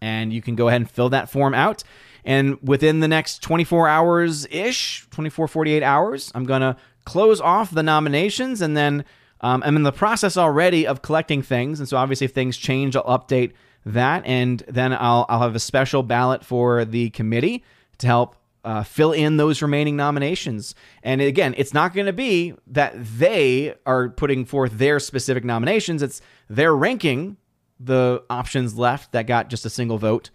[0.00, 1.84] and you can go ahead and fill that form out.
[2.26, 7.70] And within the next 24 hours ish, 24, 48 hours, I'm going to close off
[7.70, 8.60] the nominations.
[8.60, 9.04] And then
[9.40, 11.78] um, I'm in the process already of collecting things.
[11.78, 13.52] And so obviously, if things change, I'll update
[13.86, 14.26] that.
[14.26, 17.62] And then I'll, I'll have a special ballot for the committee
[17.98, 20.74] to help uh, fill in those remaining nominations.
[21.04, 26.02] And again, it's not going to be that they are putting forth their specific nominations,
[26.02, 26.20] it's
[26.50, 27.36] they're ranking
[27.78, 30.30] the options left that got just a single vote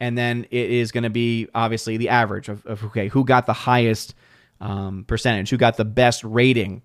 [0.00, 3.46] and then it is going to be obviously the average of, of okay who got
[3.46, 4.14] the highest
[4.60, 6.82] um, percentage, who got the best rating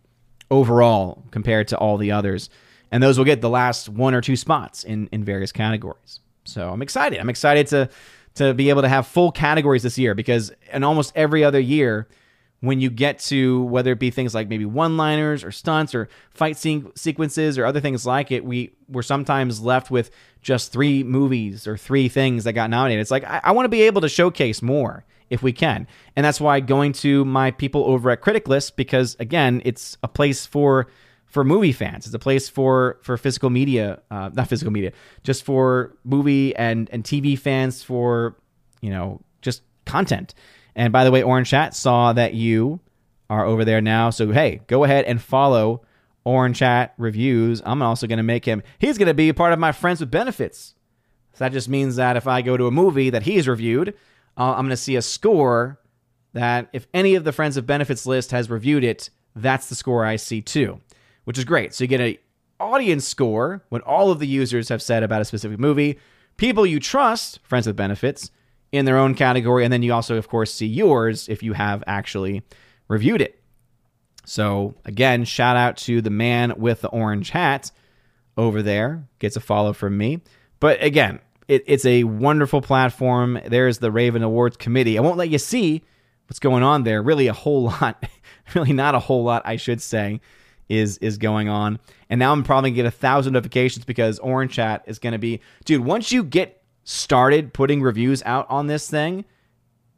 [0.51, 2.49] overall compared to all the others,
[2.91, 6.19] and those will get the last one or two spots in in various categories.
[6.45, 7.19] So I'm excited.
[7.19, 7.89] I'm excited to
[8.35, 12.07] to be able to have full categories this year because in almost every other year
[12.61, 16.57] when you get to whether it be things like maybe one-liners or stunts or fight
[16.57, 21.77] sequences or other things like it, we we're sometimes left with just three movies or
[21.77, 23.01] three things that got nominated.
[23.01, 26.25] It's like I, I want to be able to showcase more if we can, and
[26.25, 30.45] that's why going to my people over at Critic List because again, it's a place
[30.45, 30.87] for
[31.29, 32.05] for movie fans.
[32.05, 34.91] It's a place for for physical media, uh, not physical media,
[35.23, 38.35] just for movie and and TV fans for
[38.81, 40.33] you know just content.
[40.79, 42.79] And by the way, Orange Chat saw that you
[43.29, 44.11] are over there now.
[44.11, 45.81] So, hey, go ahead and follow
[46.23, 47.61] Orange Chat Reviews.
[47.65, 50.09] I'm also going to make him, he's going to be part of my Friends with
[50.09, 50.75] Benefits.
[51.33, 53.89] So that just means that if I go to a movie that he's reviewed,
[54.37, 55.81] uh, I'm going to see a score
[56.31, 60.05] that if any of the Friends of Benefits list has reviewed it, that's the score
[60.05, 60.79] I see too,
[61.25, 61.73] which is great.
[61.73, 62.15] So you get an
[62.57, 65.99] audience score when all of the users have said about a specific movie.
[66.37, 68.31] People you trust, Friends with Benefits,
[68.71, 69.63] in their own category.
[69.63, 72.43] And then you also, of course, see yours if you have actually
[72.87, 73.41] reviewed it.
[74.25, 77.71] So, again, shout out to the man with the orange hat
[78.37, 79.07] over there.
[79.17, 80.21] Gets a follow from me.
[80.59, 83.39] But again, it, it's a wonderful platform.
[83.45, 84.97] There's the Raven Awards Committee.
[84.97, 85.83] I won't let you see
[86.27, 87.01] what's going on there.
[87.01, 88.03] Really, a whole lot,
[88.53, 90.21] really not a whole lot, I should say,
[90.69, 91.79] is is going on.
[92.09, 95.41] And now I'm probably gonna get a thousand notifications because Orange Chat is gonna be,
[95.65, 95.83] dude.
[95.83, 96.58] Once you get
[96.89, 99.23] started putting reviews out on this thing,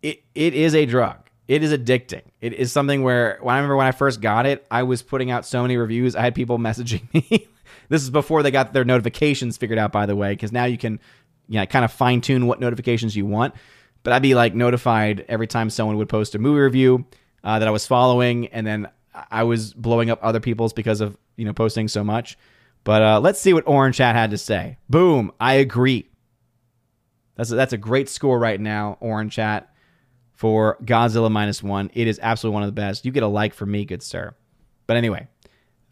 [0.01, 1.17] it it is a drug.
[1.47, 2.23] It is addicting.
[2.41, 5.31] It is something where when I remember when I first got it, I was putting
[5.31, 6.17] out so many reviews.
[6.17, 7.47] I had people messaging me.
[7.87, 10.77] this is before they got their notifications figured out, by the way, because now you
[10.77, 10.99] can,
[11.47, 13.55] you know, kind of fine tune what notifications you want.
[14.03, 17.05] But I'd be like notified every time someone would post a movie review
[17.43, 18.89] uh, that I was following, and then
[19.29, 22.37] I was blowing up other people's because of you know posting so much.
[22.83, 24.77] But uh, let's see what Orange Chat had to say.
[24.89, 25.31] Boom!
[25.39, 26.10] I agree.
[27.41, 29.73] That's a, that's a great score right now, Orange Chat,
[30.35, 31.89] for Godzilla minus one.
[31.95, 33.03] It is absolutely one of the best.
[33.03, 34.35] You get a like for me, good sir.
[34.85, 35.27] But anyway,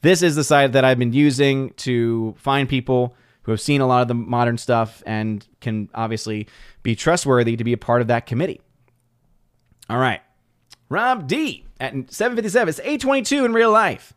[0.04, 3.88] this is the site that I've been using to find people who have seen a
[3.88, 6.48] lot of the modern stuff and can obviously
[6.84, 8.62] be trustworthy to be a part of that committee.
[9.90, 10.22] All right.
[10.88, 12.70] Rob D at 757.
[12.70, 14.14] It's 822 in real life.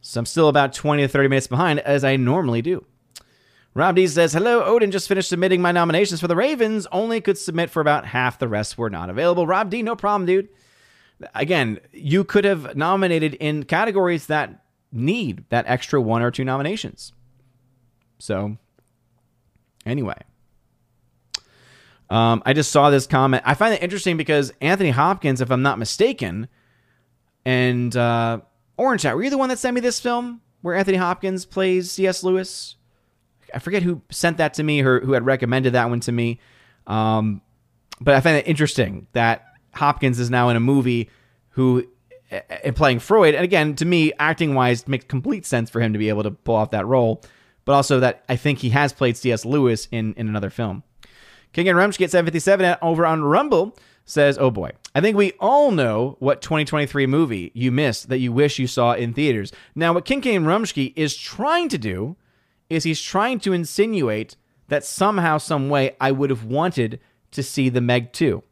[0.00, 2.84] So I'm still about 20 to 30 minutes behind, as I normally do.
[3.74, 6.86] Rob D says, Hello, Odin just finished submitting my nominations for the Ravens.
[6.92, 8.38] Only could submit for about half.
[8.38, 9.46] The rest were not available.
[9.46, 10.48] Rob D, no problem, dude.
[11.34, 17.12] Again, you could have nominated in categories that need that extra one or two nominations.
[18.18, 18.56] So,
[19.84, 20.18] anyway.
[22.10, 23.42] Um, I just saw this comment.
[23.44, 26.48] I find it interesting because Anthony Hopkins, if I'm not mistaken,
[27.44, 28.40] and uh,
[28.76, 31.90] Orange Chat, were you the one that sent me this film where Anthony Hopkins plays
[31.90, 32.22] C.S.
[32.22, 32.76] Lewis?
[33.54, 36.40] I forget who sent that to me or who had recommended that one to me.
[36.86, 37.40] Um,
[38.00, 41.08] but I find it interesting that Hopkins is now in a movie
[41.50, 41.86] who
[42.30, 43.34] and playing Freud.
[43.34, 46.30] And again, to me, acting wise, makes complete sense for him to be able to
[46.30, 47.22] pull off that role.
[47.64, 49.44] but also that I think he has played C.S.
[49.44, 50.82] Lewis in, in another film.
[51.52, 55.70] King and Rumsky at 757 over on Rumble says, Oh boy, I think we all
[55.70, 59.52] know what 2023 movie you missed that you wish you saw in theaters.
[59.74, 62.16] Now, what King Kane Rumsky is trying to do
[62.68, 64.36] is he's trying to insinuate
[64.68, 67.00] that somehow, some way, I would have wanted
[67.32, 68.42] to see the Meg 2.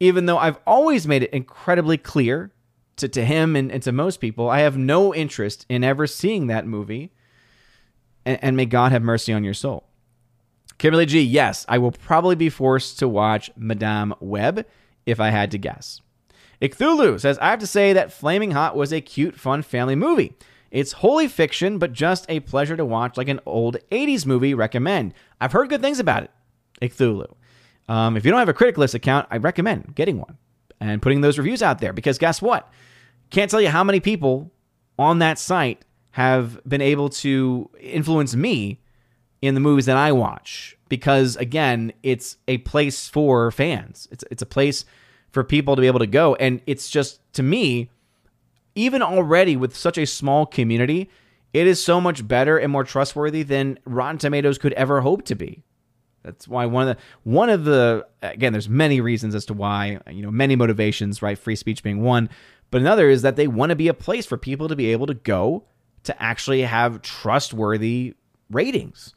[0.00, 2.52] Even though I've always made it incredibly clear
[2.96, 6.46] to, to him and, and to most people, I have no interest in ever seeing
[6.46, 7.12] that movie.
[8.24, 9.84] And, and may God have mercy on your soul.
[10.78, 14.66] Kimberly G, yes, I will probably be forced to watch Madame Web
[15.04, 16.00] if I had to guess.
[16.62, 20.36] Icthulu says, I have to say that Flaming Hot was a cute, fun family movie.
[20.70, 24.54] It's wholly fiction, but just a pleasure to watch like an old 80s movie.
[24.54, 25.14] Recommend.
[25.40, 26.30] I've heard good things about it.
[26.80, 27.34] Icthulu.
[27.88, 30.38] Um, if you don't have a Criticalist account, I recommend getting one
[30.80, 32.70] and putting those reviews out there because guess what?
[33.30, 34.52] Can't tell you how many people
[34.98, 38.80] on that site have been able to influence me
[39.42, 44.08] in the movies that I watch because again, it's a place for fans.
[44.10, 44.84] It's it's a place
[45.30, 47.90] for people to be able to go and it's just to me
[48.74, 51.10] even already with such a small community,
[51.52, 55.34] it is so much better and more trustworthy than Rotten Tomatoes could ever hope to
[55.34, 55.62] be.
[56.22, 60.00] That's why one of the one of the again, there's many reasons as to why
[60.10, 61.38] you know many motivations, right?
[61.38, 62.28] Free speech being one,
[62.70, 65.06] but another is that they want to be a place for people to be able
[65.06, 65.64] to go
[66.04, 68.14] to actually have trustworthy
[68.50, 69.14] ratings.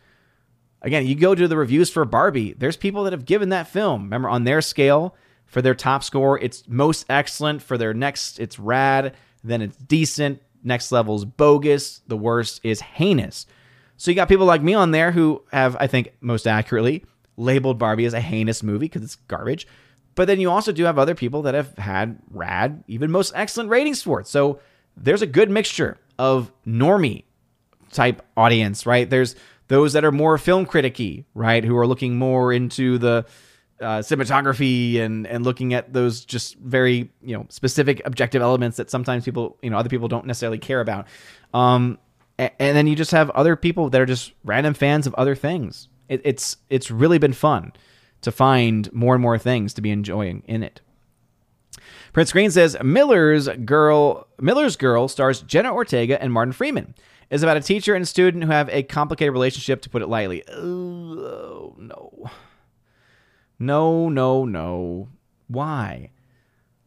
[0.82, 4.04] Again, you go to the reviews for Barbie, there's people that have given that film,
[4.04, 5.16] remember, on their scale
[5.54, 7.62] for their top score, it's most excellent.
[7.62, 9.16] For their next, it's rad.
[9.44, 10.42] Then it's decent.
[10.64, 12.02] Next level is bogus.
[12.08, 13.46] The worst is heinous.
[13.98, 17.06] So you got people like me on there who have, I think, most accurately
[17.38, 19.68] labeled Barbie as a heinous movie because it's garbage.
[20.16, 23.70] But then you also do have other people that have had rad, even most excellent
[23.70, 24.28] ratings for it.
[24.28, 24.60] So
[24.96, 27.24] there's a good mixture of normie
[27.92, 29.10] type audience, right?
[29.10, 29.36] There's
[29.68, 31.64] those that are more film criticky, right?
[31.64, 33.26] Who are looking more into the
[33.84, 38.90] uh, cinematography and and looking at those just very you know specific objective elements that
[38.90, 41.08] sometimes people you know other people don't necessarily care about.
[41.54, 42.00] Um,
[42.38, 45.36] and, and then you just have other people that are just random fans of other
[45.36, 45.90] things.
[46.10, 47.74] It, it's it's really been fun
[48.22, 50.82] to find more and more things to be enjoying in it.
[52.14, 56.96] Prince Green says Miller's Girl Miller's Girl stars Jenna Ortega and Martin Freeman
[57.34, 60.48] is about a teacher and student who have a complicated relationship, to put it lightly.
[60.50, 62.30] Oh, no.
[63.60, 65.10] No, no, no.
[65.48, 66.12] Why?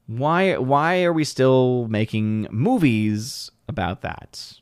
[0.06, 4.60] Why why are we still making movies about that?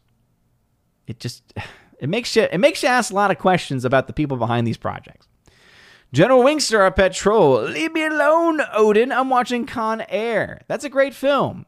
[1.07, 1.53] It just
[1.99, 4.67] it makes you it makes you ask a lot of questions about the people behind
[4.67, 5.29] these projects.
[6.13, 7.63] General Wingster, our patrol.
[7.63, 9.11] Leave me alone, Odin.
[9.11, 10.61] I'm watching Con Air.
[10.69, 11.67] That's a great film.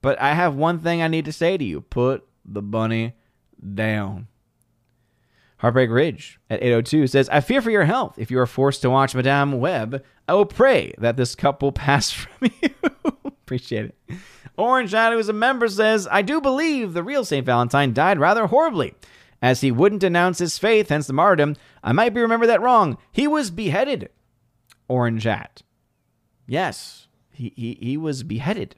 [0.00, 1.82] But I have one thing I need to say to you.
[1.82, 3.14] Put the bunny
[3.74, 4.28] down.
[5.64, 8.18] Heartbreak Ridge at 802 says, I fear for your health.
[8.18, 11.72] If you are forced to watch Madame Web, I will pray that this cup will
[11.86, 12.68] pass from you.
[13.24, 14.18] Appreciate it.
[14.58, 17.46] Orange Shadow, who's a member, says, I do believe the real St.
[17.46, 18.92] Valentine died rather horribly,
[19.40, 21.56] as he wouldn't announce his faith, hence the martyrdom.
[21.82, 22.98] I might be remember that wrong.
[23.10, 24.10] He was beheaded.
[24.86, 25.62] Orange Hat.
[26.46, 28.76] Yes, he, he, he was beheaded.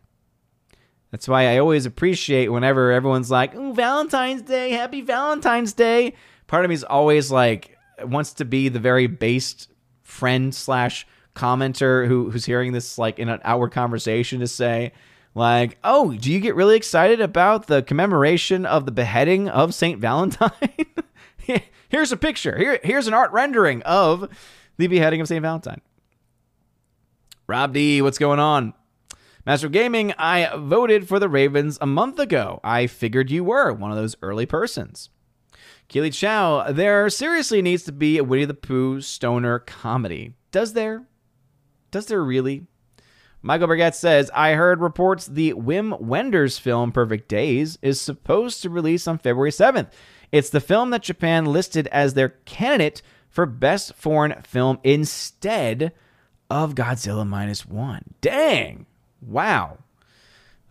[1.10, 6.14] That's why I always appreciate whenever everyone's like, "Ooh, Valentine's Day, Happy Valentine's Day."
[6.46, 9.70] Part of me is always like wants to be the very based
[10.02, 14.92] friend slash commenter who who's hearing this like in an outward conversation to say
[15.34, 20.00] like, "Oh, do you get really excited about the commemoration of the beheading of Saint
[20.00, 20.50] Valentine?"
[21.88, 22.56] here's a picture.
[22.56, 24.28] Here, here's an art rendering of
[24.76, 25.80] the beheading of Saint Valentine.
[27.46, 28.74] Rob D, what's going on?
[29.44, 32.58] Master Gaming, I voted for the Ravens a month ago.
[32.64, 35.10] I figured you were one of those early persons.
[35.88, 40.34] Keely Chow, there seriously needs to be a Winnie the Pooh stoner comedy.
[40.50, 41.04] Does there?
[41.90, 42.66] Does there really?
[43.40, 48.70] Michael Burgett says, I heard reports the Wim Wenders film Perfect Days is supposed to
[48.70, 49.92] release on February 7th.
[50.32, 55.92] It's the film that Japan listed as their candidate for Best Foreign Film instead
[56.50, 58.14] of Godzilla Minus One.
[58.20, 58.86] Dang!
[59.20, 59.78] Wow.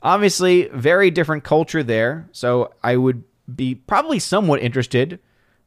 [0.01, 2.27] Obviously, very different culture there.
[2.33, 3.23] So I would
[3.53, 5.19] be probably somewhat interested.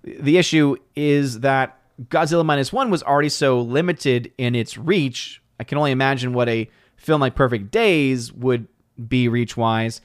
[0.03, 5.43] The issue is that Godzilla Minus One was already so limited in its reach.
[5.59, 8.69] I can only imagine what a film like Perfect Days would
[9.09, 10.01] be reach wise,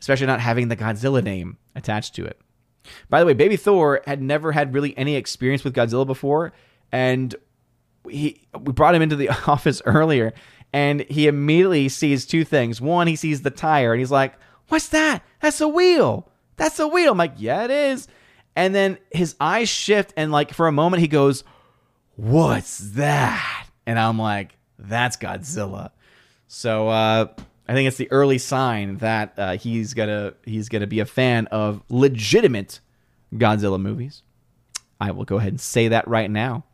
[0.00, 2.40] especially not having the Godzilla name attached to it.
[3.08, 6.52] By the way, Baby Thor had never had really any experience with Godzilla before,
[6.90, 7.34] and
[8.08, 10.32] he we brought him into the office earlier,
[10.72, 12.80] and he immediately sees two things.
[12.80, 14.34] One, he sees the tire and he's like,
[14.68, 15.22] What's that?
[15.40, 16.30] That's a wheel.
[16.58, 17.12] That's a wheel.
[17.12, 18.06] I'm like, Yeah, it is.
[18.54, 21.44] And then his eyes shift, and like for a moment, he goes,
[22.16, 23.66] What's that?
[23.86, 25.92] And I'm like, That's Godzilla.
[26.46, 27.28] So uh,
[27.66, 31.46] I think it's the early sign that uh, he's gonna he's gonna be a fan
[31.46, 32.80] of legitimate
[33.34, 34.22] Godzilla movies.
[35.00, 36.64] I will go ahead and say that right now.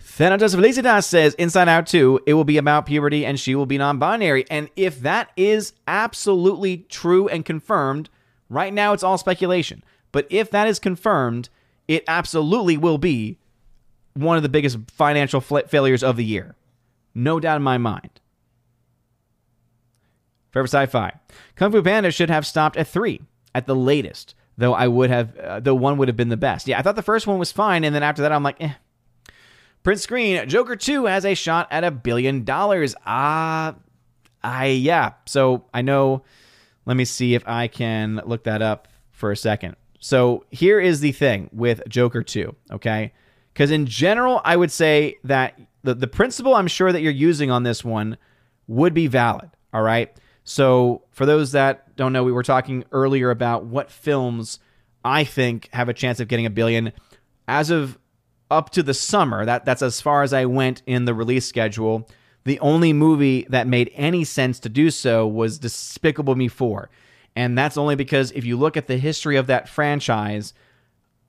[0.00, 3.78] Thanatos Felicitas says Inside Out 2, it will be about puberty and she will be
[3.78, 4.44] non binary.
[4.50, 8.08] And if that is absolutely true and confirmed,
[8.48, 9.82] right now it's all speculation.
[10.12, 11.48] But if that is confirmed,
[11.86, 13.38] it absolutely will be
[14.14, 16.54] one of the biggest financial failures of the year.
[17.14, 18.20] No doubt in my mind.
[20.50, 21.12] Forever Sci Fi.
[21.56, 23.20] Kung Fu Panda should have stopped at three
[23.54, 26.66] at the latest, though I would have, uh, though one would have been the best.
[26.66, 28.72] Yeah, I thought the first one was fine, and then after that, I'm like, eh.
[29.82, 32.94] Print screen, Joker 2 has a shot at a billion dollars.
[33.06, 33.74] Ah,
[34.42, 35.12] I, yeah.
[35.26, 36.22] So I know,
[36.88, 39.76] let me see if I can look that up for a second.
[40.00, 43.12] So here is the thing with Joker 2, okay?
[43.52, 47.50] Because in general, I would say that the, the principle I'm sure that you're using
[47.50, 48.16] on this one
[48.68, 50.16] would be valid, all right?
[50.44, 54.58] So, for those that don't know, we were talking earlier about what films
[55.04, 56.92] I think have a chance of getting a billion.
[57.46, 57.98] As of
[58.50, 62.08] up to the summer, that, that's as far as I went in the release schedule.
[62.44, 66.88] The only movie that made any sense to do so was Despicable Me 4.
[67.36, 70.54] And that's only because if you look at the history of that franchise,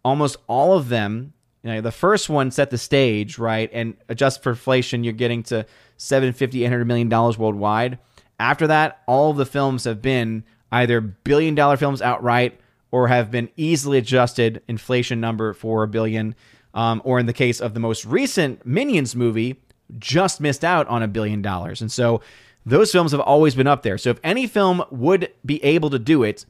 [0.04, 1.34] almost all of them,
[1.64, 3.70] you know, the first one set the stage, right?
[3.74, 5.66] And adjust for inflation, you're getting to
[5.98, 8.00] 750, 800 million dollars worldwide.
[8.40, 12.60] After that, all of the films have been either billion dollar films outright
[12.92, 16.36] or have been easily adjusted inflation number for a billion.
[16.74, 19.60] Um, or in the case of the most recent Minions movie,
[19.98, 21.82] just missed out on a billion dollars.
[21.82, 22.22] And so
[22.66, 23.98] those films have always been up there.
[23.98, 26.46] So if any film would be able to do it,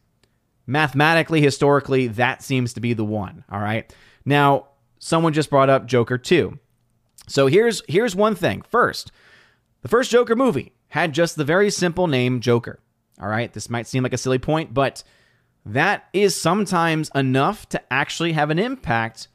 [0.67, 3.43] mathematically, historically, that seems to be the one.
[3.51, 3.93] All right.
[4.25, 4.67] Now,
[4.99, 6.59] someone just brought up Joker 2.
[7.27, 8.63] So here's here's one thing.
[8.63, 9.11] First,
[9.81, 12.79] the first Joker movie had just the very simple name Joker.
[13.21, 15.03] All right, this might seem like a silly point, but
[15.65, 19.27] that is sometimes enough to actually have an impact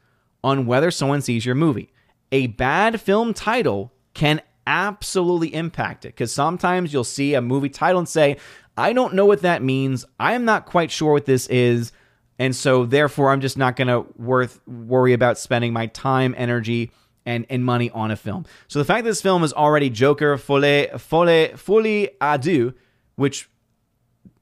[0.43, 1.93] on whether someone sees your movie.
[2.31, 7.99] A bad film title can absolutely impact it because sometimes you'll see a movie title
[7.99, 8.37] and say,
[8.75, 10.05] I don't know what that means.
[10.19, 11.91] I am not quite sure what this is.
[12.39, 16.91] And so therefore I'm just not going to worth worry about spending my time, energy,
[17.25, 18.45] and, and money on a film.
[18.67, 22.73] So the fact that this film is already Joker Folie Folie Folie à
[23.15, 23.49] which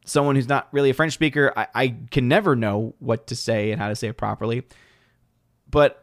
[0.06, 3.72] someone who's not really a French speaker, I, I can never know what to say
[3.72, 4.64] and how to say it properly.
[5.70, 6.03] But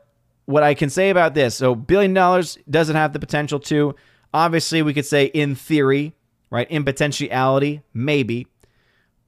[0.51, 3.94] what I can say about this, so billion dollars doesn't have the potential to.
[4.34, 6.14] Obviously, we could say in theory,
[6.51, 6.70] right?
[6.70, 8.46] In potentiality, maybe.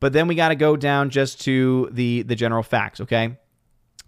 [0.00, 3.36] But then we got to go down just to the the general facts, okay?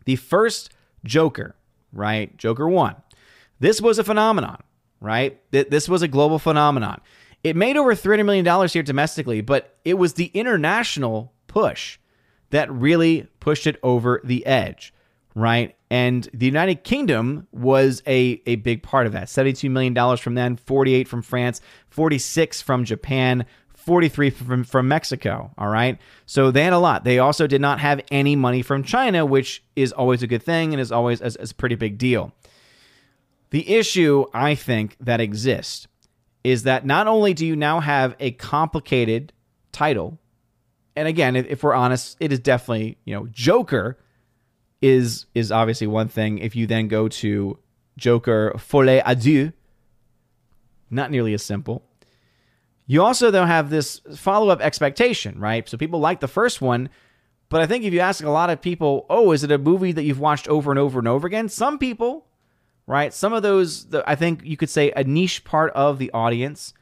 [0.04, 0.70] The first
[1.04, 1.56] Joker,
[1.92, 2.36] right?
[2.36, 2.96] Joker 1
[3.60, 4.62] this was a phenomenon,
[5.00, 5.40] right?
[5.50, 7.00] This was a global phenomenon.
[7.42, 11.98] It made over $300 million here domestically, but it was the international push
[12.50, 14.93] that really pushed it over the edge,
[15.34, 15.76] right?
[15.90, 19.26] And the United Kingdom was a, a big part of that.
[19.26, 21.60] $72 million from them, 48 from France,
[21.90, 25.52] 46 from Japan, 43 from, from Mexico.
[25.58, 25.98] All right.
[26.26, 27.04] So they had a lot.
[27.04, 30.72] They also did not have any money from China, which is always a good thing
[30.72, 32.32] and is always a, a pretty big deal.
[33.50, 35.86] The issue, I think, that exists
[36.42, 39.32] is that not only do you now have a complicated
[39.72, 40.18] title,
[40.96, 43.98] and again, if, if we're honest, it is definitely, you know, Joker
[44.84, 46.38] is is obviously one thing.
[46.38, 47.58] If you then go to
[47.96, 49.52] Joker Folie à deux,
[50.90, 51.82] not nearly as simple.
[52.86, 55.66] You also though have this follow-up expectation, right?
[55.68, 56.90] So people like the first one,
[57.48, 59.92] but I think if you ask a lot of people, "Oh, is it a movie
[59.92, 62.26] that you've watched over and over and over again?" Some people
[62.86, 63.12] right?
[63.14, 66.74] Some of those, I think you could say a niche part of the audience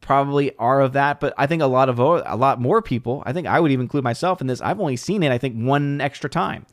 [0.00, 3.32] probably are of that, but I think a lot of a lot more people, I
[3.32, 4.60] think I would even include myself in this.
[4.60, 6.64] I've only seen it, I think, one extra time,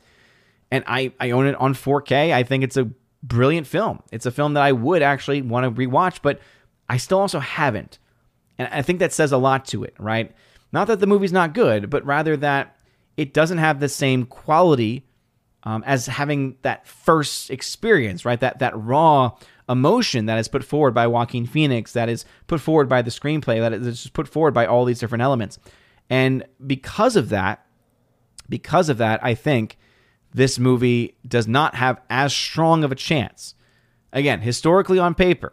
[0.70, 2.32] and I I own it on 4K.
[2.32, 2.90] I think it's a
[3.22, 4.02] brilliant film.
[4.12, 6.40] It's a film that I would actually want to rewatch, but
[6.88, 7.98] I still also haven't,
[8.58, 10.34] and I think that says a lot to it, right?
[10.72, 12.76] Not that the movie's not good, but rather that
[13.16, 15.04] it doesn't have the same quality
[15.64, 18.38] um, as having that first experience, right?
[18.40, 19.32] That that raw
[19.68, 23.60] emotion that is put forward by Joaquin Phoenix, that is put forward by the screenplay,
[23.60, 25.58] that is put forward by all these different elements.
[26.08, 27.66] And because of that,
[28.48, 29.77] because of that, I think
[30.38, 33.54] this movie does not have as strong of a chance.
[34.12, 35.52] Again, historically on paper,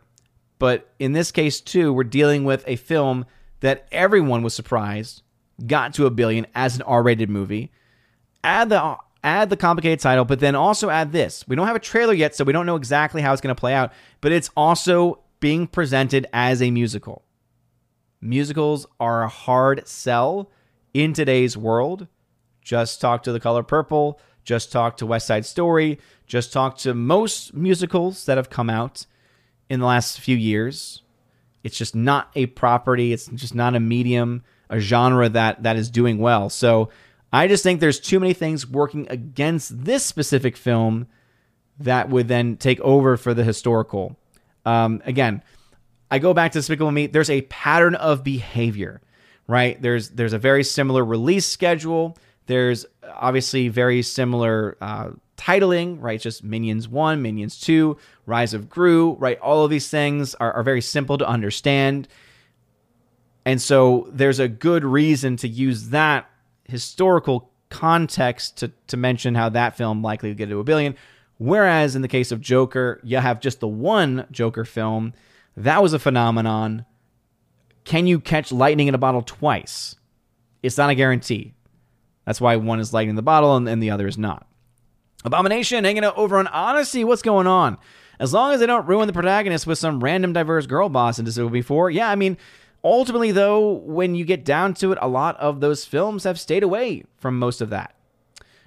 [0.59, 3.25] but in this case too, we're dealing with a film
[3.61, 5.23] that everyone was surprised
[5.65, 7.71] got to a billion as an R-rated movie.
[8.43, 11.43] Add the add the complicated title, but then also add this.
[11.47, 13.59] We don't have a trailer yet, so we don't know exactly how it's going to
[13.59, 17.23] play out, but it's also being presented as a musical.
[18.21, 20.51] Musicals are a hard sell
[20.93, 22.07] in today's world.
[22.61, 26.93] Just talk to The Color Purple, just talked to West Side Story, just talked to
[26.93, 29.05] most musicals that have come out
[29.69, 31.01] in the last few years.
[31.63, 35.89] It's just not a property, it's just not a medium, a genre that that is
[35.89, 36.49] doing well.
[36.49, 36.89] So
[37.33, 41.07] I just think there's too many things working against this specific film
[41.79, 44.15] that would then take over for the historical.
[44.65, 45.43] Um, again,
[46.09, 47.07] I go back to Despicable Me.
[47.07, 49.01] There's a pattern of behavior,
[49.47, 49.81] right?
[49.81, 52.17] There's there's a very similar release schedule.
[52.47, 56.19] There's obviously very similar uh, titling, right?
[56.19, 59.39] Just Minions 1, Minions 2, Rise of Gru, right?
[59.39, 62.07] All of these things are, are very simple to understand.
[63.45, 66.29] And so there's a good reason to use that
[66.65, 70.95] historical context to, to mention how that film likely to get to a billion.
[71.37, 75.13] Whereas in the case of Joker, you have just the one Joker film.
[75.57, 76.85] That was a phenomenon.
[77.83, 79.95] Can you catch lightning in a bottle twice?
[80.63, 81.54] It's not a guarantee.
[82.25, 84.47] That's why one is lightning in the bottle and, and the other is not.
[85.23, 87.03] Abomination hanging out over on Odysee.
[87.03, 87.77] What's going on?
[88.19, 91.25] As long as they don't ruin the protagonist with some random diverse girl boss in
[91.25, 92.37] Despicable before, yeah, I mean,
[92.83, 96.63] ultimately though, when you get down to it, a lot of those films have stayed
[96.63, 97.95] away from most of that.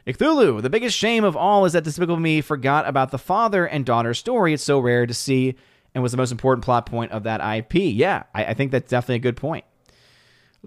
[0.06, 3.84] Cthulhu, the biggest shame of all is that Despicable Me forgot about the father and
[3.84, 4.54] daughter story.
[4.54, 5.54] It's so rare to see
[5.94, 7.74] and was the most important plot point of that IP.
[7.74, 9.64] Yeah, I, I think that's definitely a good point.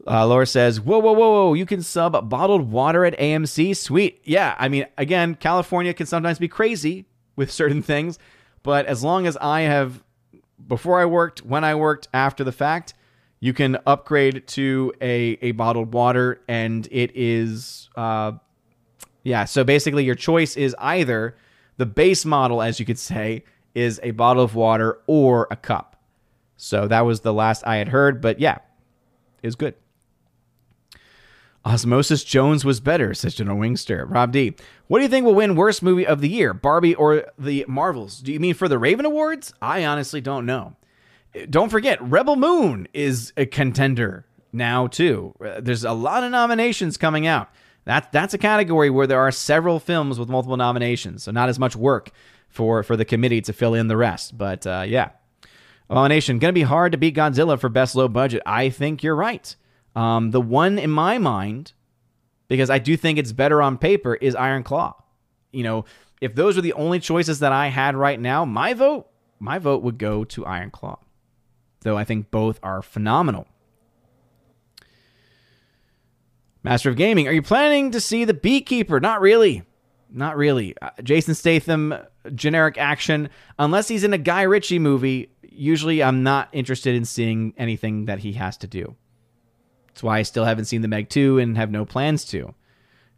[0.07, 1.53] Uh, Laura says, "Whoa, whoa, whoa, whoa!
[1.53, 3.75] You can sub bottled water at AMC.
[3.75, 4.55] Sweet, yeah.
[4.57, 8.17] I mean, again, California can sometimes be crazy with certain things,
[8.63, 10.03] but as long as I have,
[10.67, 12.93] before I worked, when I worked, after the fact,
[13.39, 18.33] you can upgrade to a a bottled water, and it is, uh,
[19.23, 19.45] yeah.
[19.45, 21.35] So basically, your choice is either
[21.77, 23.43] the base model, as you could say,
[23.75, 25.95] is a bottle of water or a cup.
[26.57, 28.59] So that was the last I had heard, but yeah,
[29.41, 29.73] it was good.
[31.65, 34.09] Osmosis Jones was better, says General Wingster.
[34.09, 34.55] Rob D.
[34.87, 38.19] What do you think will win worst movie of the year, Barbie or the Marvels?
[38.19, 39.53] Do you mean for the Raven Awards?
[39.61, 40.75] I honestly don't know.
[41.49, 45.33] Don't forget, Rebel Moon is a contender now too.
[45.59, 47.49] There's a lot of nominations coming out.
[47.85, 51.57] That that's a category where there are several films with multiple nominations, so not as
[51.57, 52.11] much work
[52.49, 54.37] for for the committee to fill in the rest.
[54.37, 55.11] But uh, yeah,
[55.89, 58.41] Abomination gonna be hard to beat Godzilla for best low budget.
[58.45, 59.55] I think you're right.
[59.95, 61.73] Um, the one in my mind,
[62.47, 64.95] because I do think it's better on paper, is Iron Claw.
[65.51, 65.85] You know,
[66.21, 69.07] if those are the only choices that I had right now, my vote,
[69.39, 70.99] my vote would go to Iron Claw.
[71.81, 73.47] Though I think both are phenomenal.
[76.63, 78.99] Master of Gaming, are you planning to see The Beekeeper?
[78.99, 79.63] Not really.
[80.11, 80.75] Not really.
[80.79, 81.95] Uh, Jason Statham,
[82.35, 83.29] generic action.
[83.57, 88.19] Unless he's in a Guy Ritchie movie, usually I'm not interested in seeing anything that
[88.19, 88.95] he has to do.
[89.91, 92.53] That's why I still haven't seen the Meg 2 and have no plans to.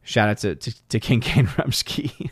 [0.01, 2.31] Shout out to, to, to King Kane Rumsky.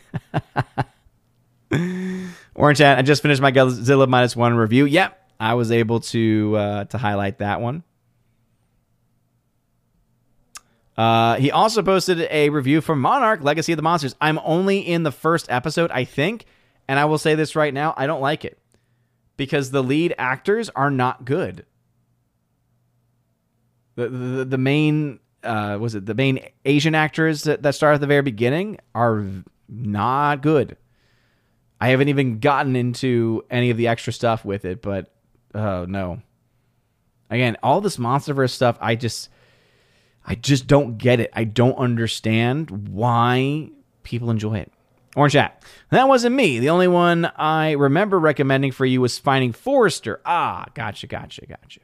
[2.54, 4.84] Orange Hat, I just finished my Godzilla minus one review.
[4.84, 7.82] Yep, I was able to uh, to highlight that one.
[10.96, 14.14] Uh, he also posted a review for Monarch Legacy of the Monsters.
[14.20, 16.44] I'm only in the first episode, I think,
[16.86, 18.58] and I will say this right now I don't like it
[19.38, 21.64] because the lead actors are not good.
[23.94, 28.00] The the, the main uh, was it the main Asian actors that, that start at
[28.00, 29.24] the very beginning are
[29.68, 30.76] not good.
[31.80, 35.12] I haven't even gotten into any of the extra stuff with it, but
[35.54, 36.22] oh no.
[37.30, 39.30] Again, all this MonsterVerse stuff, I just
[40.24, 41.30] I just don't get it.
[41.32, 43.70] I don't understand why
[44.02, 44.72] people enjoy it.
[45.16, 45.62] Orange Chat.
[45.90, 46.58] That wasn't me.
[46.58, 50.20] The only one I remember recommending for you was Finding Forrester.
[50.24, 51.80] Ah, gotcha, gotcha, gotcha.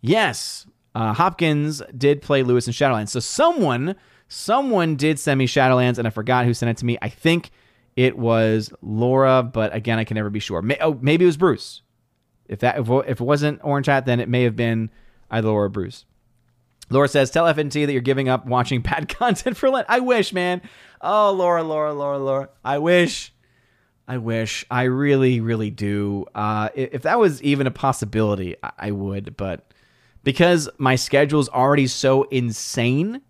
[0.00, 3.08] Yes, uh, Hopkins did play Lewis in Shadowlands.
[3.08, 3.96] So someone,
[4.28, 6.98] someone did send me Shadowlands, and I forgot who sent it to me.
[7.00, 7.50] I think
[7.96, 10.62] it was Laura, but again, I can never be sure.
[10.62, 11.82] May, oh, maybe it was Bruce.
[12.46, 14.90] If that if, if it wasn't Orange Hat, then it may have been
[15.30, 16.04] either Laura or Bruce.
[16.90, 20.32] Laura says, "Tell FNT that you're giving up watching bad content for Lent." I wish,
[20.32, 20.60] man.
[21.00, 22.48] Oh, Laura, Laura, Laura, Laura.
[22.64, 23.32] I wish.
[24.06, 24.66] I wish.
[24.70, 26.26] I really, really do.
[26.34, 29.36] Uh, if that was even a possibility, I would.
[29.36, 29.71] But
[30.24, 33.22] because my schedule's already so insane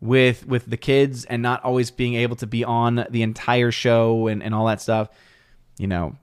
[0.00, 4.28] with with the kids and not always being able to be on the entire show
[4.28, 5.08] and, and all that stuff,
[5.78, 6.16] you know.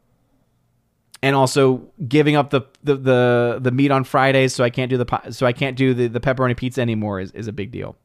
[1.22, 4.98] And also giving up the, the the the meat on Fridays, so I can't do
[4.98, 7.96] the so I can't do the, the pepperoni pizza anymore is, is a big deal.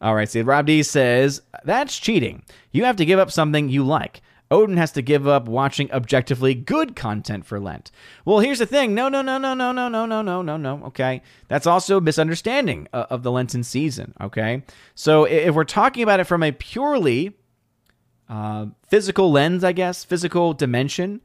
[0.00, 2.44] All right, see, Rob D says, that's cheating.
[2.70, 4.20] You have to give up something you like.
[4.50, 7.90] Odin has to give up watching objectively good content for Lent.
[8.24, 8.94] Well, here's the thing.
[8.94, 10.84] No, no, no, no, no, no, no, no, no, no, no.
[10.86, 11.22] Okay.
[11.48, 14.14] That's also a misunderstanding of the Lenten season.
[14.20, 14.62] Okay.
[14.94, 17.34] So if we're talking about it from a purely
[18.28, 21.20] uh, physical lens, I guess, physical dimension,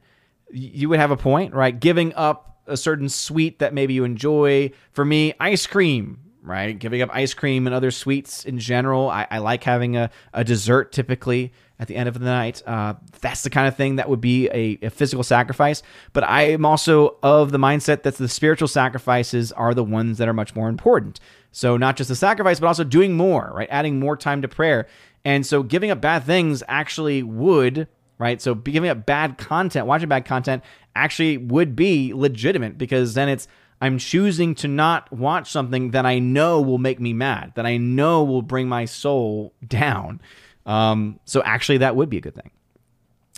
[0.50, 1.78] you would have a point, right?
[1.78, 4.70] Giving up a certain sweet that maybe you enjoy.
[4.92, 6.78] For me, ice cream right?
[6.78, 9.08] Giving up ice cream and other sweets in general.
[9.08, 12.62] I, I like having a, a dessert typically at the end of the night.
[12.66, 15.82] Uh, that's the kind of thing that would be a, a, physical sacrifice.
[16.12, 20.28] But I am also of the mindset that the spiritual sacrifices are the ones that
[20.28, 21.18] are much more important.
[21.50, 23.68] So not just the sacrifice, but also doing more, right?
[23.70, 24.86] Adding more time to prayer.
[25.24, 27.88] And so giving up bad things actually would,
[28.18, 28.40] right?
[28.40, 30.62] So giving up bad content, watching bad content
[30.94, 33.48] actually would be legitimate because then it's
[33.80, 37.76] I'm choosing to not watch something that I know will make me mad, that I
[37.76, 40.20] know will bring my soul down.
[40.66, 42.50] Um, so actually, that would be a good thing.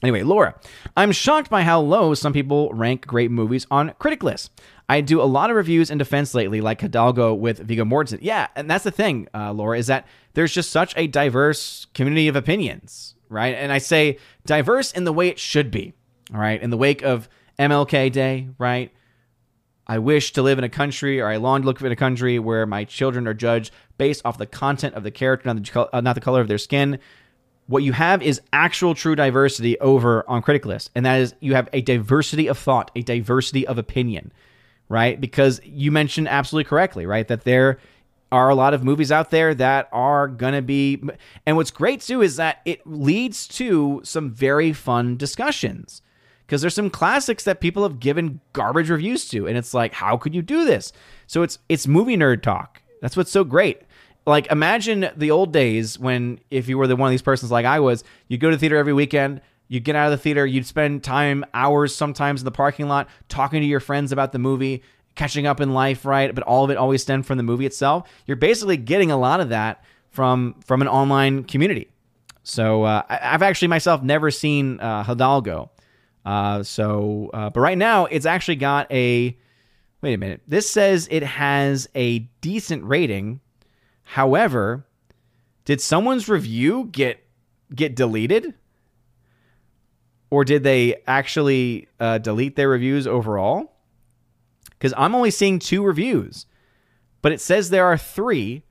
[0.03, 0.55] Anyway, Laura,
[0.97, 4.51] I'm shocked by how low some people rank great movies on critic lists.
[4.89, 8.19] I do a lot of reviews in defense lately, like Hidalgo with Viggo Mortensen.
[8.21, 12.29] Yeah, and that's the thing, uh, Laura, is that there's just such a diverse community
[12.29, 13.55] of opinions, right?
[13.55, 15.95] And I say diverse in the way it should be,
[16.33, 16.61] all right?
[16.63, 18.93] In the wake of MLK Day, right?
[19.87, 22.39] I wish to live in a country, or I long to look in a country
[22.39, 26.01] where my children are judged based off the content of the character, not the, uh,
[26.01, 26.99] not the color of their skin.
[27.69, 31.55] What you have is actual true diversity over on Critic List, and that is you
[31.55, 34.33] have a diversity of thought, a diversity of opinion,
[34.89, 35.21] right?
[35.21, 37.79] Because you mentioned absolutely correctly, right, that there
[38.33, 41.01] are a lot of movies out there that are gonna be,
[41.45, 46.03] and what's great too is that it leads to some very fun discussions
[46.47, 50.17] because there's some classics that people have given garbage reviews to and it's like how
[50.17, 50.93] could you do this?
[51.27, 52.83] So it's it's movie nerd talk.
[53.01, 53.83] That's what's so great.
[54.27, 57.65] Like imagine the old days when if you were the one of these persons like
[57.65, 60.45] i was you'd go to the theater every weekend you'd get out of the theater
[60.45, 64.39] you'd spend time hours sometimes in the parking lot talking to your friends about the
[64.39, 64.83] movie
[65.15, 66.35] catching up in life right?
[66.35, 68.09] But all of it always stemmed from the movie itself.
[68.27, 71.89] You're basically getting a lot of that from from an online community.
[72.43, 75.71] So uh, i've actually myself never seen uh, hidalgo
[76.27, 79.39] uh, so, uh, but right now it's actually got a.
[80.03, 80.43] Wait a minute.
[80.47, 83.41] This says it has a decent rating.
[84.03, 84.87] However,
[85.65, 87.25] did someone's review get
[87.75, 88.55] get deleted?
[90.29, 93.73] Or did they actually uh, delete their reviews overall?
[94.71, 96.47] Because I'm only seeing two reviews,
[97.23, 98.65] but it says there are three,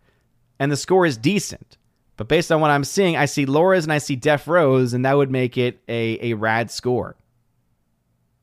[0.59, 1.77] and the score is decent.
[2.17, 5.05] But based on what I'm seeing, I see Laura's and I see Def Rose, and
[5.05, 7.15] that would make it a, a rad score.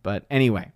[0.03, 0.73] But anyway,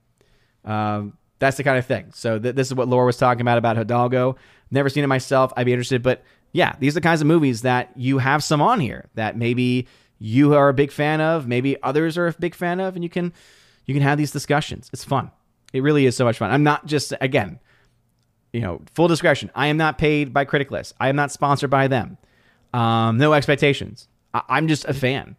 [0.65, 2.11] um, that's the kind of thing.
[2.15, 4.37] So th- this is what Laura was talking about about Hidalgo.
[4.71, 5.53] Never seen it myself.
[5.57, 6.23] I'd be interested, but
[6.53, 9.87] yeah, these are the kinds of movies that you have some on here that maybe
[10.19, 13.11] you are a big fan of, maybe others are a big fan of, and you
[13.11, 13.33] can
[13.85, 14.89] you can have these discussions.
[14.93, 15.31] It's fun.
[15.73, 16.51] It really is so much fun.
[16.51, 17.61] I'm not just again,
[18.53, 19.51] you know, full discretion.
[19.55, 20.95] I am not paid by Critic List.
[20.99, 22.17] I am not sponsored by them.
[22.73, 24.09] Um, no expectations.
[24.33, 25.37] I- I'm just a fan.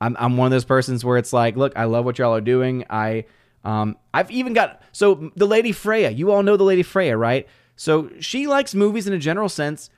[0.00, 2.40] I'm I'm one of those persons where it's like, look, I love what y'all are
[2.40, 2.84] doing.
[2.88, 3.24] I
[3.64, 6.10] um I've even got so the Lady Freya.
[6.10, 7.46] You all know the Lady Freya, right?
[7.76, 9.90] So she likes movies in a general sense,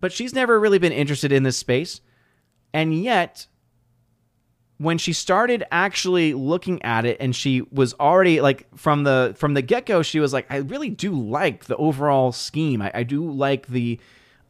[0.00, 2.00] but she's never really been interested in this space.
[2.72, 3.46] And yet
[4.78, 9.54] when she started actually looking at it and she was already like from the from
[9.54, 13.28] the get-go she was like i really do like the overall scheme i, I do
[13.28, 13.98] like the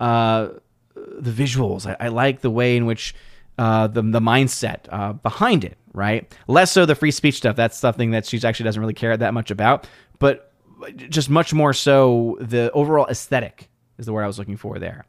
[0.01, 0.48] uh
[0.94, 3.15] the visuals I, I like the way in which
[3.59, 6.33] uh, the the mindset uh, behind it, right?
[6.47, 7.57] Less so the free speech stuff.
[7.57, 9.87] That's something that she actually doesn't really care that much about,
[10.19, 10.53] but
[10.97, 13.69] just much more so the overall aesthetic
[13.99, 15.05] is the word I was looking for there.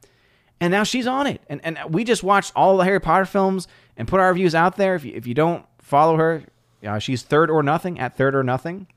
[0.60, 3.68] And now she's on it, and and we just watched all the Harry Potter films
[3.96, 4.96] and put our reviews out there.
[4.96, 6.44] If you, if you don't follow her,
[6.86, 8.88] uh, she's third or nothing at third or nothing.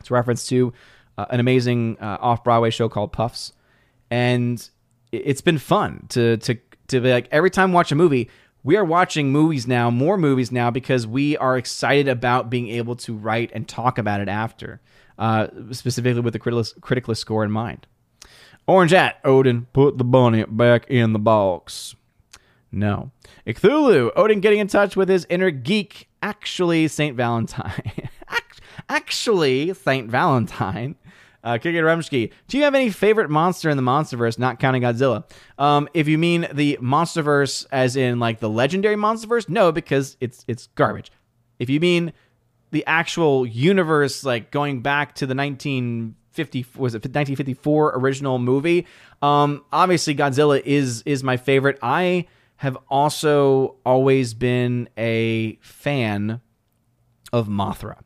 [0.00, 0.72] It's a reference to
[1.16, 3.52] uh, an amazing uh, off Broadway show called Puffs,
[4.10, 4.68] and
[5.12, 6.58] it's been fun to to
[6.88, 8.28] to be like every time watch a movie
[8.62, 12.96] we are watching movies now, more movies now, because we are excited about being able
[12.96, 14.80] to write and talk about it after,
[15.18, 17.86] uh, specifically with the critical score in mind.
[18.66, 21.94] Orange at Odin, put the bunny back in the box.
[22.70, 23.10] No.
[23.46, 27.16] Cthulhu, Odin getting in touch with his inner geek, actually St.
[27.16, 28.10] Valentine.
[28.88, 30.10] actually St.
[30.10, 30.96] Valentine
[31.48, 35.24] uh, Kiki Remsky, do you have any favorite monster in the MonsterVerse, not counting Godzilla?
[35.58, 40.44] Um, if you mean the MonsterVerse as in like the legendary MonsterVerse, no, because it's
[40.46, 41.10] it's garbage.
[41.58, 42.12] If you mean
[42.70, 48.86] the actual universe, like going back to the 1950 was it 1954 original movie.
[49.22, 51.78] Um, obviously, Godzilla is is my favorite.
[51.80, 52.26] I
[52.56, 56.42] have also always been a fan
[57.32, 58.00] of Mothra.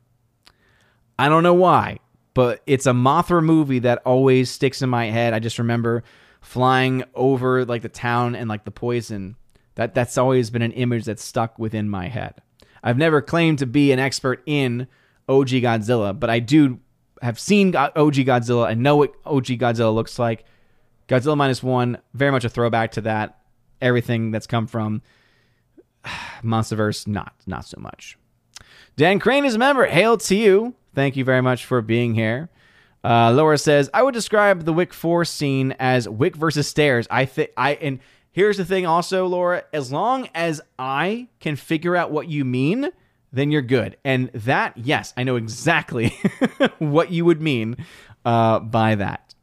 [1.18, 1.98] I don't know why,
[2.34, 5.34] but it's a Mothra movie that always sticks in my head.
[5.34, 6.02] I just remember
[6.40, 9.36] flying over like the town and like the poison.
[9.74, 12.34] That that's always been an image that's stuck within my head.
[12.82, 14.88] I've never claimed to be an expert in
[15.28, 16.80] OG Godzilla, but I do
[17.22, 20.44] have seen OG Godzilla and know what OG Godzilla looks like.
[21.08, 23.38] Godzilla minus one, very much a throwback to that.
[23.80, 25.02] Everything that's come from
[26.42, 28.18] MonsterVerse, not not so much.
[28.96, 29.86] Dan Crane is a member.
[29.86, 30.74] Hail to you.
[30.94, 32.48] Thank you very much for being here.
[33.04, 37.06] Uh, Laura says, I would describe the Wick 4 scene as Wick versus Stairs.
[37.10, 37.98] I think I and
[38.30, 42.90] here's the thing also, Laura, as long as I can figure out what you mean,
[43.32, 43.96] then you're good.
[44.04, 46.08] And that, yes, I know exactly
[46.78, 47.76] what you would mean
[48.24, 49.34] uh, by that.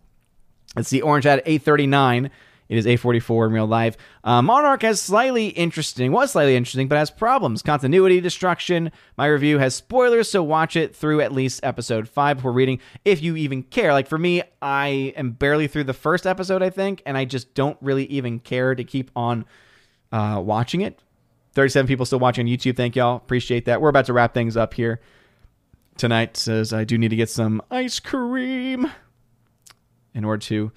[0.75, 2.29] Let's see, Orange at 839
[2.69, 3.97] it is A44 in real life.
[4.23, 7.63] Uh, Monarch has slightly interesting, was slightly interesting, but has problems.
[7.63, 8.91] Continuity, destruction.
[9.17, 13.23] My review has spoilers, so watch it through at least episode 5 before reading, if
[13.23, 13.91] you even care.
[13.91, 17.55] Like for me, I am barely through the first episode, I think, and I just
[17.55, 19.45] don't really even care to keep on
[20.11, 21.01] uh, watching it.
[21.53, 22.77] 37 people still watching on YouTube.
[22.77, 23.15] Thank y'all.
[23.15, 23.81] Appreciate that.
[23.81, 25.01] We're about to wrap things up here
[25.97, 26.37] tonight.
[26.37, 28.91] Says I do need to get some ice cream
[30.13, 30.71] in order to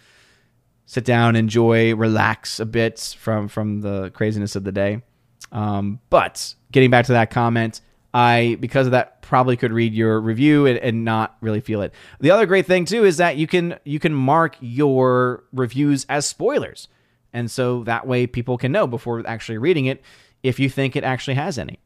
[0.87, 5.03] sit down, enjoy, relax a bit from from the craziness of the day.
[5.51, 7.81] Um, but getting back to that comment,
[8.15, 11.95] I because of that probably could read your review and, and, not really feel it.
[12.21, 16.27] The other great thing too is that you can you can mark your reviews as
[16.27, 16.89] spoilers,
[17.33, 20.03] and so that way people can know before actually reading it
[20.43, 21.79] if you think it actually has any.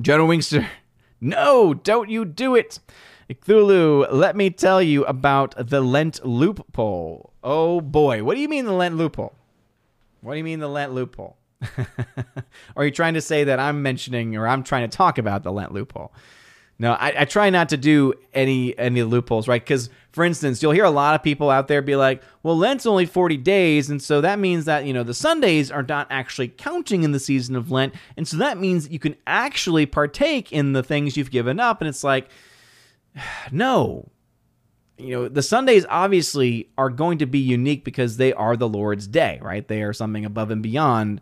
[0.00, 0.66] General Wingster,
[1.20, 2.78] no, don't you do it.
[3.28, 7.27] Cthulhu, let me tell you about the Lent loophole.
[7.42, 9.34] Oh boy, what do you mean the Lent loophole?
[10.20, 11.36] What do you mean the Lent loophole?
[12.76, 15.52] are you trying to say that I'm mentioning or I'm trying to talk about the
[15.52, 16.12] Lent loophole?
[16.80, 19.60] No, I, I try not to do any any loopholes, right?
[19.60, 22.86] Because, for instance, you'll hear a lot of people out there be like, "Well, Lent's
[22.86, 26.48] only forty days, and so that means that you know the Sundays are not actually
[26.48, 30.72] counting in the season of Lent, and so that means you can actually partake in
[30.72, 32.28] the things you've given up." And it's like,
[33.50, 34.08] no.
[34.98, 39.06] You know, the Sundays obviously are going to be unique because they are the Lord's
[39.06, 39.66] day, right?
[39.66, 41.20] They are something above and beyond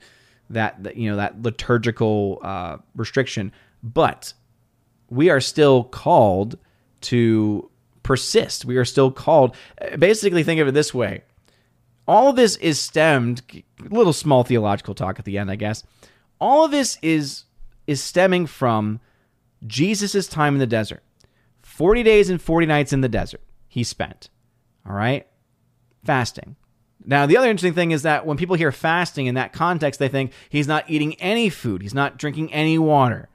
[0.51, 3.53] that, that you know, that liturgical uh, restriction.
[3.82, 4.32] But
[5.11, 6.59] we are still called
[7.03, 7.70] to
[8.03, 8.65] persist.
[8.65, 9.55] We are still called.
[9.98, 11.23] Basically, think of it this way
[12.09, 13.43] all of this is stemmed
[13.90, 15.82] little small theological talk at the end i guess
[16.40, 17.44] all of this is
[17.86, 19.01] is stemming from
[19.66, 21.03] jesus' time in the desert
[21.62, 24.31] 40 days and 40 nights in the desert he spent.
[24.89, 25.27] All right?
[26.05, 26.57] Fasting.
[27.05, 30.09] Now, the other interesting thing is that when people hear fasting in that context, they
[30.09, 33.29] think he's not eating any food, he's not drinking any water.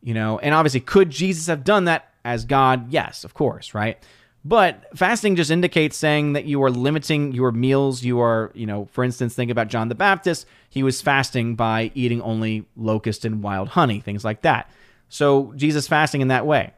[0.00, 2.92] You know, and obviously, could Jesus have done that as God?
[2.92, 3.98] Yes, of course, right?
[4.44, 8.04] But fasting just indicates saying that you are limiting your meals.
[8.04, 10.46] You are, you know, for instance, think about John the Baptist.
[10.68, 14.70] He was fasting by eating only locust and wild honey, things like that.
[15.08, 16.74] So Jesus fasting in that way.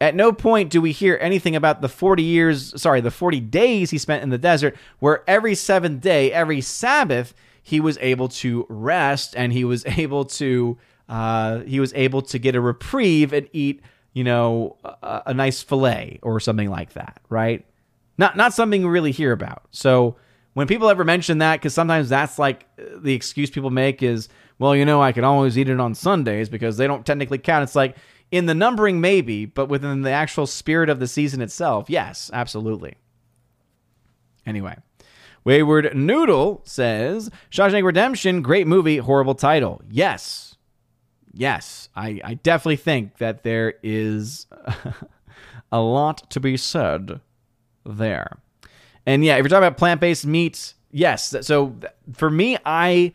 [0.00, 3.90] At no point do we hear anything about the 40 years, sorry, the 40 days
[3.90, 8.66] he spent in the desert, where every seventh day, every Sabbath, he was able to
[8.68, 10.78] rest and he was able to
[11.08, 13.82] uh, he was able to get a reprieve and eat,
[14.12, 17.66] you know, a, a nice fillet or something like that, right?
[18.16, 19.64] Not not something we really hear about.
[19.70, 20.16] So
[20.54, 24.28] when people ever mention that, because sometimes that's like the excuse people make is,
[24.58, 27.64] well, you know, I can always eat it on Sundays because they don't technically count.
[27.64, 27.96] It's like
[28.30, 32.94] in the numbering, maybe, but within the actual spirit of the season itself, yes, absolutely.
[34.46, 34.76] Anyway,
[35.44, 39.82] Wayward Noodle says Shawshank Redemption, great movie, horrible title.
[39.90, 40.56] Yes.
[41.32, 44.46] Yes, I, I definitely think that there is
[45.72, 47.20] a lot to be said
[47.84, 48.38] there.
[49.06, 51.34] And yeah, if you're talking about plant based meats, yes.
[51.42, 51.76] So
[52.14, 53.12] for me, I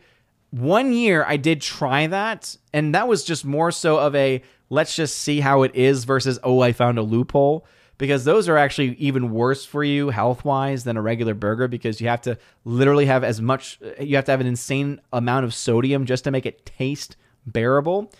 [0.50, 4.96] one year I did try that, and that was just more so of a let's
[4.96, 7.66] just see how it is versus oh I found a loophole
[7.98, 12.00] because those are actually even worse for you health wise than a regular burger because
[12.00, 15.54] you have to literally have as much you have to have an insane amount of
[15.54, 17.16] sodium just to make it taste
[17.46, 18.12] bearable.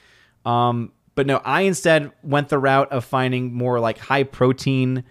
[0.44, 5.04] Um, but no, I instead went the route of finding more like high protein,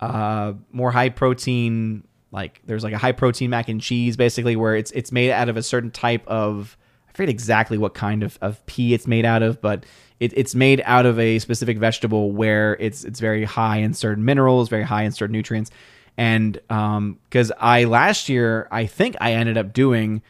[0.00, 2.04] uh, more high protein.
[2.30, 5.48] Like there's like a high protein mac and cheese basically where it's it's made out
[5.48, 6.76] of a certain type of
[7.08, 9.84] I forget exactly what kind of, of pea it's made out of, but
[10.22, 14.24] it, it's made out of a specific vegetable where it's it's very high in certain
[14.24, 15.72] minerals, very high in certain nutrients.
[16.16, 20.22] And because um, I last year, I think I ended up doing,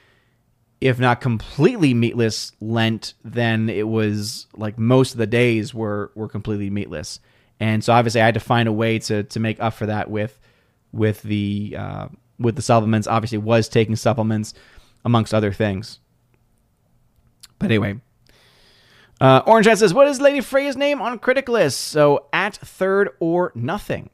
[0.81, 6.29] if not completely meatless Lent, then it was like most of the days were were
[6.29, 7.21] completely meatless.
[7.61, 10.11] And so obviously I had to find a way to to make up for that
[10.11, 10.41] with
[10.91, 12.09] with the uh,
[12.39, 13.07] with the supplements.
[13.07, 14.55] Obviously was taking supplements
[15.05, 15.99] amongst other things.
[17.59, 18.01] But anyway,
[19.23, 23.11] uh, Orange Hat says, "What is Lady Freya's name on Critic List?" So at third
[23.21, 24.11] or nothing,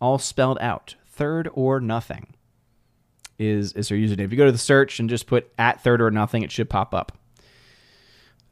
[0.00, 0.94] all spelled out.
[1.08, 2.34] Third or nothing
[3.38, 4.20] is is her username.
[4.20, 6.70] If you go to the search and just put at third or nothing, it should
[6.70, 7.18] pop up.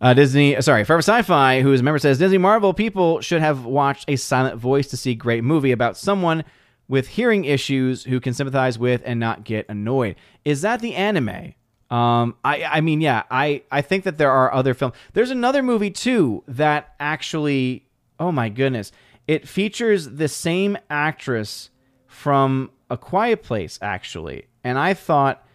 [0.00, 3.64] Uh, Disney, sorry, Forever Sci-Fi, who is a member, says Disney Marvel people should have
[3.64, 6.42] watched a silent voice to see great movie about someone
[6.88, 10.16] with hearing issues who can sympathize with and not get annoyed.
[10.44, 11.54] Is that the anime?
[11.92, 14.94] Um, I I mean, yeah, I I think that there are other films.
[15.12, 17.84] There's another movie too that actually,
[18.18, 18.92] oh my goodness,
[19.28, 21.68] it features the same actress
[22.06, 25.46] from A Quiet Place actually, and I thought,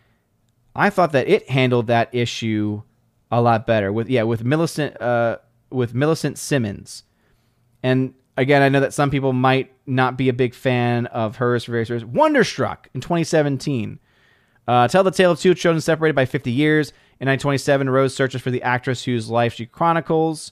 [0.76, 2.84] I thought that it handled that issue
[3.32, 5.40] a lot better with yeah with Millicent uh
[5.72, 7.02] with Millicent Simmonds,
[7.82, 11.64] and again I know that some people might not be a big fan of hers
[11.64, 12.14] for various reasons.
[12.14, 13.98] Wonderstruck in 2017
[14.68, 16.90] uh, tell the tale of two children separated by 50 years.
[17.20, 20.52] In 1927, Rose searches for the actress whose life she chronicles.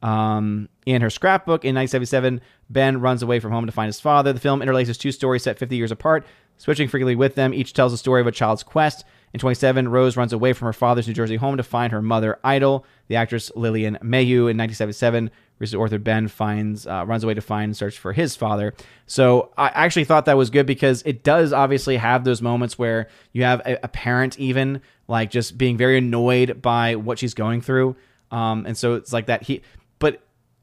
[0.00, 2.40] Um, in her scrapbook in 1977,
[2.70, 4.32] Ben runs away from home to find his father.
[4.32, 6.24] The film interlaces two stories set 50 years apart,
[6.56, 7.52] switching frequently with them.
[7.52, 9.04] Each tells the story of a child's quest.
[9.34, 12.38] In 27, Rose runs away from her father's New Jersey home to find her mother,
[12.44, 12.86] Idol.
[13.08, 17.64] The actress Lillian Mayhew in 1977, recently Arthur Ben finds uh, runs away to find
[17.64, 18.74] and search for his father.
[19.06, 23.08] So I actually thought that was good because it does obviously have those moments where
[23.32, 27.60] you have a, a parent even like just being very annoyed by what she's going
[27.60, 27.96] through.
[28.30, 29.62] Um, and so it's like that he,
[29.98, 30.22] but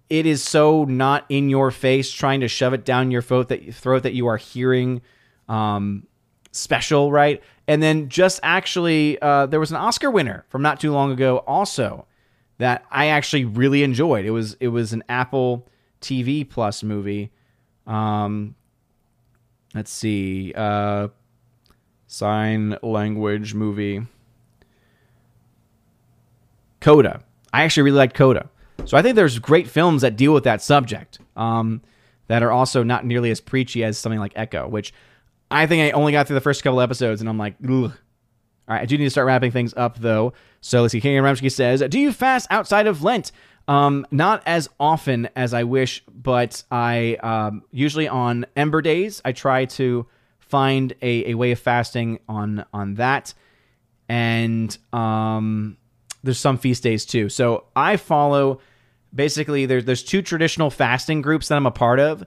[0.10, 3.74] it is so not in your face, trying to shove it down your throat that
[3.74, 5.02] throat that you are hearing
[5.50, 6.06] um,
[6.52, 7.42] special, right?
[7.68, 11.38] And then just actually, uh, there was an Oscar winner from not too long ago,
[11.40, 12.06] also
[12.58, 14.26] that I actually really enjoyed.
[14.26, 15.68] It was it was an Apple
[16.02, 17.32] TV Plus movie.
[17.86, 18.56] Um,
[19.74, 21.10] let's see, uh,
[22.08, 24.06] sign language movie.
[26.82, 27.22] Coda.
[27.52, 28.50] I actually really liked Coda.
[28.86, 31.82] So I think there's great films that deal with that subject um,
[32.28, 34.94] that are also not nearly as preachy as something like Echo, which
[35.50, 37.94] I think I only got through the first couple episodes, and I'm like, Ugh.
[38.68, 40.34] All right, I do need to start wrapping things up though.
[40.62, 41.02] So let's see.
[41.02, 43.32] King Ramsky says, "Do you fast outside of Lent?"
[43.68, 49.32] Um, not as often as I wish, but I um, usually on Ember days I
[49.32, 50.06] try to
[50.40, 53.34] find a, a way of fasting on on that,
[54.10, 55.78] and um,
[56.24, 57.30] there's some feast days too.
[57.30, 58.60] So I follow
[59.14, 62.24] basically there's there's two traditional fasting groups that I'm a part of.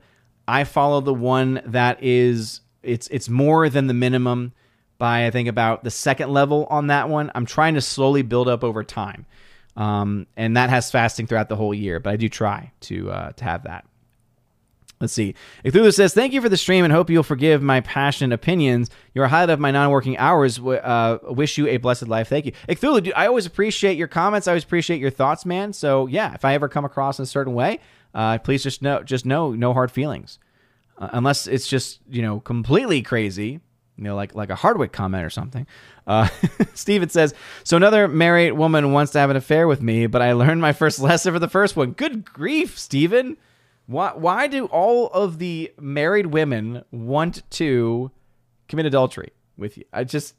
[0.47, 4.53] I follow the one that is it's it's more than the minimum
[4.99, 7.31] by I think about the second level on that one.
[7.35, 9.27] I'm trying to slowly build up over time,
[9.77, 12.01] um, and that has fasting throughout the whole year.
[12.01, 13.87] But I do try to uh, to have that.
[15.01, 15.37] Let's see.
[15.65, 18.91] Cthulhu says, Thank you for the stream and hope you'll forgive my passionate opinions.
[19.15, 20.59] You're a highlight of my non working hours.
[20.59, 22.29] Uh, wish you a blessed life.
[22.29, 22.53] Thank you.
[22.69, 24.49] Cthulhu, dude, I always appreciate your comments.
[24.49, 25.73] I always appreciate your thoughts, man.
[25.73, 27.79] So, yeah, if I ever come across in a certain way,
[28.13, 30.41] uh, please just know, just know, no hard feelings
[30.99, 33.61] uh, unless it's just you know completely crazy
[33.99, 35.67] you know like like a hardwick comment or something.
[36.07, 36.29] Uh,
[36.75, 37.35] steven says
[37.65, 40.73] so another married woman wants to have an affair with me but i learned my
[40.73, 41.93] first lesson for the first one.
[41.93, 43.37] Good grief steven.
[43.87, 48.11] Why, why do all of the married women want to
[48.69, 49.85] commit adultery with you?
[49.93, 50.35] I just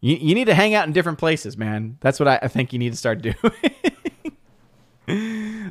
[0.00, 1.98] you, you need to hang out in different places man.
[2.00, 3.36] That's what i, I think you need to start doing.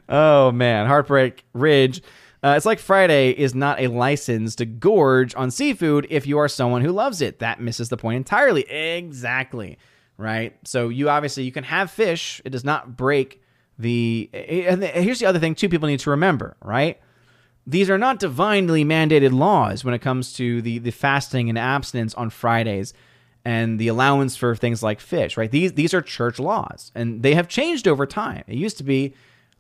[0.08, 0.86] Oh man.
[0.86, 2.02] Heartbreak ridge
[2.44, 6.48] uh, it's like Friday is not a license to gorge on seafood if you are
[6.48, 7.40] someone who loves it.
[7.40, 8.62] That misses the point entirely.
[8.70, 9.78] Exactly.
[10.18, 10.56] Right.
[10.64, 12.42] So you obviously you can have fish.
[12.46, 13.42] It does not break
[13.78, 14.30] the.
[14.34, 15.70] And here's the other thing too.
[15.70, 16.56] People need to remember.
[16.64, 17.00] Right.
[17.68, 22.14] These are not divinely mandated laws when it comes to the the fasting and abstinence
[22.16, 22.94] on Fridays
[23.46, 25.36] and the allowance for things like fish.
[25.36, 25.52] Right.
[25.52, 28.44] These these are church laws and they have changed over time.
[28.48, 29.14] It used to be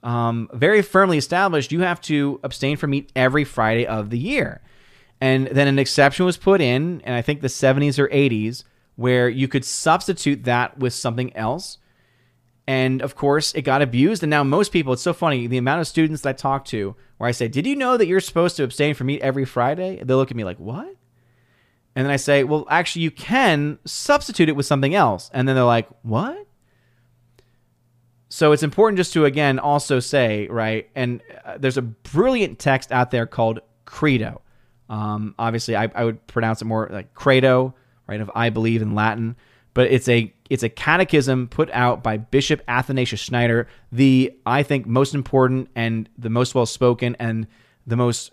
[0.03, 4.61] um, very firmly established, you have to abstain from meat every Friday of the year.
[5.21, 8.63] And then an exception was put in, and I think the 70s or 80s,
[8.95, 11.77] where you could substitute that with something else.
[12.67, 14.23] And of course, it got abused.
[14.23, 16.95] And now most people, it's so funny, the amount of students that I talk to
[17.17, 20.01] where I say, Did you know that you're supposed to abstain from meat every Friday?
[20.03, 20.95] They look at me like, What?
[21.95, 25.31] And then I say, Well, actually, you can substitute it with something else.
[25.33, 26.45] And then they're like, What?
[28.29, 32.91] So it's important just to again also say right, and uh, there's a brilliant text
[32.91, 34.41] out there called Credo.
[34.87, 37.73] Um, obviously, I, I would pronounce it more like Credo,
[38.07, 38.21] right?
[38.21, 39.35] Of I believe in Latin,
[39.73, 44.85] but it's a it's a catechism put out by Bishop Athanasius Schneider, the I think
[44.85, 47.47] most important and the most well spoken and
[47.87, 48.31] the most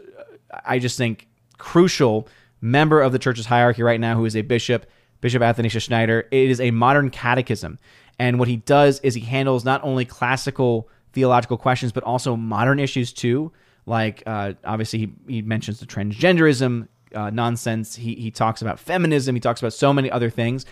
[0.65, 1.29] I just think
[1.59, 2.29] crucial
[2.61, 4.87] member of the church's hierarchy right now, who is a bishop,
[5.21, 6.29] Bishop Athanasius Schneider.
[6.31, 7.79] It is a modern catechism.
[8.19, 12.79] And what he does is he handles not only classical theological questions, but also modern
[12.79, 13.53] issues too.
[13.85, 17.97] Like uh, obviously, he, he mentions the transgenderism uh, nonsense.
[17.97, 19.35] He he talks about feminism.
[19.35, 20.67] He talks about so many other things.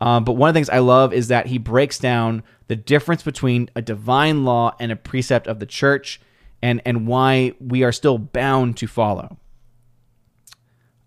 [0.00, 3.22] Um, but one of the things I love is that he breaks down the difference
[3.22, 6.20] between a divine law and a precept of the church,
[6.62, 9.38] and and why we are still bound to follow.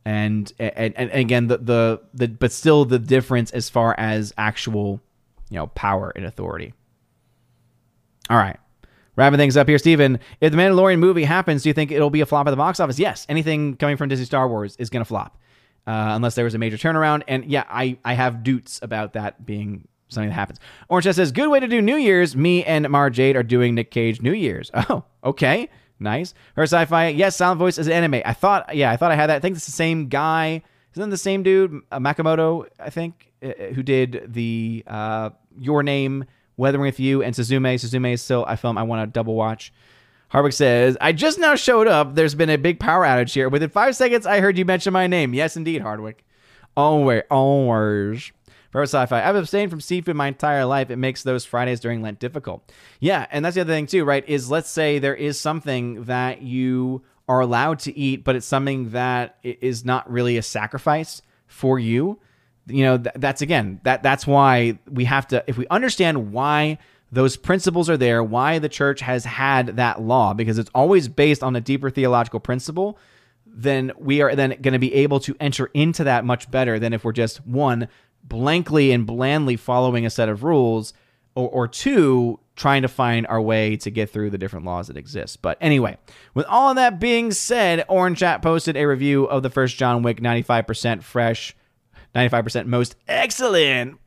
[0.03, 4.99] And and, and again, the, the the but still the difference as far as actual
[5.51, 6.73] you know, power and authority.
[8.29, 8.57] All right.
[9.17, 10.19] Wrapping things up here, Steven.
[10.39, 12.79] If the Mandalorian movie happens, do you think it'll be a flop at the box
[12.79, 12.97] office?
[12.97, 13.25] Yes.
[13.27, 15.37] Anything coming from Disney Star Wars is going to flop.
[15.85, 17.23] Uh, unless there was a major turnaround.
[17.27, 20.59] And yeah, I, I have doubts about that being something that happens.
[20.87, 22.35] Orange Chest says, good way to do New Year's.
[22.35, 24.71] Me and Mar Jade are doing Nick Cage New Year's.
[24.89, 25.69] Oh, okay.
[25.99, 26.33] Nice.
[26.55, 27.09] Her sci-fi.
[27.09, 28.21] Yes, Silent Voice is an anime.
[28.25, 29.35] I thought, yeah, I thought I had that.
[29.35, 30.63] I think it's the same guy.
[30.93, 35.83] Isn't it the same dude, uh, Makamoto, I think, uh, who did the uh, your
[35.83, 36.25] Name,
[36.57, 37.75] Weathering with You, and Suzume.
[37.75, 39.73] Suzume is still I film I want to double watch.
[40.29, 42.15] Hardwick says, I just now showed up.
[42.15, 43.49] There's been a big power outage here.
[43.49, 45.33] Within five seconds, I heard you mention my name.
[45.33, 46.23] Yes, indeed, Hardwick.
[46.77, 48.31] Always, always.
[48.71, 50.89] For sci-fi, I've abstained from seafood my entire life.
[50.89, 52.71] It makes those Fridays during Lent difficult.
[53.01, 54.27] Yeah, and that's the other thing too, right?
[54.29, 58.91] Is let's say there is something that you are allowed to eat, but it's something
[58.91, 62.19] that is not really a sacrifice for you
[62.67, 66.77] you know th- that's again that that's why we have to if we understand why
[67.11, 71.43] those principles are there why the church has had that law because it's always based
[71.43, 72.97] on a deeper theological principle
[73.45, 76.93] then we are then going to be able to enter into that much better than
[76.93, 77.87] if we're just one
[78.23, 80.93] blankly and blandly following a set of rules
[81.35, 84.95] or, or two trying to find our way to get through the different laws that
[84.97, 85.41] exist.
[85.41, 85.97] But anyway
[86.33, 90.03] with all of that being said orange chat posted a review of the first john
[90.03, 91.55] wick 95% fresh
[92.15, 93.97] 95% most excellent.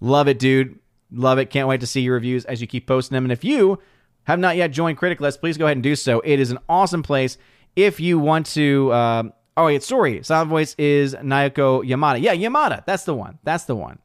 [0.00, 0.78] Love it, dude.
[1.10, 1.50] Love it.
[1.50, 3.24] Can't wait to see your reviews as you keep posting them.
[3.24, 3.78] And if you
[4.24, 6.20] have not yet joined Critic List, please go ahead and do so.
[6.20, 7.38] It is an awesome place.
[7.76, 12.20] If you want to, um, oh wait, sorry, Silent Voice is Naoko Yamada.
[12.20, 12.84] Yeah, Yamada.
[12.84, 13.38] That's the one.
[13.44, 13.98] That's the one.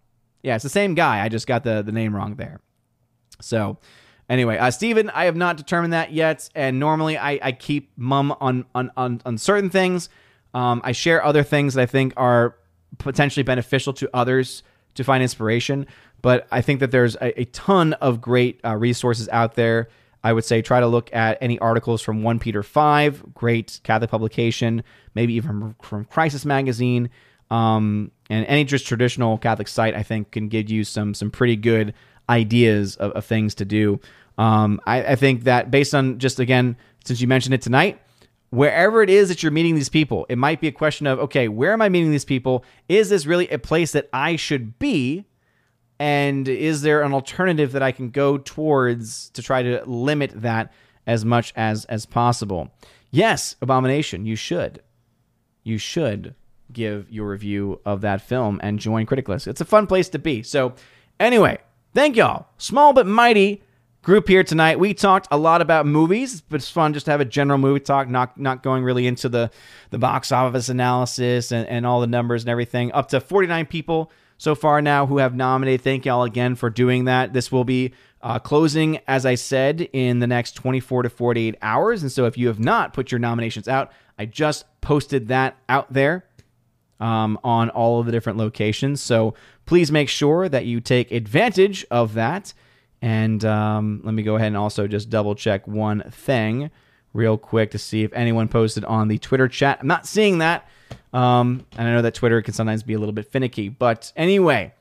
[0.44, 1.24] Yeah, it's the same guy.
[1.24, 2.60] I just got the the name wrong there.
[3.42, 3.80] So,
[4.30, 8.36] anyway, uh, Steven, I have not determined that yet, and normally I, I keep mum
[8.40, 10.10] on, on on on certain things.
[10.54, 12.56] Um, I share other things that I think are
[12.98, 14.64] potentially beneficial to others
[14.96, 15.88] to find inspiration.
[16.22, 19.90] But I think that there's a, a ton of great uh, resources out there.
[20.24, 24.10] I would say try to look at any articles from 1 Peter 5, great Catholic
[24.10, 24.84] publication,
[25.16, 27.10] maybe even from, Crisis Magazine.
[27.52, 31.58] Um, and any just traditional Catholic site, I think, can give you some some pretty
[31.58, 31.94] good
[32.30, 34.00] ideas of, of things to do.
[34.38, 38.00] Um, I, I think that based on just again, since you mentioned it tonight,
[38.54, 41.48] wherever it is that you're meeting these people, it might be a question of, okay,
[41.48, 42.64] where am I meeting these people?
[42.88, 45.26] Is this really a place that I should be?
[45.98, 50.72] And is there an alternative that I can go towards to try to limit that
[51.08, 52.70] as much as as possible?
[53.10, 54.84] Yes, Abomination, you should.
[55.64, 56.36] You should
[56.72, 59.48] give your review of that film and join Critic List.
[59.48, 60.44] It's a fun place to be.
[60.44, 60.76] So,
[61.20, 61.58] anyway,
[61.96, 62.48] thank y'all.
[62.58, 63.64] Small but mighty
[64.04, 64.80] group here tonight.
[64.80, 67.80] We talked a lot about movies, but it's fun just to have a general movie
[67.80, 69.50] talk, not not going really into the
[69.90, 72.92] the box office analysis and, and all the numbers and everything.
[72.92, 75.82] Up to 49 people so far now who have nominated.
[75.82, 77.34] Thank y'all again for doing that.
[77.34, 82.02] This will be uh, closing, as I said, in the next 24 to 48 hours.
[82.02, 85.92] And so if you have not put your nominations out, I just posted that out
[85.92, 86.26] there.
[87.00, 89.02] Um, on all of the different locations.
[89.02, 89.34] So
[89.66, 92.54] please make sure that you take advantage of that.
[93.04, 96.72] And um, let me go ahead and also just double check one thing
[97.12, 99.80] real quick to see if anyone posted on the Twitter chat.
[99.82, 100.70] I'm not seeing that.
[101.12, 103.68] Um, and I know that Twitter can sometimes be a little bit finicky.
[103.68, 104.74] But anyway,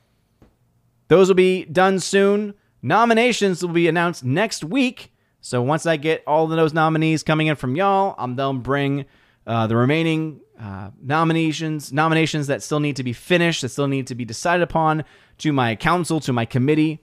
[1.09, 2.55] those will be done soon.
[2.81, 5.12] Nominations will be announced next week.
[5.40, 9.05] So once I get all of those nominees coming in from y'all, I'm then bring
[9.49, 14.07] uh, the remaining uh, nominations nominations that still need to be finished, that still need
[14.07, 15.03] to be decided upon
[15.39, 17.03] to my council, to my committee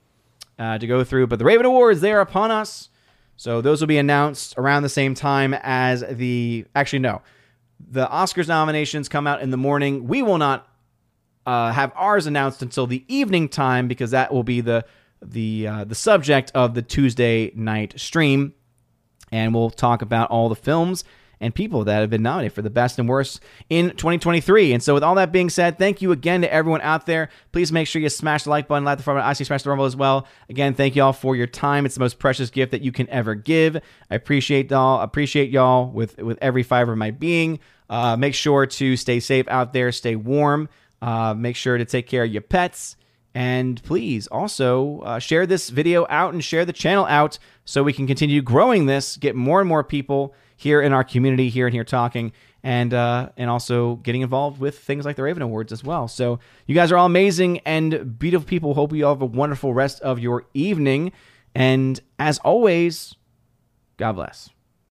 [0.60, 1.28] uh, to go through.
[1.28, 2.90] But the Raven Awards, they are upon us.
[3.38, 6.66] So those will be announced around the same time as the.
[6.76, 7.22] Actually, no.
[7.92, 10.08] The Oscars nominations come out in the morning.
[10.08, 10.68] We will not
[11.46, 14.86] uh, have ours announced until the evening time because that will be the
[15.22, 18.54] the uh, the subject of the Tuesday night stream,
[19.32, 21.06] and we'll talk about all the films
[21.42, 24.74] and people that have been nominated for the best and worst in 2023.
[24.74, 27.30] And so, with all that being said, thank you again to everyone out there.
[27.52, 29.70] Please make sure you smash the like button, like the front, I see smash the
[29.70, 30.28] rumble as well.
[30.50, 31.86] Again, thank you all for your time.
[31.86, 33.78] It's the most precious gift that you can ever give.
[34.10, 35.02] I appreciate y'all.
[35.02, 37.60] Appreciate y'all with with every fiber of my being.
[37.90, 39.92] Uh, make sure to stay safe out there.
[39.92, 40.70] Stay warm.
[41.02, 42.96] Uh, make sure to take care of your pets.
[43.34, 47.94] And please also uh, share this video out and share the channel out so we
[47.94, 51.74] can continue growing this, get more and more people here in our community, here and
[51.74, 52.34] here talking,
[52.64, 56.10] and uh, and also getting involved with things like the Raven Awards as well.
[56.10, 58.74] So you guys are all amazing and beautiful people.
[58.74, 61.14] Hope you all have a wonderful rest of your evening.
[61.56, 63.16] And as always,
[63.96, 64.50] God bless.